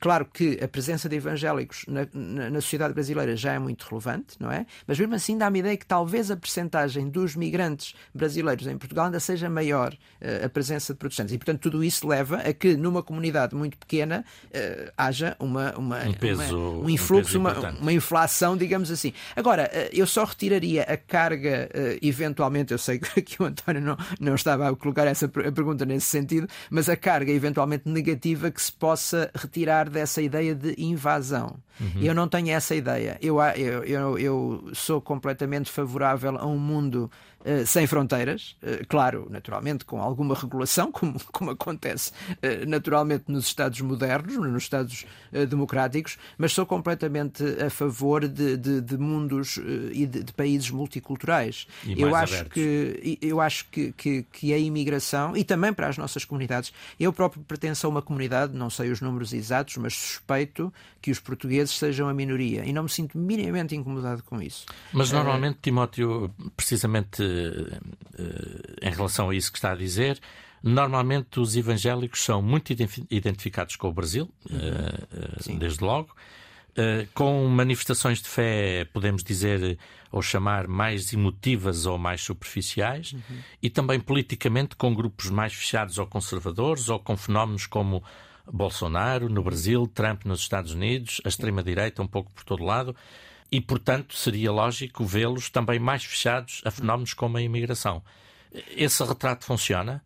claro 0.00 0.24
que 0.24 0.58
a 0.62 0.68
presença 0.68 1.08
de 1.08 1.16
evangélicos 1.16 1.84
na, 1.88 2.06
na, 2.12 2.50
na, 2.50 2.60
sociedade 2.60 2.94
brasileira 2.94 3.36
já 3.36 3.52
é 3.52 3.58
muito 3.58 3.86
relevante, 3.88 4.36
não 4.38 4.50
é? 4.50 4.66
Mas 4.86 4.98
mesmo 4.98 5.14
assim 5.14 5.36
dá-me 5.36 5.60
ideia 5.60 5.76
que 5.76 5.86
talvez 5.86 6.30
a 6.30 6.36
percentagem 6.36 7.08
dos 7.08 7.36
migrantes 7.36 7.94
brasileiros 8.14 8.66
em 8.66 8.76
Portugal 8.76 9.06
ainda 9.06 9.20
seja 9.20 9.48
maior 9.48 9.92
uh, 9.92 10.46
a 10.46 10.48
presença 10.48 10.92
de 10.92 10.98
protestantes. 10.98 11.34
E, 11.34 11.38
portanto, 11.38 11.60
tudo 11.60 11.82
isso 11.82 12.06
leva 12.06 12.38
a 12.38 12.52
que 12.52 12.76
numa 12.76 13.02
comunidade 13.02 13.54
muito 13.54 13.76
pequena 13.76 14.24
uh, 14.46 14.92
haja 14.96 15.36
uma, 15.38 15.72
uma, 15.76 16.04
um, 16.04 16.12
peso, 16.12 16.56
uma, 16.56 16.84
um 16.84 16.90
influxo, 16.90 17.38
um 17.38 17.40
uma, 17.40 17.70
uma, 17.70 17.92
inflação, 17.92 18.56
digamos 18.56 18.90
assim. 18.90 19.12
Agora, 19.36 19.70
uh, 19.72 19.88
eu 19.92 20.06
só 20.06 20.24
retiraria 20.24 20.82
a 20.82 20.96
carga, 20.96 21.68
eventualmente, 22.02 22.72
eu 22.72 22.78
sei 22.78 22.98
que 23.24 23.42
o 23.42 23.46
António 23.46 23.82
não, 23.82 23.96
não 24.20 24.34
estava 24.34 24.68
a 24.68 24.76
colocar 24.76 25.06
essa 25.06 25.28
pergunta 25.28 25.84
nesse 25.84 26.06
sentido, 26.06 26.48
mas 26.70 26.88
a 26.88 26.96
carga 26.96 27.32
eventualmente 27.32 27.88
negativa 27.88 28.50
que 28.50 28.60
se 28.60 28.72
possa 28.72 29.30
retirar 29.34 29.67
dessa 29.88 30.20
ideia 30.22 30.54
de 30.54 30.74
invasão. 30.78 31.56
Uhum. 31.80 32.02
Eu 32.02 32.14
não 32.14 32.28
tenho 32.28 32.50
essa 32.50 32.74
ideia. 32.74 33.18
Eu, 33.20 33.40
eu, 33.40 33.84
eu, 33.84 34.18
eu 34.18 34.70
sou 34.72 35.00
completamente 35.00 35.70
favorável 35.70 36.36
a 36.36 36.46
um 36.46 36.58
mundo 36.58 37.10
uh, 37.48 37.66
sem 37.66 37.86
fronteiras, 37.86 38.56
uh, 38.62 38.86
claro, 38.88 39.26
naturalmente 39.30 39.84
com 39.84 40.00
alguma 40.00 40.34
regulação, 40.34 40.90
como, 40.92 41.18
como 41.32 41.50
acontece 41.50 42.10
uh, 42.10 42.68
naturalmente 42.68 43.24
nos 43.28 43.46
Estados 43.46 43.80
modernos, 43.80 44.36
nos 44.36 44.62
Estados 44.62 45.06
democráticos, 45.48 46.18
mas 46.36 46.52
sou 46.52 46.64
completamente 46.64 47.42
a 47.64 47.70
favor 47.70 48.26
de, 48.26 48.56
de, 48.56 48.80
de 48.80 48.98
mundos 48.98 49.58
e 49.92 50.06
de, 50.06 50.22
de, 50.24 50.32
países 50.32 50.70
multiculturais. 50.70 51.66
E 51.84 52.00
eu 52.00 52.14
acho 52.14 52.34
abertos. 52.34 52.54
que 52.54 53.18
eu 53.20 53.40
acho 53.40 53.66
que, 53.70 53.92
que, 53.92 54.24
que 54.32 54.52
a 54.52 54.58
imigração 54.58 55.36
e 55.36 55.44
também 55.44 55.72
para 55.72 55.88
as 55.88 55.98
nossas 55.98 56.24
comunidades, 56.24 56.72
eu 56.98 57.12
próprio 57.12 57.42
pertenço 57.42 57.86
a 57.86 57.90
uma 57.90 58.02
comunidade, 58.02 58.54
não 58.56 58.70
sei 58.70 58.90
os 58.90 59.00
números 59.00 59.32
exatos, 59.32 59.76
mas 59.76 59.94
suspeito 59.94 60.72
que 61.00 61.10
os 61.10 61.20
portugueses 61.20 61.76
sejam 61.76 62.08
a 62.08 62.14
minoria 62.14 62.64
e 62.64 62.72
não 62.72 62.84
me 62.84 62.88
sinto 62.88 63.16
minimamente 63.16 63.74
incomodado 63.74 64.22
com 64.24 64.42
isso. 64.42 64.66
Mas 64.92 65.12
normalmente, 65.12 65.58
Timóteo, 65.62 66.30
precisamente 66.56 67.22
eh, 67.22 67.37
em 68.82 68.90
relação 68.90 69.30
a 69.30 69.34
isso 69.34 69.50
que 69.52 69.58
está 69.58 69.72
a 69.72 69.76
dizer, 69.76 70.18
normalmente 70.62 71.40
os 71.40 71.56
evangélicos 71.56 72.22
são 72.22 72.42
muito 72.42 72.72
identificados 73.10 73.76
com 73.76 73.88
o 73.88 73.92
Brasil, 73.92 74.30
uhum. 74.50 75.58
desde 75.58 75.82
logo. 75.82 76.14
Com 77.12 77.44
manifestações 77.48 78.22
de 78.22 78.28
fé, 78.28 78.84
podemos 78.92 79.24
dizer, 79.24 79.76
ou 80.12 80.22
chamar 80.22 80.68
mais 80.68 81.12
emotivas 81.12 81.86
ou 81.86 81.98
mais 81.98 82.20
superficiais, 82.20 83.12
uhum. 83.12 83.38
e 83.60 83.68
também 83.68 83.98
politicamente 83.98 84.76
com 84.76 84.94
grupos 84.94 85.28
mais 85.28 85.52
fechados 85.52 85.98
ou 85.98 86.06
conservadores, 86.06 86.88
ou 86.88 87.00
com 87.00 87.16
fenómenos 87.16 87.66
como 87.66 88.02
Bolsonaro 88.50 89.28
no 89.28 89.42
Brasil, 89.42 89.86
Trump 89.88 90.24
nos 90.24 90.40
Estados 90.40 90.72
Unidos, 90.72 91.20
a 91.24 91.28
extrema-direita 91.28 92.00
um 92.00 92.06
pouco 92.06 92.32
por 92.32 92.44
todo 92.44 92.64
lado 92.64 92.94
e, 93.50 93.60
portanto, 93.60 94.14
seria 94.16 94.52
lógico 94.52 95.04
vê-los 95.04 95.48
também 95.50 95.78
mais 95.78 96.04
fechados 96.04 96.60
a 96.64 96.70
fenómenos 96.70 97.14
como 97.14 97.36
a 97.36 97.42
imigração. 97.42 98.02
Esse 98.76 99.02
retrato 99.04 99.44
funciona? 99.44 100.02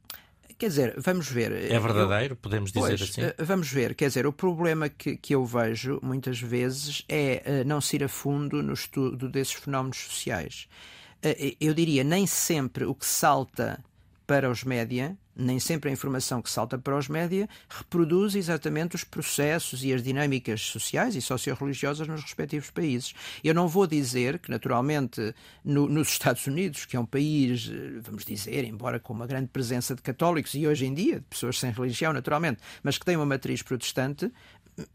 Quer 0.59 0.69
dizer, 0.69 0.95
vamos 0.97 1.29
ver. 1.29 1.51
É 1.51 1.79
verdadeiro, 1.81 2.35
eu, 2.35 2.37
podemos 2.37 2.71
dizer 2.71 2.87
pois, 2.87 3.03
assim? 3.03 3.23
Eh, 3.23 3.35
vamos 3.41 3.69
ver. 3.69 3.97
Quer 3.97 4.07
dizer, 4.07 4.27
o 4.29 4.33
problema 4.33 4.89
que, 4.89 5.17
que 5.17 5.35
eu 5.35 5.45
vejo 5.45 5.99
muitas 6.01 6.41
vezes 6.41 7.05
é 7.09 7.43
uh, 7.45 7.69
não 7.69 7.81
se 7.81 7.97
ir 7.97 8.05
a 8.05 8.09
fundo 8.09 8.63
no 8.63 8.73
estudo 8.73 9.29
desses 9.29 9.55
fenómenos 9.55 9.97
sociais. 9.99 10.69
Uh, 11.19 11.57
eu 11.61 11.75
diria, 11.75 12.05
nem 12.05 12.29
sempre 12.29 12.85
o 12.85 12.95
que 12.95 13.05
salta 13.05 13.83
para 14.25 14.49
os 14.49 14.63
média 14.63 15.19
nem 15.35 15.59
sempre 15.59 15.91
a 15.91 15.93
informação 15.93 16.43
que 16.43 16.51
salta 16.51 16.79
para 16.79 16.97
os 16.97 17.09
média 17.09 17.49
reproduz 17.69 18.35
exatamente 18.35 18.97
os 18.97 19.05
processos 19.05 19.83
e 19.85 19.93
as 19.93 20.03
dinâmicas 20.03 20.61
sociais 20.61 21.17
e 21.17 21.23
socio-religiosas 21.23 22.07
nos 22.07 22.23
respectivos 22.23 22.71
países. 22.71 23.15
Eu 23.43 23.55
não 23.55 23.69
vou 23.69 23.87
dizer 23.87 24.39
que, 24.39 24.51
naturalmente, 24.51 25.35
no, 25.65 25.89
nos 25.89 26.09
Estados 26.09 26.47
Unidos, 26.47 26.85
que 26.85 26.97
é 26.97 27.01
um 27.01 27.07
país, 27.07 27.71
eh, 27.73 28.01
vamos 28.03 28.25
dizer, 28.25 28.65
embora 28.65 29.01
com 29.01 29.13
uma 29.13 29.27
grande 29.27 29.49
presença 29.49 29.95
de 29.95 30.03
católicos 30.03 30.55
e 30.55 30.67
hoje 30.67 30.87
em 30.87 30.95
dia 30.95 31.17
de 31.17 31.27
pessoas 31.27 31.59
sem 31.59 31.71
religião, 31.71 32.13
naturalmente, 32.13 32.61
mas 32.83 32.99
que 32.99 33.05
tem 33.05 33.17
uma 33.17 33.27
matriz 33.27 33.63
protestante, 33.63 34.31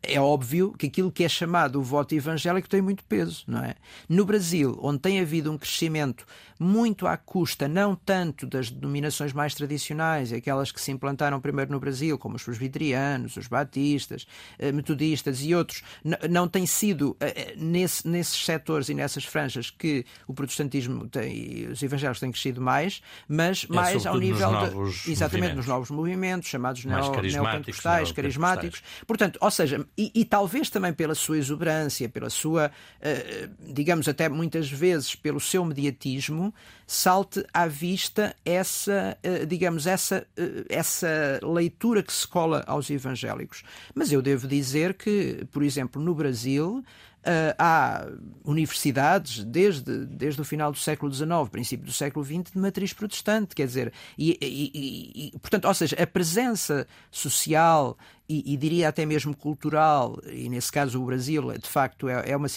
é 0.01 0.19
óbvio 0.19 0.73
que 0.77 0.87
aquilo 0.87 1.11
que 1.11 1.23
é 1.23 1.29
chamado 1.29 1.79
o 1.79 1.83
voto 1.83 2.15
evangélico 2.15 2.67
tem 2.67 2.81
muito 2.81 3.03
peso, 3.03 3.43
não 3.47 3.63
é? 3.63 3.75
No 4.09 4.25
Brasil, 4.25 4.77
onde 4.81 4.99
tem 4.99 5.19
havido 5.19 5.51
um 5.51 5.57
crescimento 5.57 6.25
muito 6.59 7.05
à 7.05 7.15
custa, 7.17 7.67
não 7.67 7.95
tanto 7.95 8.47
das 8.47 8.69
denominações 8.71 9.33
mais 9.33 9.53
tradicionais, 9.53 10.33
aquelas 10.33 10.71
que 10.71 10.81
se 10.81 10.91
implantaram 10.91 11.39
primeiro 11.39 11.71
no 11.71 11.79
Brasil, 11.79 12.17
como 12.17 12.35
os 12.35 12.43
presbiterianos, 12.43 13.37
os 13.37 13.47
batistas, 13.47 14.27
eh, 14.57 14.71
metodistas 14.71 15.43
e 15.43 15.53
outros, 15.53 15.83
não 16.29 16.47
tem 16.47 16.65
sido 16.65 17.15
eh, 17.19 17.33
eh, 17.35 17.55
nesse, 17.55 18.07
nesses 18.07 18.43
setores 18.43 18.89
e 18.89 18.93
nessas 18.93 19.23
franjas 19.23 19.69
que 19.69 20.05
o 20.27 20.33
protestantismo 20.33 21.07
tem, 21.07 21.67
os 21.67 21.81
evangélicos 21.83 22.19
têm 22.19 22.31
crescido 22.31 22.61
mais, 22.61 23.01
mas 23.27 23.67
é, 23.69 23.73
mais 23.73 24.05
ao 24.05 24.17
nível 24.17 24.49
de, 24.49 25.11
exatamente 25.11 25.55
nos 25.55 25.67
novos 25.67 25.91
movimentos 25.91 26.49
chamados 26.49 26.83
neo, 26.85 27.21
neopentecostais, 27.21 28.11
carismáticos. 28.11 28.81
Portanto, 29.05 29.37
ou 29.41 29.51
seja, 29.51 29.66
e, 29.97 30.11
e, 30.13 30.25
talvez 30.25 30.69
também 30.69 30.93
pela 30.93 31.15
sua 31.15 31.37
exuberância, 31.37 32.07
pela 32.09 32.29
sua, 32.29 32.67
uh, 32.69 33.73
digamos 33.73 34.07
até 34.07 34.29
muitas 34.29 34.69
vezes 34.69 35.15
pelo 35.15 35.39
seu 35.39 35.63
mediatismo, 35.65 36.53
salte 36.85 37.45
à 37.53 37.67
vista 37.67 38.35
essa, 38.45 39.17
uh, 39.23 39.45
digamos, 39.45 39.87
essa, 39.87 40.25
uh, 40.37 40.65
essa 40.69 41.39
leitura 41.43 42.01
que 42.03 42.13
se 42.13 42.27
cola 42.27 42.63
aos 42.67 42.89
evangélicos. 42.89 43.63
Mas 43.93 44.11
eu 44.11 44.21
devo 44.21 44.47
dizer 44.47 44.93
que, 44.93 45.45
por 45.51 45.63
exemplo, 45.63 46.01
no 46.01 46.13
Brasil, 46.13 46.83
Uh, 47.27 47.51
há 47.59 48.07
universidades 48.45 49.43
desde, 49.43 50.05
desde 50.05 50.39
o 50.39 50.45
final 50.45 50.71
do 50.71 50.77
século 50.77 51.13
XIX, 51.13 51.27
princípio 51.51 51.85
do 51.85 51.91
século 51.91 52.23
XX, 52.23 52.53
de 52.53 52.57
matriz 52.57 52.93
protestante, 52.93 53.53
quer 53.53 53.67
dizer, 53.67 53.91
e, 54.17 54.37
e, 54.41 55.33
e, 55.33 55.39
portanto, 55.39 55.65
ou 55.65 55.73
seja, 55.73 56.01
a 56.01 56.07
presença 56.07 56.87
social 57.11 57.97
e, 58.29 58.53
e, 58.53 58.57
diria 58.57 58.89
até 58.89 59.05
mesmo 59.05 59.35
cultural, 59.35 60.19
e 60.31 60.49
nesse 60.49 60.71
caso 60.71 61.01
o 61.01 61.05
Brasil, 61.05 61.57
de 61.57 61.67
facto, 61.67 62.09
é, 62.09 62.31
é 62.31 62.35
uma, 62.35 62.47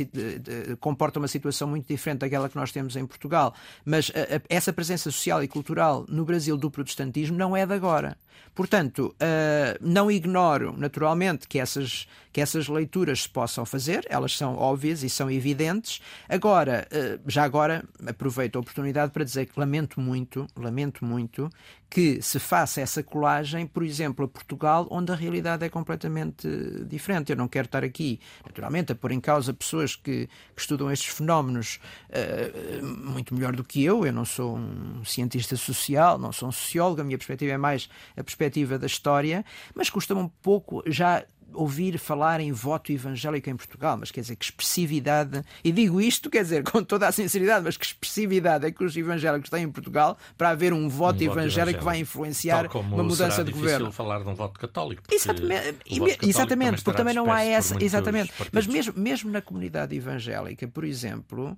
comporta 0.80 1.18
uma 1.18 1.28
situação 1.28 1.68
muito 1.68 1.87
diferente 1.87 2.20
daquela 2.20 2.48
que 2.48 2.56
nós 2.56 2.72
temos 2.72 2.96
em 2.96 3.06
Portugal, 3.06 3.54
mas 3.85 4.11
a, 4.14 4.37
a, 4.37 4.40
essa 4.48 4.72
presença 4.72 5.11
social 5.11 5.42
e 5.42 5.48
cultural 5.48 6.04
no 6.09 6.24
Brasil 6.24 6.56
do 6.56 6.70
protestantismo 6.70 7.37
não 7.37 7.56
é 7.56 7.64
de 7.64 7.74
agora. 7.74 8.16
Portanto, 8.54 9.14
uh, 9.14 9.78
não 9.80 10.11
ignoro, 10.11 10.74
naturalmente, 10.76 11.46
que 11.46 11.59
essas, 11.59 12.06
que 12.33 12.40
essas 12.40 12.68
leituras 12.68 13.22
se 13.22 13.28
possam 13.28 13.64
fazer, 13.64 14.04
elas 14.09 14.37
são 14.37 14.56
óbvias 14.56 15.02
e 15.02 15.11
são 15.11 15.30
evidentes. 15.30 16.00
Agora, 16.28 16.87
uh, 16.90 17.20
já 17.26 17.44
agora, 17.44 17.85
aproveito 18.06 18.56
a 18.56 18.61
oportunidade 18.61 19.12
para 19.12 19.24
dizer 19.24 19.46
que 19.46 19.59
lamento 19.59 20.00
muito, 20.00 20.46
lamento 20.56 21.04
muito 21.04 21.48
que 21.90 22.22
se 22.22 22.38
faça 22.38 22.81
essa 22.81 23.03
colagem, 23.03 23.66
por 23.66 23.83
exemplo, 23.83 24.24
a 24.24 24.29
Portugal, 24.29 24.87
onde 24.90 25.11
a 25.11 25.14
realidade 25.16 25.64
é 25.64 25.68
completamente 25.68 26.48
diferente. 26.87 27.33
Eu 27.33 27.37
não 27.37 27.48
quero 27.48 27.66
estar 27.66 27.83
aqui, 27.83 28.20
naturalmente, 28.46 28.92
a 28.92 28.94
pôr 28.94 29.11
em 29.11 29.20
causa 29.20 29.53
pessoas 29.53 29.96
que, 29.96 30.29
que 30.55 30.61
estudam 30.61 30.90
estes 30.90 31.12
fenómenos 31.12 31.81
uh, 32.11 32.87
muito 32.87 33.35
melhor 33.35 33.57
do 33.57 33.64
que 33.64 33.85
eu. 33.85 34.07
Eu 34.07 34.12
não 34.12 34.24
sou 34.24 34.57
um 34.57 35.05
cientista 35.05 35.57
social, 35.57 36.16
não 36.16 36.31
sou 36.33 36.48
um 36.48 36.53
sociólogo, 36.53 37.00
a 37.00 37.05
minha 37.05 37.18
perspectiva 37.18 37.53
é 37.55 37.59
mais 37.59 37.88
a 38.16 38.22
perspectiva 38.22 38.79
da 38.79 38.87
história, 38.87 39.44
mas 39.74 39.90
custa-me 39.90 40.20
um 40.20 40.29
pouco 40.29 40.85
já 40.87 41.24
ouvir 41.54 41.98
falar 41.98 42.40
em 42.40 42.52
voto 42.52 42.92
evangélico 42.92 43.48
em 43.50 43.56
Portugal, 43.56 43.96
mas 43.98 44.10
quer 44.10 44.20
dizer, 44.20 44.36
que 44.36 44.44
expressividade, 44.44 45.42
e 45.62 45.72
digo 45.72 46.00
isto, 46.00 46.30
quer 46.30 46.42
dizer, 46.42 46.62
com 46.64 46.82
toda 46.82 47.08
a 47.08 47.12
sinceridade, 47.12 47.64
mas 47.64 47.76
que 47.76 47.84
expressividade 47.84 48.66
é 48.66 48.70
que 48.70 48.84
os 48.84 48.96
evangélicos 48.96 49.50
têm 49.50 49.64
em 49.64 49.70
Portugal 49.70 50.16
para 50.36 50.50
haver 50.50 50.72
um 50.72 50.88
voto, 50.88 51.20
um 51.20 51.26
evangélico, 51.26 51.78
que 51.78 51.84
vai 51.84 51.98
influenciar 51.98 52.66
uma 52.74 53.02
mudança 53.02 53.44
de 53.44 53.52
governo. 53.52 53.92
falar 53.92 54.22
de 54.22 54.28
um 54.28 54.34
voto 54.34 54.58
católico. 54.58 55.02
Exatamente, 55.10 55.72
católico 55.72 56.26
exatamente 56.26 56.82
porque 56.82 56.96
também 56.96 57.14
não 57.14 57.30
há 57.30 57.42
essa. 57.42 57.82
Exatamente, 57.82 58.32
mas 58.52 58.66
mesmo, 58.66 58.94
mesmo 58.96 59.30
na 59.30 59.40
comunidade 59.40 59.94
evangélica, 59.96 60.66
por 60.68 60.84
exemplo, 60.84 61.56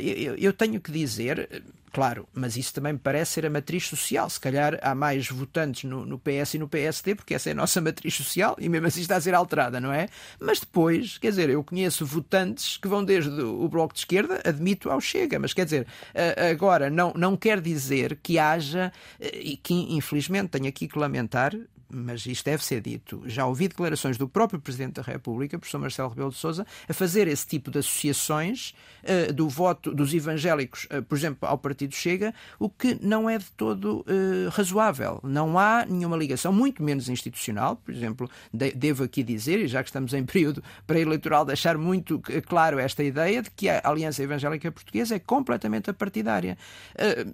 eu, 0.00 0.34
eu, 0.36 0.52
tenho 0.52 0.80
que 0.80 0.90
dizer, 0.90 1.62
claro, 1.92 2.28
mas 2.32 2.56
isso 2.56 2.72
também 2.72 2.92
me 2.92 2.98
parece 2.98 3.32
ser 3.32 3.46
a 3.46 3.50
matriz 3.50 3.86
social. 3.86 4.28
Se 4.30 4.40
calhar 4.40 4.78
há 4.82 4.94
mais 4.94 5.28
votantes 5.28 5.84
no, 5.84 6.04
no, 6.06 6.18
PS 6.18 6.54
e 6.54 6.58
no 6.58 6.68
PSD, 6.68 7.14
porque 7.14 7.34
essa 7.34 7.50
é 7.50 7.52
a 7.52 7.54
nossa 7.54 7.80
matriz 7.82 8.14
social 8.14 8.56
e 8.58 8.68
mesmo 8.68 8.86
assim 8.86 9.00
está 9.00 9.16
a 9.16 9.20
ser 9.20 9.34
alterada, 9.34 9.80
não 9.80 9.92
é? 9.92 10.08
Mas 10.40 10.60
depois, 10.60 11.18
quer 11.18 11.30
dizer, 11.30 11.50
eu 11.50 11.62
conheço 11.62 12.06
votantes 12.06 12.76
que 12.76 12.88
vão 12.88 13.04
desde 13.04 13.40
o 13.40 13.68
Bloco 13.68 13.94
de 13.94 14.00
Esquerda, 14.00 14.40
admito, 14.44 14.90
ao 14.90 15.00
Chega, 15.00 15.38
mas 15.38 15.52
quer 15.52 15.64
dizer, 15.64 15.86
uh, 16.14 16.50
agora 16.50 16.90
não, 16.90 17.12
não 17.14 17.36
quer 17.36 17.60
dizer 17.60 18.18
que 18.22 18.38
haja, 18.38 18.92
uh, 19.20 19.24
e 19.32 19.56
que 19.56 19.74
infelizmente 19.74 20.50
tenho 20.50 20.68
aqui 20.68 20.88
que 20.88 20.98
lamentar, 20.98 21.54
mas 21.90 22.26
isto 22.26 22.44
deve 22.44 22.64
ser 22.64 22.80
dito, 22.80 23.22
já 23.26 23.46
ouvi 23.46 23.68
declarações 23.68 24.18
do 24.18 24.28
próprio 24.28 24.60
Presidente 24.60 24.94
da 24.94 25.02
República, 25.02 25.58
professor 25.58 25.78
Marcelo 25.78 26.08
Rebelo 26.10 26.30
de 26.30 26.36
Sousa, 26.36 26.66
a 26.88 26.92
fazer 26.92 27.26
esse 27.26 27.46
tipo 27.46 27.70
de 27.70 27.78
associações 27.78 28.74
uh, 29.02 29.32
do 29.32 29.48
voto 29.48 29.94
dos 29.94 30.12
evangélicos, 30.12 30.86
uh, 30.86 31.02
por 31.02 31.16
exemplo, 31.16 31.48
ao 31.48 31.56
Partido 31.56 31.94
Chega, 31.94 32.34
o 32.58 32.68
que 32.68 32.98
não 33.02 33.28
é 33.28 33.38
de 33.38 33.50
todo 33.52 34.00
uh, 34.00 34.48
razoável. 34.50 35.20
Não 35.22 35.58
há 35.58 35.86
nenhuma 35.86 36.16
ligação, 36.16 36.52
muito 36.52 36.82
menos 36.82 37.08
institucional. 37.08 37.76
Por 37.76 37.94
exemplo, 37.94 38.30
de, 38.52 38.72
devo 38.72 39.04
aqui 39.04 39.22
dizer, 39.22 39.60
e 39.60 39.68
já 39.68 39.82
que 39.82 39.88
estamos 39.88 40.12
em 40.12 40.24
período 40.24 40.62
pré-eleitoral, 40.86 41.44
deixar 41.44 41.78
muito 41.78 42.20
claro 42.46 42.78
esta 42.78 43.02
ideia 43.02 43.42
de 43.42 43.50
que 43.50 43.68
a 43.68 43.80
Aliança 43.84 44.22
Evangélica 44.22 44.70
Portuguesa 44.70 45.14
é 45.14 45.18
completamente 45.18 45.88
apartidária. 45.88 46.58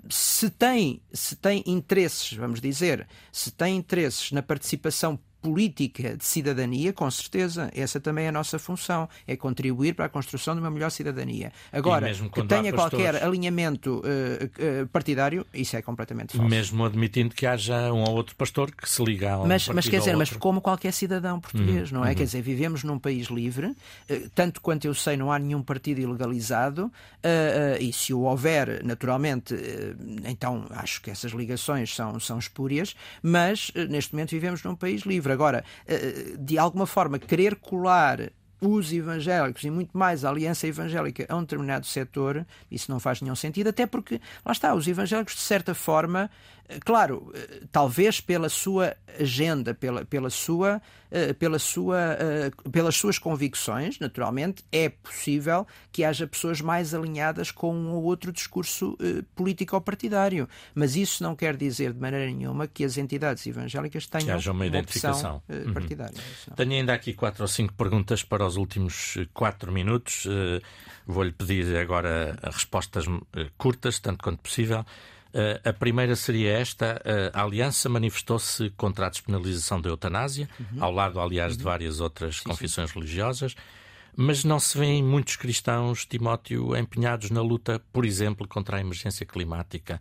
se 0.09 0.51
tem, 0.51 1.01
se 1.13 1.37
tem 1.37 1.63
interesses, 1.67 2.33
vamos 2.35 2.61
dizer, 2.61 3.07
se 3.33 3.51
tem 3.51 3.77
interesses 3.77 4.31
na 4.33 4.43
participação 4.45 5.19
política 5.45 6.17
de 6.17 6.25
cidadania, 6.25 6.91
com 6.91 7.11
certeza, 7.11 7.71
essa 7.75 8.01
também 8.01 8.25
é 8.25 8.29
a 8.29 8.33
nossa 8.33 8.59
função, 8.59 9.07
é 9.27 9.37
contribuir 9.37 9.95
para 9.95 10.07
a 10.07 10.09
construção 10.09 10.55
de 10.55 10.61
uma 10.63 10.71
melhor 10.71 10.89
cidadania. 10.91 11.53
Agora, 11.71 12.11
que 12.11 12.43
tenha 12.45 12.73
qualquer 12.73 13.13
pastores... 13.13 13.23
alinhamento 13.23 13.97
uh, 13.97 14.83
uh, 14.83 14.87
partidário, 14.89 15.45
isso 15.53 15.77
é 15.77 15.83
completamente 15.83 16.35
falso. 16.35 16.49
Mesmo 16.49 16.83
admitindo 16.83 17.35
que 17.35 17.47
haja 17.47 17.93
um 17.93 18.05
ou 18.05 18.15
outro 18.15 18.35
pastor 18.37 18.71
que 18.75 18.89
se 18.89 19.05
liga 19.05 19.33
a 19.33 19.43
um 19.43 19.47
mas, 19.47 19.69
mas 19.69 19.87
quer 19.87 19.99
dizer, 19.99 20.17
mas 20.17 20.31
como 20.31 20.63
qualquer 20.63 20.95
cidadão 20.95 21.39
português, 21.39 21.93
uhum, 21.93 21.99
não 21.99 22.07
é? 22.07 22.09
Uhum. 22.09 22.15
Quer 22.15 22.25
dizer, 22.25 22.41
vivemos 22.41 22.83
num 22.83 22.99
país 22.99 23.27
livre, 23.27 23.67
uh, 23.67 24.31
tanto 24.35 24.63
quanto 24.63 24.87
eu 24.87 24.95
sei, 24.95 25.19
não 25.19 25.31
há 25.31 25.39
nenhum 25.39 25.63
partido 25.63 26.01
ilegalizado, 26.01 26.91
e 27.81 27.93
se 27.93 28.15
o 28.15 28.21
houver, 28.21 28.83
naturalmente, 28.85 29.55
então 30.25 30.65
acho 30.71 31.03
que 31.03 31.11
essas 31.11 31.33
ligações 31.33 31.95
são, 31.95 32.19
são 32.21 32.39
espúrias, 32.39 32.95
mas 33.23 33.71
neste 33.91 34.15
momento 34.15 34.31
vivemos 34.31 34.63
num 34.63 34.75
país 34.75 35.03
livre. 35.03 35.34
Agora, 35.35 35.65
eh, 35.87 36.37
de 36.39 36.59
alguma 36.59 36.87
forma, 36.87 37.19
querer 37.19 37.57
colar 37.57 38.33
os 38.65 38.93
evangélicos 38.93 39.63
e 39.65 39.71
muito 39.71 39.97
mais 39.97 40.25
a 40.25 40.31
aliança 40.31 40.67
evangélica 40.67 41.27
a 41.29 41.37
um 41.37 41.41
determinado 41.41 41.87
setor, 41.87 42.47
isso 42.71 42.91
não 42.91 42.99
faz 42.99 43.21
nenhum 43.21 43.37
sentido, 43.37 43.69
até 43.69 43.87
porque, 43.87 44.21
lá 44.45 44.53
está, 44.53 44.75
os 44.75 44.87
evangélicos, 44.89 45.35
de 45.35 45.41
certa 45.41 45.75
forma, 45.75 46.31
eh, 46.69 46.79
claro, 46.81 47.31
eh, 47.35 47.63
talvez 47.71 48.21
pela 48.21 48.49
sua 48.49 48.97
agenda, 49.21 49.75
pela, 49.75 50.05
pela 50.05 50.31
sua, 50.31 50.81
eh, 51.11 51.33
pela 51.35 51.59
sua, 51.59 52.17
pelas 52.73 52.97
suas 52.97 53.19
convicções, 53.19 53.99
naturalmente, 53.99 54.65
é 54.73 54.89
possível 54.89 55.67
que 55.93 56.03
haja 56.03 56.27
pessoas 56.27 56.61
mais 56.61 56.95
alinhadas 56.95 57.51
com 57.51 57.75
um 57.75 57.93
ou 57.93 58.03
outro 58.05 58.33
discurso 58.33 58.97
político 59.35 59.77
ou 59.77 59.81
partidário. 59.81 60.49
Mas 60.75 60.97
isso 60.97 61.23
não 61.23 61.37
quer 61.37 61.57
dizer 61.57 61.93
de 61.93 62.01
maneira 62.01 62.27
nenhuma 62.27 62.67
que 62.67 62.85
as 62.85 62.97
entidades 62.97 63.47
evangélicas 63.47 64.07
tenham 64.07 64.27
que 64.27 64.31
haja 64.33 64.51
uma, 64.51 64.61
uma 64.61 64.67
identificação 64.67 65.43
uhum. 65.49 65.73
partidária. 65.73 66.19
Uhum. 66.49 66.55
Tenho 66.57 66.73
ainda 66.73 66.95
aqui 66.95 67.13
quatro 67.13 67.43
ou 67.43 67.49
cinco 67.49 67.75
perguntas 67.75 68.23
para 68.25 68.45
os 68.45 68.54
últimos 68.57 69.17
quatro 69.33 69.71
minutos. 69.73 70.27
Vou-lhe 71.07 71.33
pedir 71.33 71.77
agora 71.77 72.39
respostas 72.45 73.05
curtas, 73.59 73.99
tanto 73.99 74.23
quanto 74.23 74.39
possível. 74.39 74.85
A 75.65 75.73
primeira 75.73 76.15
seria 76.15 76.53
esta: 76.53 77.03
a 77.33 77.43
Aliança 77.43 77.89
manifestou-se 77.89 78.71
contra 78.71 79.07
a 79.07 79.11
despenalização 79.11 79.81
da 79.81 79.91
eutanásia, 79.91 80.49
uhum. 80.59 80.85
ao 80.85 80.93
lado, 80.93 81.21
aliás, 81.21 81.53
uhum. 81.53 81.59
de 81.59 81.65
várias 81.65 82.01
outras 82.01 82.37
sim, 82.37 82.45
confissões 82.45 82.91
sim. 82.91 83.01
religiosas, 83.01 83.57
mas 84.17 84.45
não 84.45 84.61
se 84.61 84.79
vêem 84.79 85.03
muitos 85.03 85.35
cristãos, 85.35 86.07
Timóteo, 86.07 86.77
empenhados 86.77 87.31
na 87.31 87.43
luta, 87.43 87.83
por 87.93 88.05
exemplo, 88.05 88.47
contra 88.47 88.77
a 88.77 88.81
emergência 88.81 89.27
climática. 89.27 90.01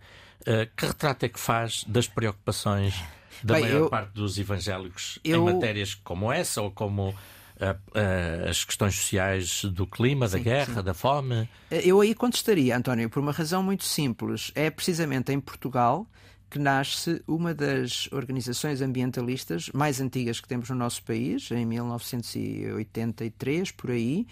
Que 0.76 0.86
retrato 0.86 1.26
é 1.26 1.30
que 1.30 1.40
faz 1.40 1.84
das 1.88 2.06
preocupações 2.06 2.94
da 3.42 3.56
Bem, 3.56 3.64
maior 3.64 3.80
eu, 3.80 3.90
parte 3.90 4.12
dos 4.12 4.38
evangélicos 4.38 5.18
eu... 5.24 5.42
em 5.42 5.54
matérias 5.54 5.96
como 5.96 6.32
essa 6.32 6.62
ou 6.62 6.70
como 6.70 7.16
as 8.50 8.64
questões 8.64 8.96
sociais 8.96 9.64
do 9.66 9.86
clima, 9.86 10.28
da 10.28 10.38
sim, 10.38 10.44
guerra, 10.44 10.76
sim. 10.76 10.84
da 10.84 10.94
fome? 10.94 11.50
Eu 11.70 12.02
aí 12.02 12.14
contestaria, 12.14 12.76
António, 12.76 13.10
por 13.10 13.20
uma 13.20 13.32
razão 13.32 13.62
muito 13.64 13.84
simples. 13.84 14.52
É 14.56 14.70
precisamente 14.70 15.32
em 15.32 15.40
Portugal 15.40 16.08
que 16.54 16.60
nasce 16.60 17.20
uma 17.28 17.52
das 17.52 18.08
organizações 18.12 18.80
ambientalistas 18.80 19.72
mais 19.74 20.00
antigas 20.00 20.40
que 20.40 20.48
temos 20.48 20.70
no 20.70 20.76
nosso 20.76 21.02
país, 21.02 21.50
em 21.50 21.66
1983, 21.66 23.72
por 23.72 23.90
aí. 23.90 24.28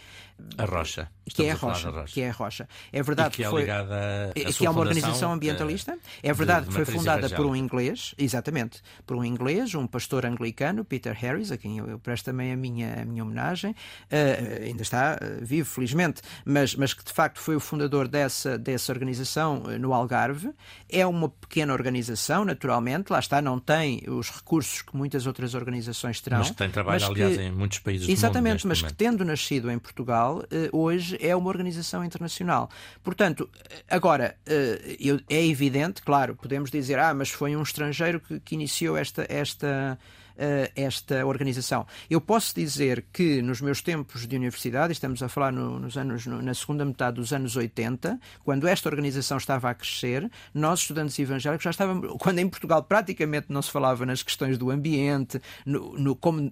A 0.56 0.66
Rocha. 0.66 1.10
Que 1.26 1.46
é 1.46 1.52
a 1.52 1.56
Rocha, 1.56 1.90
Rocha, 1.90 2.14
que 2.14 2.22
é 2.22 2.30
a 2.30 2.34
Rocha. 2.34 2.70
É 2.92 3.02
verdade 3.02 3.30
e 3.30 3.32
que, 3.32 3.38
que 3.38 3.44
é 3.44 3.50
foi, 3.50 3.62
ligada 3.62 3.96
a 4.30 4.54
que 4.54 4.66
é 4.66 4.70
uma 4.70 4.82
organização 4.82 5.32
ambientalista. 5.32 5.98
É 6.22 6.34
verdade 6.34 6.68
que 6.68 6.74
foi 6.74 6.86
fundada 6.86 7.30
por 7.30 7.46
um 7.46 7.56
inglês, 7.56 8.14
exatamente, 8.18 8.82
por 9.06 9.18
um 9.18 9.24
inglês, 9.24 9.74
um 9.74 9.88
pastor 9.88 10.26
anglicano, 10.26 10.84
Peter 10.84 11.14
Harris, 11.14 11.52
a 11.52 11.58
quem 11.58 11.78
eu, 11.78 11.88
eu 11.88 11.98
presto 11.98 12.26
também 12.26 12.52
a 12.52 12.58
minha, 12.58 13.02
a 13.02 13.06
minha 13.06 13.24
homenagem. 13.24 13.72
Uh, 13.72 14.66
ainda 14.66 14.82
está 14.82 15.18
uh, 15.22 15.46
vivo, 15.46 15.70
felizmente, 15.70 16.22
mas, 16.46 16.76
mas 16.76 16.94
que 16.94 17.04
de 17.04 17.14
facto 17.14 17.40
foi 17.40 17.56
o 17.56 17.60
fundador 17.60 18.08
dessa, 18.08 18.58
dessa 18.58 18.92
organização 18.92 19.64
uh, 19.64 19.80
no 19.80 19.94
Algarve. 19.94 20.52
É 20.90 21.08
uma 21.08 21.30
pequena 21.30 21.72
organização, 21.72 22.11
naturalmente, 22.46 23.12
lá 23.12 23.20
está, 23.20 23.42
não 23.42 23.60
tem 23.60 24.04
os 24.08 24.30
recursos 24.30 24.82
que 24.82 24.96
muitas 24.96 25.26
outras 25.26 25.54
organizações 25.54 26.22
terão. 26.22 26.40
Mas 26.40 26.50
que 26.50 26.58
tem 26.58 26.70
trabalho, 26.70 27.06
aliás, 27.06 27.38
em 27.38 27.52
muitos 27.52 27.80
países 27.80 28.08
Exatamente, 28.08 28.64
do 28.64 28.68
mundo. 28.68 28.68
Exatamente, 28.68 28.68
mas 28.68 28.82
momento. 28.82 28.92
que 28.92 28.98
tendo 28.98 29.26
nascido 29.26 29.72
em 29.72 29.80
Portugal, 29.80 30.44
hoje 30.72 31.18
é 31.22 31.36
uma 31.36 31.50
organização 31.50 32.04
internacional. 32.04 32.70
Portanto, 33.04 33.50
agora, 33.90 34.36
eh, 34.46 34.98
é 35.30 35.46
evidente, 35.46 36.02
claro, 36.02 36.36
podemos 36.36 36.70
dizer, 36.72 37.00
ah, 37.00 37.14
mas 37.14 37.30
foi 37.30 37.56
um 37.56 37.62
estrangeiro 37.62 38.20
que, 38.20 38.40
que 38.40 38.56
iniciou 38.56 38.98
esta, 38.98 39.26
esta, 39.30 39.98
esta 40.76 41.26
organização. 41.26 41.86
Eu 42.10 42.20
posso 42.20 42.54
dizer 42.56 43.06
que 43.12 43.42
nos 43.42 43.62
meus 43.62 43.82
tempos 43.82 44.28
de 44.28 44.36
universidade, 44.36 44.94
estamos 44.94 45.22
a 45.22 45.30
falar 45.30 45.52
no, 45.52 45.80
nos 45.80 45.98
anos, 45.98 46.26
no, 46.26 46.42
na 46.42 46.54
segunda 46.54 46.84
metade 46.86 47.18
dos 47.18 47.34
anos 47.34 47.56
80, 47.56 48.20
quando 48.44 48.68
esta 48.68 48.90
organização 48.90 49.38
estava 49.38 49.70
a 49.70 49.74
crescer, 49.74 50.30
nós, 50.54 50.80
estudantes 50.80 51.18
evangélicos, 51.20 51.64
já 51.64 51.70
estávamos, 51.70 52.16
quando 52.20 52.40
em 52.40 52.48
Portugal 52.48 52.84
praticamente 52.84 53.48
não 53.50 53.62
se 53.62 53.72
falava 53.72 54.06
nas 54.06 54.24
questões 54.24 54.58
do 54.58 54.70
ambiente, 54.72 55.42
no, 55.66 55.98
no 55.98 56.16
como 56.16 56.52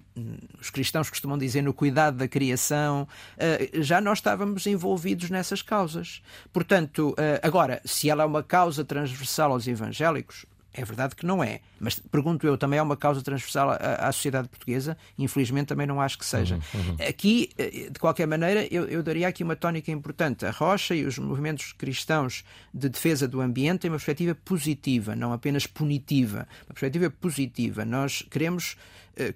os 0.60 0.70
cristãos 0.70 1.08
costumam 1.10 1.38
dizer, 1.38 1.62
no 1.62 1.74
cuidado 1.74 2.16
da 2.16 2.28
criação, 2.28 3.06
uh, 3.36 3.82
já 3.82 4.00
nós 4.00 4.18
estávamos 4.18 4.66
envolvidos 4.66 5.30
nessas 5.30 5.62
causas. 5.62 6.22
Portanto, 6.52 7.10
uh, 7.10 7.40
agora, 7.42 7.80
se 7.84 8.08
ela 8.08 8.22
é 8.22 8.26
uma 8.26 8.42
causa 8.42 8.84
transversal 8.84 9.52
aos 9.52 9.66
evangélicos, 9.66 10.46
é 10.72 10.84
verdade 10.84 11.16
que 11.16 11.26
não 11.26 11.42
é, 11.42 11.60
mas 11.80 11.98
pergunto 11.98 12.46
eu, 12.46 12.56
também 12.56 12.78
é 12.78 12.82
uma 12.82 12.96
causa 12.96 13.20
transversal 13.22 13.70
à, 13.70 13.76
à 14.08 14.12
sociedade 14.12 14.48
portuguesa? 14.48 14.96
Infelizmente 15.18 15.68
também 15.68 15.86
não 15.86 16.00
acho 16.00 16.18
que 16.18 16.24
seja. 16.24 16.60
Uhum, 16.74 16.80
uhum. 16.80 16.96
Aqui, 17.08 17.50
eh, 17.58 17.90
de 17.90 17.98
qualquer 17.98 18.26
maneira, 18.26 18.66
eu, 18.70 18.84
eu, 18.84 19.02
daria 19.02 19.26
aqui 19.26 19.42
uma 19.42 19.56
tónica 19.56 19.90
importante. 19.90 20.46
A 20.46 20.50
Rocha 20.50 20.94
e 20.94 21.04
os 21.04 21.18
movimentos 21.18 21.72
cristãos 21.72 22.44
de 22.72 22.88
defesa 22.88 23.26
do 23.26 23.40
ambiente 23.40 23.80
têm 23.80 23.90
uma 23.90 23.96
perspectiva 23.96 24.34
positiva, 24.44 25.16
não 25.16 25.32
apenas 25.32 25.66
punitiva. 25.66 26.46
Uma 26.66 26.74
perspectiva 26.74 27.10
positiva. 27.10 27.84
Nós 27.84 28.24
queremos 28.30 28.76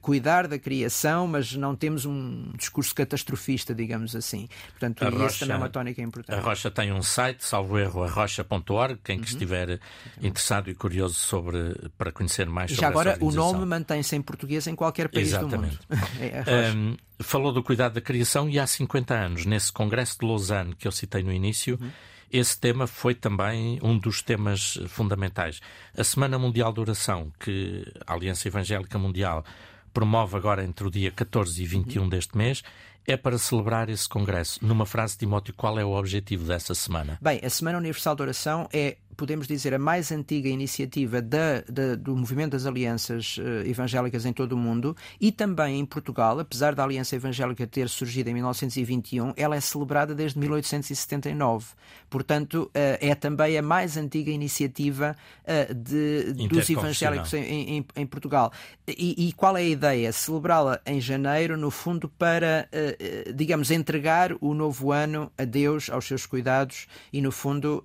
cuidar 0.01 0.49
da 0.49 0.59
criação, 0.59 1.27
mas 1.27 1.55
não 1.55 1.75
temos 1.75 2.05
um 2.05 2.51
discurso 2.57 2.95
catastrofista, 2.95 3.75
digamos 3.75 4.17
assim. 4.17 4.49
Portanto, 4.71 5.05
a 5.05 5.27
isso 5.27 5.41
também 5.41 5.55
é 5.55 5.59
uma 5.59 5.69
tónica 5.69 6.03
importante. 6.03 6.39
A 6.39 6.41
Rocha 6.41 6.71
tem 6.71 6.93
um 6.93 7.03
site, 7.03 7.45
salvo 7.45 7.79
erro, 7.79 8.03
arrocha.org, 8.03 8.99
quem 9.03 9.19
que 9.19 9.27
uhum. 9.27 9.33
estiver 9.33 9.81
interessado 10.23 10.71
e 10.71 10.75
curioso 10.75 11.15
sobre 11.15 11.75
para 11.99 12.13
conhecer 12.13 12.47
mais 12.47 12.71
sobre 12.71 12.81
Já 12.81 12.89
agora 12.89 13.19
o 13.21 13.31
nome 13.31 13.65
mantém-se 13.67 14.17
em 14.17 14.23
português 14.23 14.67
em 14.67 14.75
qualquer 14.75 15.09
país 15.09 15.29
Exatamente. 15.29 15.79
do 15.89 15.97
mundo. 15.97 16.09
é 16.21 16.73
um, 16.73 16.97
falou 17.21 17.53
do 17.53 17.63
cuidado 17.63 17.95
da 17.95 18.01
criação 18.01 18.49
e 18.49 18.59
há 18.59 18.67
50 18.67 19.15
anos, 19.15 19.47
nesse 19.47 19.73
Congresso 19.73 20.19
de 20.19 20.27
Lausanne 20.27 20.75
que 20.75 20.89
eu 20.89 20.93
citei 20.93 21.23
no 21.23 21.33
início, 21.33 21.79
uhum. 21.81 21.91
Esse 22.37 22.59
tema 22.59 22.89
foi 22.89 23.15
também 23.15 23.79
um 23.81 23.97
dos 23.97 24.21
temas 24.21 24.77
fundamentais. 24.89 25.61
A 25.97 26.03
Semana 26.03 26.37
Mundial 26.37 26.73
de 26.73 26.81
Oração, 26.81 27.33
que 27.39 27.87
a 28.05 28.13
Aliança 28.13 28.49
Evangélica 28.49 28.99
Mundial 28.99 29.45
promove 29.93 30.37
agora 30.37 30.65
entre 30.65 30.85
o 30.85 30.91
dia 30.91 31.13
14 31.13 31.63
e 31.63 31.65
21 31.65 32.03
uhum. 32.03 32.09
deste 32.09 32.37
mês, 32.37 32.65
é 33.07 33.17
para 33.17 33.39
celebrar 33.39 33.89
esse 33.89 34.09
congresso. 34.09 34.59
Numa 34.67 34.85
frase, 34.85 35.17
Timóteo, 35.17 35.55
qual 35.55 35.79
é 35.79 35.85
o 35.85 35.93
objetivo 35.93 36.45
dessa 36.45 36.75
semana? 36.75 37.19
Bem, 37.23 37.41
a 37.45 37.51
Semana 37.51 37.79
Universal 37.79 38.17
de 38.17 38.23
Oração 38.23 38.69
é 38.73 38.97
podemos 39.15 39.47
dizer, 39.47 39.73
a 39.75 39.79
mais 39.79 40.11
antiga 40.13 40.49
iniciativa 40.49 41.23
da, 41.23 41.61
da, 41.69 41.95
do 41.95 42.17
movimento 42.17 42.53
das 42.53 42.67
alianças 42.67 43.39
uh, 43.39 43.67
evangélicas 43.67 44.27
em 44.27 44.33
todo 44.33 44.53
o 44.53 44.57
mundo 44.57 44.97
e 45.21 45.31
também 45.31 45.79
em 45.81 45.85
Portugal, 45.85 46.39
apesar 46.39 46.75
da 46.75 46.83
Aliança 46.83 47.17
Evangélica 47.17 47.67
ter 47.67 47.89
surgido 47.89 48.31
em 48.31 48.35
1921, 48.35 49.33
ela 49.37 49.57
é 49.57 49.61
celebrada 49.61 50.15
desde 50.15 50.39
1879. 50.39 51.67
Portanto, 52.11 52.65
uh, 52.65 52.71
é 52.75 53.15
também 53.15 53.57
a 53.57 53.63
mais 53.63 53.97
antiga 53.97 54.31
iniciativa 54.31 55.17
uh, 55.45 55.75
de, 55.75 56.49
dos 56.49 56.69
evangélicos 56.69 57.33
em, 57.35 57.79
em, 57.79 57.87
em 57.97 58.07
Portugal. 58.07 58.53
E, 58.87 59.29
e, 59.29 59.33
qual 59.33 59.57
é 59.57 59.61
a 59.61 59.65
ideia? 59.65 60.13
Celebrá-la 60.13 60.81
em 60.85 61.01
janeiro, 61.01 61.57
no 61.57 61.71
fundo, 61.71 62.09
para, 62.09 62.69
digamos, 63.35 63.71
entregar 63.71 64.33
o 64.41 64.53
novo 64.53 64.93
ano 64.93 65.33
a 65.39 65.45
Deus, 65.45 65.89
aos 65.89 66.05
seus 66.05 66.27
cuidados 66.27 66.87
e, 67.13 67.23
no 67.23 67.33
fundo, 67.33 67.83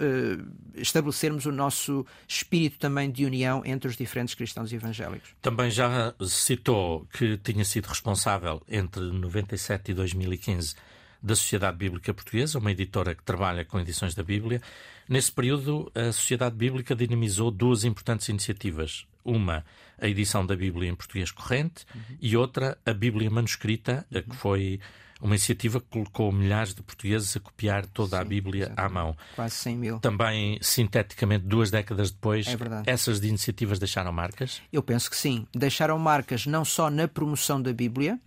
estabelecer 0.76 1.19
estabelecermos 1.20 1.46
o 1.46 1.52
nosso 1.52 2.06
espírito 2.28 2.80
também 2.80 3.12
de 3.12 3.26
união 3.26 3.62
entre 3.66 3.90
os 3.90 3.98
diferentes 3.98 4.34
cristãos 4.34 4.72
evangélicos. 4.72 5.30
Também 5.42 5.70
já 5.70 6.14
citou 6.26 7.06
que 7.12 7.38
tinha 7.38 7.66
sido 7.66 7.88
responsável 7.88 8.62
entre 8.68 9.02
97 9.02 9.92
e 9.92 9.94
2015 9.94 10.76
da 11.22 11.36
Sociedade 11.36 11.76
Bíblica 11.76 12.14
Portuguesa, 12.14 12.60
uma 12.60 12.72
editora 12.72 13.14
que 13.14 13.24
trabalha 13.24 13.66
com 13.66 13.80
edições 13.80 14.16
da 14.16 14.24
Bíblia. 14.24 14.62
Nesse 15.08 15.32
período, 15.32 15.92
a 15.94 16.14
Sociedade 16.14 16.56
Bíblica 16.56 16.96
dinamizou 16.96 17.52
duas 17.52 17.84
importantes 17.84 18.30
iniciativas. 18.30 19.06
Uma, 19.26 19.66
a 20.00 20.08
edição 20.08 20.46
da 20.46 20.56
Bíblia 20.56 20.90
em 20.90 20.96
português 20.96 21.30
corrente, 21.30 21.86
uhum. 21.94 22.18
e 22.22 22.38
outra, 22.38 22.78
a 22.86 22.94
Bíblia 22.94 23.30
manuscrita, 23.30 24.06
uhum. 24.10 24.22
que 24.22 24.36
foi 24.38 24.80
uma 25.22 25.36
iniciativa 25.36 25.80
que 25.80 25.88
colocou 25.90 26.32
milhares 26.32 26.74
de 26.74 26.82
portugueses 26.82 27.36
a 27.36 27.40
copiar 27.40 27.86
toda 27.86 28.18
Sim, 28.18 28.22
a 28.22 28.26
Bíblia 28.26 28.66
exatamente. 28.66 28.86
à 28.86 28.94
mão. 28.94 29.18
Quase 29.36 29.56
100 29.56 29.78
mil. 29.78 30.00
Também, 30.00 30.58
sinteticamente, 30.62 31.46
duas 31.46 31.70
décadas 31.70 32.12
depois, 32.12 32.48
é 32.48 32.92
essas 32.92 33.20
iniciativas 33.24 33.80
deixaram 33.80 34.12
marcas? 34.12 34.62
Eu 34.72 34.82
penso 34.82 35.10
que 35.10 35.18
sim. 35.18 35.46
Deixaram 35.54 36.00
marcas 36.00 36.46
não 36.46 36.64
só 36.64 36.90
na 36.90 37.08
promoção 37.08 37.62
da 37.62 37.74
Bíblia, 37.74 38.20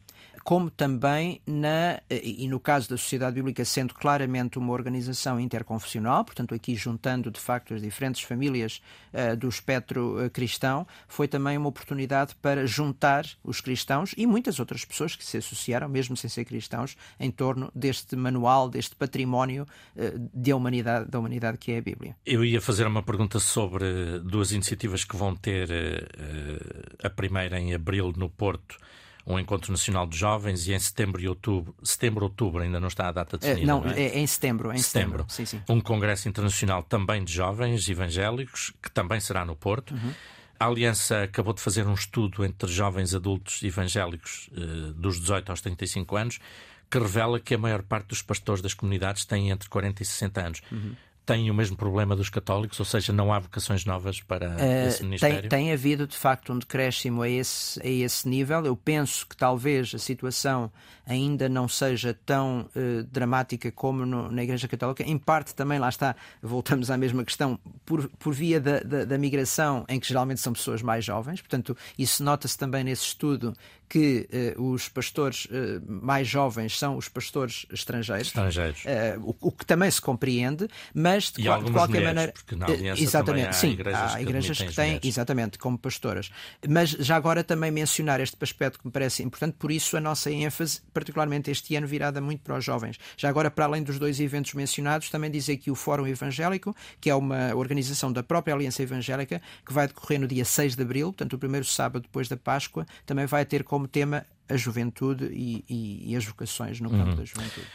como 0.44 0.70
também 0.70 1.40
na, 1.46 2.00
e 2.10 2.46
no 2.48 2.58
caso 2.58 2.88
da 2.88 2.96
Sociedade 2.96 3.34
Bíblica 3.34 3.64
sendo 3.64 3.94
claramente 3.94 4.58
uma 4.58 4.72
organização 4.72 5.38
interconfessional, 5.38 6.24
portanto 6.24 6.54
aqui 6.54 6.74
juntando 6.74 7.30
de 7.30 7.40
facto 7.40 7.74
as 7.74 7.82
diferentes 7.82 8.22
famílias 8.22 8.80
uh, 9.12 9.36
do 9.36 9.48
espectro 9.48 10.24
uh, 10.24 10.30
cristão, 10.30 10.86
foi 11.06 11.28
também 11.28 11.56
uma 11.56 11.68
oportunidade 11.68 12.34
para 12.36 12.66
juntar 12.66 13.26
os 13.42 13.60
cristãos 13.60 14.14
e 14.16 14.26
muitas 14.26 14.58
outras 14.58 14.84
pessoas 14.84 15.14
que 15.16 15.24
se 15.24 15.36
associaram, 15.36 15.88
mesmo 15.88 16.16
sem 16.16 16.28
ser 16.28 16.44
cristãos, 16.44 16.96
em 17.18 17.30
torno 17.30 17.70
deste 17.74 18.16
manual, 18.16 18.68
deste 18.68 18.96
património 18.96 19.66
uh, 19.96 20.30
de 20.34 20.52
humanidade, 20.52 21.10
da 21.10 21.18
humanidade 21.18 21.58
que 21.58 21.72
é 21.72 21.78
a 21.78 21.82
Bíblia. 21.82 22.16
Eu 22.26 22.44
ia 22.44 22.60
fazer 22.60 22.86
uma 22.86 23.02
pergunta 23.02 23.38
sobre 23.38 24.18
duas 24.20 24.52
iniciativas 24.52 25.04
que 25.04 25.16
vão 25.16 25.34
ter 25.34 25.68
a 27.02 27.10
primeira 27.10 27.58
em 27.58 27.74
abril 27.74 28.12
no 28.16 28.28
Porto 28.28 28.76
um 29.26 29.38
encontro 29.38 29.70
nacional 29.70 30.06
de 30.06 30.16
jovens 30.16 30.66
e 30.66 30.72
em 30.72 30.78
setembro 30.78 31.20
e 31.20 31.28
outubro, 31.28 31.74
setembro 31.82 32.24
outubro 32.24 32.62
ainda 32.62 32.80
não 32.80 32.88
está 32.88 33.08
a 33.08 33.12
data 33.12 33.38
definida. 33.38 33.66
não, 33.66 33.80
não 33.80 33.90
é? 33.90 34.02
é? 34.02 34.18
em 34.18 34.26
setembro, 34.26 34.72
em 34.72 34.78
setembro. 34.78 35.24
setembro. 35.26 35.26
Sim, 35.28 35.44
sim. 35.46 35.62
Um 35.68 35.80
congresso 35.80 36.28
internacional 36.28 36.82
também 36.82 37.22
de 37.24 37.32
jovens 37.32 37.88
evangélicos 37.88 38.72
que 38.82 38.90
também 38.90 39.20
será 39.20 39.44
no 39.44 39.54
Porto. 39.54 39.94
Uhum. 39.94 40.12
A 40.58 40.66
Aliança 40.66 41.22
acabou 41.22 41.52
de 41.52 41.60
fazer 41.60 41.86
um 41.86 41.94
estudo 41.94 42.44
entre 42.44 42.70
jovens 42.70 43.14
adultos 43.14 43.62
evangélicos 43.62 44.48
eh, 44.56 44.92
dos 44.94 45.18
18 45.18 45.50
aos 45.50 45.60
35 45.60 46.16
anos 46.16 46.40
que 46.88 46.98
revela 46.98 47.40
que 47.40 47.54
a 47.54 47.58
maior 47.58 47.82
parte 47.82 48.08
dos 48.08 48.22
pastores 48.22 48.62
das 48.62 48.74
comunidades 48.74 49.24
têm 49.24 49.50
entre 49.50 49.68
40 49.68 50.02
e 50.02 50.06
60 50.06 50.40
anos. 50.40 50.62
Uhum 50.70 50.94
têm 51.24 51.50
o 51.50 51.54
mesmo 51.54 51.76
problema 51.76 52.16
dos 52.16 52.28
católicos, 52.28 52.78
ou 52.78 52.86
seja, 52.86 53.12
não 53.12 53.32
há 53.32 53.38
vocações 53.38 53.84
novas 53.84 54.20
para 54.20 54.50
uh, 54.50 54.88
esse 54.88 55.04
ministério? 55.04 55.40
Tem, 55.40 55.48
tem, 55.48 55.72
havido, 55.72 56.06
de 56.06 56.16
facto, 56.16 56.52
um 56.52 56.58
decréscimo 56.58 57.22
a 57.22 57.28
esse, 57.28 57.80
a 57.80 57.88
esse 57.88 58.28
nível. 58.28 58.64
Eu 58.64 58.76
penso 58.76 59.26
que 59.26 59.36
talvez 59.36 59.94
a 59.94 59.98
situação 59.98 60.70
ainda 61.06 61.48
não 61.48 61.68
seja 61.68 62.16
tão 62.26 62.68
uh, 62.74 63.04
dramática 63.04 63.70
como 63.70 64.04
no, 64.04 64.30
na 64.30 64.42
Igreja 64.42 64.66
Católica. 64.66 65.02
Em 65.02 65.18
parte 65.18 65.54
também, 65.54 65.78
lá 65.78 65.88
está, 65.88 66.16
voltamos 66.42 66.90
à 66.90 66.96
mesma 66.96 67.24
questão, 67.24 67.58
por, 67.84 68.08
por 68.18 68.32
via 68.34 68.60
da, 68.60 68.80
da, 68.80 69.04
da 69.04 69.18
migração, 69.18 69.84
em 69.88 70.00
que 70.00 70.08
geralmente 70.08 70.40
são 70.40 70.52
pessoas 70.52 70.82
mais 70.82 71.04
jovens. 71.04 71.40
Portanto, 71.40 71.76
isso 71.98 72.22
nota-se 72.24 72.58
também 72.58 72.84
nesse 72.84 73.04
estudo 73.04 73.54
que 73.92 74.26
uh, 74.56 74.72
os 74.72 74.88
pastores 74.88 75.44
uh, 75.44 75.82
mais 75.86 76.26
jovens 76.26 76.78
são 76.78 76.96
os 76.96 77.10
pastores 77.10 77.66
estrangeiros, 77.70 78.28
estrangeiros. 78.28 78.82
Uh, 78.86 79.20
o, 79.20 79.48
o, 79.48 79.52
que 79.52 79.66
também 79.66 79.90
se 79.90 80.00
compreende, 80.00 80.66
mas 80.94 81.24
de, 81.30 81.42
qual, 81.42 81.62
de 81.62 81.70
qualquer 81.70 81.98
mulheres, 81.98 82.14
maneira, 82.14 82.32
porque 82.32 82.56
na 82.56 82.70
exatamente, 82.98 83.48
há 83.48 83.52
sim, 83.52 83.72
igrejas 83.72 84.14
há 84.14 84.22
igrejas 84.22 84.58
que, 84.58 84.66
que 84.68 84.74
têm, 84.74 84.98
exatamente, 85.04 85.58
como 85.58 85.76
pastoras. 85.76 86.30
Mas 86.66 86.88
já 86.88 87.16
agora 87.16 87.44
também 87.44 87.70
mencionar 87.70 88.18
este 88.18 88.34
aspecto 88.40 88.78
que 88.78 88.86
me 88.86 88.90
parece 88.90 89.22
importante, 89.22 89.56
por 89.58 89.70
isso 89.70 89.94
a 89.94 90.00
nossa 90.00 90.30
ênfase, 90.30 90.80
particularmente 90.94 91.50
este 91.50 91.76
ano, 91.76 91.86
virada 91.86 92.18
muito 92.18 92.40
para 92.40 92.56
os 92.56 92.64
jovens. 92.64 92.98
Já 93.18 93.28
agora, 93.28 93.50
para 93.50 93.66
além 93.66 93.82
dos 93.82 93.98
dois 93.98 94.18
eventos 94.20 94.54
mencionados, 94.54 95.10
também 95.10 95.30
dizer 95.30 95.58
que 95.58 95.70
o 95.70 95.74
Fórum 95.74 96.06
Evangélico, 96.06 96.74
que 96.98 97.10
é 97.10 97.14
uma 97.14 97.54
organização 97.54 98.10
da 98.10 98.22
própria 98.22 98.54
Aliança 98.54 98.82
Evangélica, 98.82 99.42
que 99.66 99.72
vai 99.74 99.86
decorrer 99.86 100.18
no 100.18 100.26
dia 100.26 100.46
6 100.46 100.76
de 100.76 100.82
abril, 100.82 101.08
portanto, 101.08 101.34
o 101.34 101.38
primeiro 101.38 101.66
sábado 101.66 102.04
depois 102.04 102.26
da 102.26 102.38
Páscoa, 102.38 102.86
também 103.04 103.26
vai 103.26 103.44
ter 103.44 103.62
como 103.62 103.81
tema 103.86 104.24
a 104.48 104.56
juventude 104.56 105.26
e, 105.26 105.64
e, 105.68 106.12
e 106.12 106.16
as 106.16 106.24
vocações 106.24 106.80
no 106.80 106.90
campo 106.90 107.10
uhum. 107.10 107.16
da 107.16 107.24
juventude. 107.24 107.66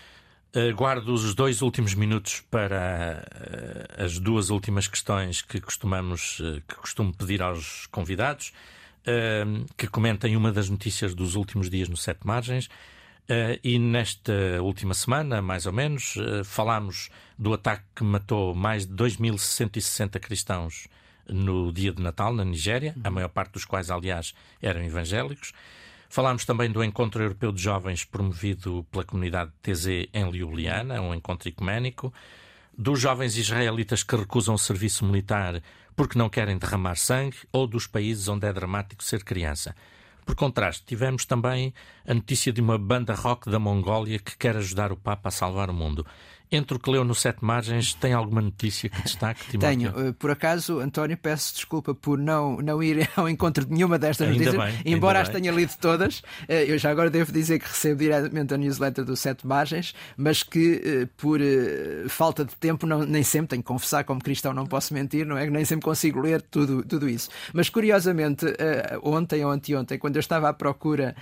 Uh, 0.56 0.74
guardo 0.74 1.10
os 1.10 1.36
dois 1.36 1.62
últimos 1.62 1.94
minutos 1.94 2.42
para 2.50 3.28
uh, 4.00 4.04
as 4.04 4.18
duas 4.18 4.50
últimas 4.50 4.88
questões 4.88 5.42
que 5.42 5.60
costumamos 5.60 6.40
uh, 6.40 6.62
que 6.68 6.76
costumo 6.76 7.14
pedir 7.14 7.42
aos 7.42 7.88
convidados 7.88 8.54
que 9.78 9.88
comentem 9.88 10.36
uma 10.36 10.52
das 10.52 10.70
notícias 10.70 11.16
dos 11.16 11.36
últimos 11.36 11.70
dias 11.70 11.88
no 11.88 11.96
Sete 11.96 12.28
Margens. 12.28 12.68
e 13.64 13.80
nesta 13.80 14.62
última 14.62 14.94
semana, 14.94 15.42
mais 15.42 15.66
ou 15.66 15.72
menos, 15.72 16.16
falámos 16.44 17.10
do 17.40 17.54
ataque 17.54 17.86
que 17.96 18.04
matou 18.04 18.54
mais 18.54 18.86
de 18.86 18.94
2.160 18.94 20.20
cristãos 20.20 20.90
no 21.30 21.72
dia 21.72 21.94
de 21.94 22.04
Natal, 22.04 22.34
na 22.34 22.44
Nigéria, 22.44 22.94
uhum. 22.98 23.04
a 23.06 23.12
maior 23.12 23.30
parte 23.30 23.54
dos 23.54 23.64
quais, 23.64 23.90
aliás, 23.90 24.34
eram 24.62 24.84
evangélicos. 24.84 25.54
Falámos 26.10 26.46
também 26.46 26.72
do 26.72 26.84
Encontro 26.84 27.22
Europeu 27.22 27.52
de 27.52 27.62
Jovens 27.62 28.06
promovido 28.06 28.86
pela 28.92 29.04
comunidade 29.04 29.52
TZ 29.62 29.88
em 30.14 30.30
Ljubljana, 30.32 31.02
um 31.02 31.14
encontro 31.14 31.50
ecuménico, 31.50 32.14
dos 32.78 33.00
jovens 33.00 33.38
israelitas 33.38 34.04
que 34.04 34.16
recusam 34.16 34.56
o 34.56 34.60
serviço 34.60 35.06
militar 35.06 35.62
porque 35.98 36.18
não 36.18 36.30
querem 36.30 36.60
derramar 36.60 36.96
sangue 36.96 37.38
ou 37.52 37.66
dos 37.66 37.88
países 37.88 38.28
onde 38.28 38.48
é 38.48 38.54
dramático 38.54 39.04
ser 39.04 39.24
criança. 39.24 39.76
Por 40.24 40.36
contraste, 40.36 40.86
tivemos 40.86 41.26
também 41.26 41.74
a 42.06 42.14
notícia 42.14 42.54
de 42.54 42.62
uma 42.62 42.78
banda 42.78 43.16
rock 43.16 43.50
da 43.50 43.58
Mongólia 43.58 44.20
que 44.20 44.38
quer 44.38 44.56
ajudar 44.58 44.92
o 44.92 44.98
Papa 44.98 45.30
a 45.30 45.32
salvar 45.32 45.70
o 45.72 45.74
mundo. 45.74 46.06
Entre 46.50 46.78
o 46.78 46.80
que 46.80 46.90
leu 46.90 47.04
no 47.04 47.14
Sete 47.14 47.44
Margens, 47.44 47.94
tem 47.94 48.14
alguma 48.14 48.42
notícia 48.42 48.90
que 48.90 49.02
destaque, 49.02 49.42
Timóteo? 49.50 49.92
Tenho. 49.92 50.08
Eh, 50.08 50.14
por 50.18 50.32
acaso, 50.32 50.80
António, 50.80 51.18
peço 51.18 51.54
desculpa 51.54 51.94
por 51.94 52.18
não, 52.18 52.58
não 52.58 52.82
ir 52.82 53.10
ao 53.18 53.28
encontro 53.28 53.66
de 53.66 53.74
nenhuma 53.74 54.00
destas 54.00 54.30
ainda 54.30 54.46
notícias, 54.46 54.74
bem, 54.84 54.94
embora 54.94 55.20
as 55.20 55.28
tenha 55.28 55.52
lido 55.52 55.74
todas. 55.80 56.22
Eh, 56.48 56.72
eu 56.72 56.78
já 56.78 56.90
agora 56.90 57.10
devo 57.10 57.34
dizer 57.34 57.60
que 57.60 57.68
recebo 57.68 58.00
diretamente 58.00 58.54
a 58.54 58.58
newsletter 58.58 59.04
do 59.04 59.18
Sete 59.18 59.46
Margens, 59.46 59.94
mas 60.16 60.42
que 60.42 60.82
eh, 60.84 61.08
por 61.18 61.42
falta 62.08 62.46
de 62.46 62.56
tempo, 62.56 62.88
não, 62.88 63.06
nem 63.06 63.24
sempre, 63.24 63.50
tenho 63.50 63.62
que 63.62 63.68
confessar, 63.68 64.06
como 64.06 64.22
cristão 64.22 64.54
não 64.54 64.66
posso 64.66 64.94
mentir, 64.94 65.26
não 65.26 65.38
é? 65.38 65.50
Nem 65.50 65.66
sempre 65.66 65.84
consigo 65.84 66.22
ler 66.22 66.42
tudo, 66.42 66.84
tudo 66.84 67.10
isso. 67.10 67.30
Mas 67.54 67.70
curiosamente, 67.70 68.46
ontem 69.04 69.44
ou 69.44 69.52
anteontem, 69.52 70.00
quando 70.00 70.16
eu 70.16 70.22
estava 70.22 70.50
à 70.50 70.54
procura 70.54 71.16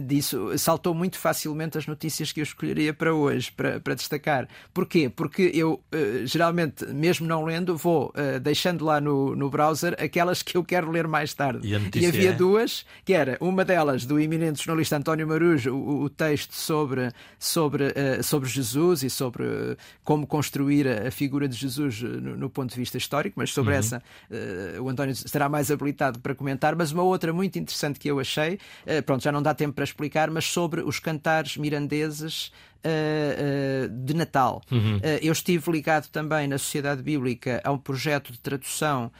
disso, 0.00 0.56
saltou 0.56 0.94
muito 0.94 1.18
facilmente 1.18 1.76
as 1.76 1.86
notícias 1.86 2.32
que 2.32 2.40
eu 2.40 2.44
escolheria 2.44 2.94
para 2.94 3.14
hoje, 3.14 3.52
para, 3.52 3.78
para 3.78 3.94
destacar. 3.94 4.48
Porquê? 4.72 5.10
Porque 5.10 5.50
eu, 5.54 5.74
uh, 5.74 6.26
geralmente, 6.26 6.86
mesmo 6.86 7.26
não 7.26 7.44
lendo, 7.44 7.76
vou 7.76 8.12
uh, 8.16 8.40
deixando 8.40 8.84
lá 8.84 9.00
no, 9.00 9.36
no 9.36 9.50
browser 9.50 9.94
aquelas 9.98 10.42
que 10.42 10.56
eu 10.56 10.64
quero 10.64 10.90
ler 10.90 11.06
mais 11.06 11.34
tarde. 11.34 11.66
E, 11.66 11.98
e 11.98 12.06
havia 12.06 12.30
é? 12.30 12.32
duas, 12.32 12.86
que 13.04 13.12
era 13.12 13.36
uma 13.40 13.64
delas 13.64 14.06
do 14.06 14.18
eminente 14.18 14.64
jornalista 14.64 14.96
António 14.96 15.26
Marujo, 15.26 15.74
o, 15.74 16.04
o 16.04 16.10
texto 16.10 16.54
sobre, 16.54 17.10
sobre, 17.38 17.92
sobre 18.22 18.48
Jesus 18.48 19.02
e 19.02 19.10
sobre 19.10 19.44
como 20.02 20.26
construir 20.26 20.88
a, 20.88 21.08
a 21.08 21.10
figura 21.10 21.46
de 21.46 21.56
Jesus 21.56 22.00
no, 22.00 22.36
no, 22.36 22.50
ponto 22.50 22.70
de 22.70 22.76
vista 22.76 22.96
histórico, 22.96 23.34
mas 23.38 23.52
sobre 23.52 23.72
uhum. 23.72 23.78
essa 23.78 24.02
o 24.80 24.88
António 24.88 25.14
será 25.14 25.48
mais 25.48 25.70
habilitado 25.70 26.18
para 26.18 26.34
comentar. 26.34 26.74
Mas 26.74 26.92
uma 26.92 27.02
outra 27.02 27.32
muito 27.32 27.58
interessante 27.58 27.98
que 27.98 28.08
eu 28.08 28.18
achei, 28.18 28.58
pronto, 29.04 29.17
pronto, 29.18 29.22
já 29.24 29.32
não 29.32 29.42
dá 29.42 29.52
tempo 29.52 29.74
para 29.74 29.84
explicar, 29.84 30.30
mas 30.30 30.44
sobre 30.44 30.80
os 30.80 30.98
cantares 30.98 31.56
mirandeses 31.56 32.52
uh, 32.84 33.88
de 33.88 34.14
Natal. 34.14 34.62
Uhum. 34.70 34.96
Uh, 34.96 35.00
eu 35.22 35.32
estive 35.32 35.70
ligado 35.70 36.08
também 36.08 36.46
na 36.46 36.58
Sociedade 36.58 37.02
Bíblica 37.02 37.60
a 37.64 37.72
um 37.72 37.78
projeto 37.78 38.32
de 38.32 38.38
tradução 38.38 39.10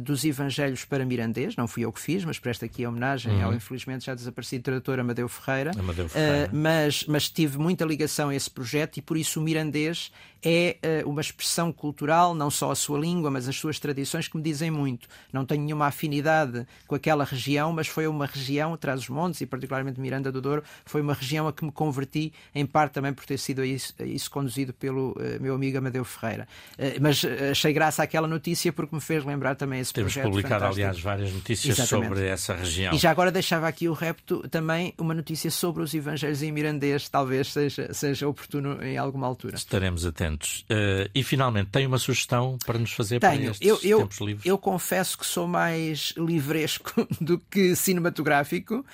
dos 0.00 0.24
Evangelhos 0.24 0.84
para 0.84 1.04
mirandês. 1.04 1.56
Não 1.56 1.66
fui 1.66 1.84
eu 1.84 1.92
que 1.92 2.00
fiz, 2.00 2.24
mas 2.24 2.38
presto 2.38 2.64
aqui 2.64 2.84
a 2.84 2.88
homenagem 2.88 3.32
uhum. 3.32 3.46
ao 3.46 3.52
infelizmente 3.52 4.06
já 4.06 4.14
desaparecido 4.14 4.62
tradutor 4.62 5.00
Amadeu 5.00 5.28
Ferreira. 5.28 5.72
Amadeu 5.76 6.08
Ferreira. 6.08 6.48
mas, 6.52 7.04
mas 7.08 7.28
tive 7.28 7.58
muita 7.58 7.84
ligação 7.84 8.28
a 8.28 8.34
esse 8.36 8.48
projeto 8.48 8.98
e 8.98 9.02
por 9.02 9.16
isso 9.16 9.40
o 9.40 9.42
mirandês 9.42 10.12
é 10.40 10.76
uma 11.04 11.20
expressão 11.20 11.72
cultural, 11.72 12.32
não 12.32 12.48
só 12.48 12.70
a 12.70 12.76
sua 12.76 12.96
língua, 12.96 13.28
mas 13.28 13.48
as 13.48 13.56
suas 13.56 13.80
tradições 13.80 14.28
que 14.28 14.36
me 14.36 14.42
dizem 14.42 14.70
muito. 14.70 15.08
Não 15.32 15.44
tenho 15.44 15.64
nenhuma 15.64 15.86
afinidade 15.86 16.64
com 16.86 16.94
aquela 16.94 17.24
região, 17.24 17.72
mas 17.72 17.88
foi 17.88 18.06
uma 18.06 18.26
região, 18.26 18.72
atrás 18.72 19.00
dos 19.00 19.08
montes 19.08 19.40
e 19.40 19.46
particularmente 19.46 20.00
Miranda 20.00 20.30
do 20.30 20.40
Douro, 20.40 20.62
foi 20.84 21.00
uma 21.00 21.14
região 21.14 21.48
a 21.48 21.52
que 21.52 21.64
me 21.64 21.72
converti 21.72 22.32
em 22.54 22.64
parte 22.64 22.92
também 22.92 23.05
também 23.06 23.12
por 23.12 23.24
ter 23.24 23.38
sido 23.38 23.64
isso, 23.64 23.94
isso 24.00 24.30
conduzido 24.30 24.72
pelo 24.72 25.12
uh, 25.12 25.40
meu 25.40 25.54
amigo 25.54 25.78
Amadeu 25.78 26.04
Ferreira. 26.04 26.48
Uh, 26.72 27.00
mas 27.00 27.24
achei 27.50 27.72
graça 27.72 28.02
àquela 28.02 28.26
notícia 28.26 28.72
porque 28.72 28.94
me 28.94 29.00
fez 29.00 29.24
lembrar 29.24 29.54
também 29.54 29.80
esse 29.80 29.92
Temos 29.92 30.12
projeto. 30.12 30.24
Temos 30.24 30.36
publicado, 30.36 30.60
fantástico. 30.60 30.86
aliás, 30.86 31.02
várias 31.02 31.32
notícias 31.32 31.78
Exatamente. 31.78 32.08
sobre 32.08 32.26
essa 32.26 32.54
região. 32.54 32.94
E 32.94 32.98
já 32.98 33.10
agora 33.10 33.30
deixava 33.30 33.68
aqui 33.68 33.88
o 33.88 33.92
repto 33.92 34.46
também 34.48 34.92
uma 34.98 35.14
notícia 35.14 35.50
sobre 35.50 35.82
os 35.82 35.94
evangelhos 35.94 36.42
em 36.42 36.50
mirandês, 36.50 37.08
talvez 37.08 37.52
seja, 37.52 37.92
seja 37.92 38.28
oportuno 38.28 38.82
em 38.82 38.96
alguma 38.96 39.26
altura. 39.26 39.56
Estaremos 39.56 40.04
atentos. 40.04 40.64
Uh, 40.70 41.08
e 41.14 41.22
finalmente, 41.22 41.70
tem 41.70 41.86
uma 41.86 41.98
sugestão 41.98 42.58
para 42.64 42.78
nos 42.78 42.92
fazer 42.92 43.20
Tenho. 43.20 43.42
para 43.42 43.50
estes 43.52 43.68
eu, 43.68 43.78
eu, 43.82 43.98
tempos 43.98 44.18
livres? 44.20 44.46
Eu 44.46 44.58
confesso 44.58 45.18
que 45.18 45.26
sou 45.26 45.46
mais 45.46 46.12
livresco 46.16 47.06
do 47.20 47.38
que 47.38 47.76
cinematográfico. 47.76 48.84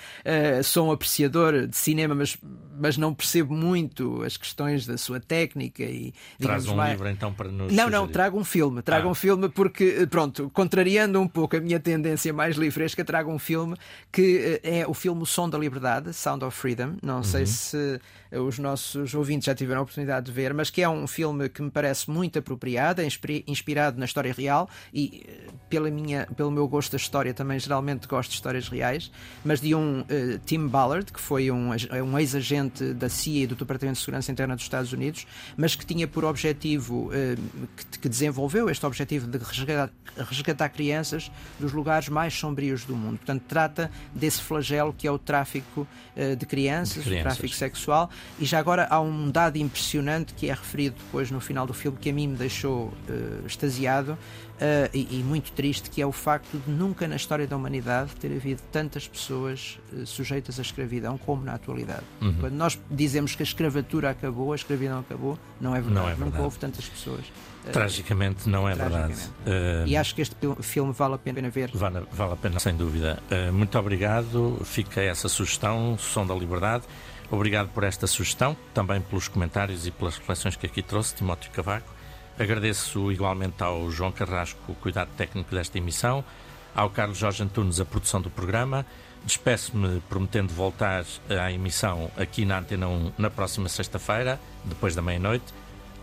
Sou 0.63 0.87
um 0.87 0.91
apreciador 0.91 1.67
de 1.67 1.75
cinema, 1.75 2.15
mas, 2.15 2.37
mas 2.79 2.97
não 2.97 3.13
percebo 3.13 3.55
muito 3.55 3.92
as 4.25 4.37
questões 4.37 4.85
da 4.85 4.97
sua 4.97 5.19
técnica 5.19 5.83
e 5.83 6.13
Traz 6.39 6.67
um 6.67 6.75
mais... 6.75 6.91
livro 6.91 7.09
então 7.09 7.33
para 7.33 7.49
nos 7.49 7.71
Não, 7.71 7.85
sugerir. 7.85 7.91
não, 7.91 8.07
trago 8.07 8.39
um 8.39 8.43
filme. 8.43 8.81
Trago 8.81 9.07
ah. 9.07 9.11
um 9.11 9.13
filme 9.13 9.49
porque, 9.49 10.07
pronto, 10.09 10.49
contrariando 10.53 11.19
um 11.19 11.27
pouco 11.27 11.55
a 11.55 11.59
minha 11.59 11.79
tendência 11.79 12.33
mais 12.33 12.55
livresca, 12.55 13.03
trago 13.03 13.31
um 13.31 13.39
filme 13.39 13.75
que 14.11 14.59
uh, 14.63 14.67
é 14.67 14.87
o 14.87 14.93
filme 14.93 15.21
O 15.21 15.25
Som 15.25 15.49
da 15.49 15.57
Liberdade, 15.57 16.13
Sound 16.13 16.43
of 16.45 16.57
Freedom. 16.57 16.95
Não 17.01 17.17
uhum. 17.17 17.23
sei 17.23 17.45
se 17.45 17.99
os 18.39 18.57
nossos 18.57 19.13
ouvintes 19.13 19.45
já 19.45 19.55
tiveram 19.55 19.81
a 19.81 19.83
oportunidade 19.83 20.25
de 20.25 20.31
ver, 20.31 20.53
mas 20.53 20.69
que 20.69 20.81
é 20.81 20.89
um 20.89 21.05
filme 21.05 21.49
que 21.49 21.61
me 21.61 21.69
parece 21.69 22.09
muito 22.09 22.39
apropriado, 22.39 23.01
é 23.01 23.07
inspirado 23.47 23.99
na 23.99 24.05
história 24.05 24.33
real 24.33 24.69
e 24.93 25.23
eh, 25.27 25.51
pela 25.69 25.89
minha, 25.91 26.27
pelo 26.35 26.49
meu 26.49 26.67
gosto 26.67 26.91
da 26.91 26.97
história 26.97 27.33
também 27.33 27.59
geralmente 27.59 28.07
gosto 28.07 28.29
de 28.29 28.35
histórias 28.35 28.67
reais, 28.67 29.11
mas 29.43 29.61
de 29.61 29.75
um 29.75 30.01
uh, 30.01 30.05
Tim 30.45 30.67
Ballard, 30.67 31.11
que 31.11 31.19
foi 31.19 31.51
um, 31.51 31.69
um 31.71 32.19
ex-agente 32.19 32.93
da 32.93 33.09
CIA 33.09 33.43
e 33.43 33.47
do 33.47 33.55
Departamento 33.55 33.82
de 33.91 33.99
Segurança 33.99 34.31
Interna 34.31 34.55
dos 34.55 34.63
Estados 34.63 34.93
Unidos, 34.93 35.27
mas 35.57 35.75
que 35.75 35.85
tinha 35.85 36.07
por 36.07 36.23
objetivo, 36.23 37.09
uh, 37.09 37.67
que, 37.99 38.07
desenvolveu 38.07 38.69
este 38.69 38.85
objetivo 38.85 39.27
de 39.27 39.37
resgatar, 39.37 40.69
crianças 40.69 41.31
dos 41.59 41.73
lugares 41.73 42.09
mais 42.09 42.33
sombrios 42.33 42.85
do 42.85 42.95
mundo. 42.95 43.17
Portanto, 43.17 43.43
trata 43.47 43.91
desse 44.13 44.41
flagelo 44.41 44.93
que 44.93 45.07
é 45.07 45.11
o 45.11 45.17
tráfico 45.17 45.87
de, 46.15 46.45
crianças, 46.45 47.03
de 47.03 47.09
crianças, 47.09 47.19
o 47.19 47.21
tráfico 47.21 47.55
sexual, 47.55 48.09
e 48.39 48.45
já 48.45 48.59
agora 48.59 48.87
há 48.89 48.99
um 48.99 49.29
dado 49.29 49.57
impressionante 49.57 50.33
que 50.33 50.49
é 50.49 50.53
referido 50.53 50.95
depois 51.03 51.31
no 51.31 51.39
final 51.39 51.65
do 51.65 51.73
filme 51.73 51.97
que 51.99 52.09
a 52.09 52.13
mim 52.13 52.27
me 52.27 52.35
deixou 52.35 52.87
uh, 52.87 53.45
extasiado 53.45 54.17
uh, 54.53 54.89
e, 54.93 55.19
e, 55.19 55.23
muito 55.23 55.51
triste, 55.51 55.89
que 55.89 56.01
é 56.01 56.05
o 56.05 56.11
facto 56.11 56.57
de 56.57 56.71
nunca 56.71 57.07
na 57.07 57.15
história 57.15 57.47
da 57.47 57.55
humanidade 57.55 58.11
ter 58.15 58.35
havido 58.35 58.61
tantas 58.71 59.07
pessoas 59.07 59.79
uh, 59.91 60.05
sujeitas 60.05 60.59
à 60.59 60.61
escravidão 60.61 61.17
como 61.17 61.43
na 61.43 61.53
atualidade. 61.53 62.03
Uhum. 62.21 62.35
Quando 62.39 62.53
nós 62.53 62.79
dizemos 62.89 63.35
que 63.35 63.43
a 63.43 63.45
escravatura 63.45 64.09
acabou, 64.09 64.53
a 64.53 64.55
escravidão 64.55 64.99
acabou, 64.99 65.37
não 65.59 65.75
é 65.75 65.81
verdade. 65.81 65.95
Não 65.95 66.03
é 66.03 66.15
verdade. 66.15 66.31
Nunca 66.31 66.41
houve 66.41 66.59
tantas 66.59 66.85
pessoas. 66.85 67.25
Tragicamente 67.71 68.49
não 68.49 68.67
é 68.67 68.75
verdade. 68.75 69.13
Uh, 69.13 69.87
e 69.87 69.95
acho 69.95 70.13
que 70.13 70.21
este 70.21 70.35
filme 70.61 70.91
vale 70.91 71.15
a 71.15 71.17
pena 71.17 71.49
ver. 71.49 71.71
Vale, 71.73 72.05
vale 72.11 72.33
a 72.33 72.35
pena, 72.35 72.59
sem 72.59 72.75
dúvida. 72.75 73.21
Muito 73.53 73.77
obrigado. 73.79 74.59
Fica 74.65 75.01
essa 75.01 75.29
sugestão, 75.29 75.97
Som 75.97 76.25
da 76.25 76.35
Liberdade. 76.35 76.83
Obrigado 77.31 77.69
por 77.69 77.83
esta 77.83 78.05
sugestão, 78.05 78.55
também 78.73 79.01
pelos 79.01 79.27
comentários 79.27 79.87
e 79.87 79.91
pelas 79.91 80.17
reflexões 80.17 80.55
que 80.55 80.65
aqui 80.65 80.81
trouxe, 80.81 81.15
Timóteo 81.15 81.49
Cavaco. 81.51 81.92
Agradeço 82.37 83.11
igualmente 83.11 83.61
ao 83.63 83.91
João 83.91 84.11
Carrasco 84.11 84.59
o 84.71 84.75
cuidado 84.75 85.09
técnico 85.15 85.53
desta 85.53 85.77
emissão, 85.77 86.23
ao 86.75 86.89
Carlos 86.89 87.17
Jorge 87.17 87.43
Antunes 87.43 87.79
a 87.79 87.85
produção 87.85 88.21
do 88.21 88.29
programa. 88.29 88.85
Despeço-me 89.23 90.01
prometendo 90.09 90.51
voltar 90.51 91.05
à 91.29 91.51
emissão 91.51 92.11
aqui 92.17 92.43
na 92.43 92.59
Antena 92.59 92.87
1 92.87 93.13
na 93.17 93.29
próxima 93.29 93.69
sexta-feira, 93.69 94.39
depois 94.65 94.95
da 94.95 95.01
meia-noite, 95.01 95.45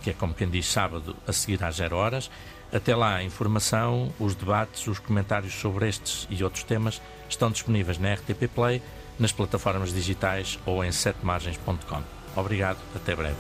que 0.03 0.11
é 0.11 0.13
como 0.13 0.33
quem 0.33 0.49
diz 0.49 0.67
sábado, 0.67 1.15
a 1.27 1.33
seguir 1.33 1.63
às 1.63 1.77
zero 1.77 1.97
horas. 1.97 2.31
Até 2.73 2.95
lá, 2.95 3.17
a 3.17 3.25
informação, 3.25 4.13
os 4.19 4.35
debates, 4.35 4.87
os 4.87 4.99
comentários 5.01 5.53
sobre 5.55 5.89
estes 5.89 6.27
e 6.31 6.43
outros 6.45 6.63
temas 6.63 7.03
estão 7.29 7.51
disponíveis 7.51 7.99
na 7.99 8.15
RTP 8.15 8.49
Play 8.55 8.81
nas 9.19 9.33
plataformas 9.33 9.93
digitais 9.93 10.59
ou 10.65 10.85
em 10.85 10.93
setemargens.com. 10.93 12.03
Obrigado, 12.37 12.79
até 12.95 13.15
breve. 13.15 13.37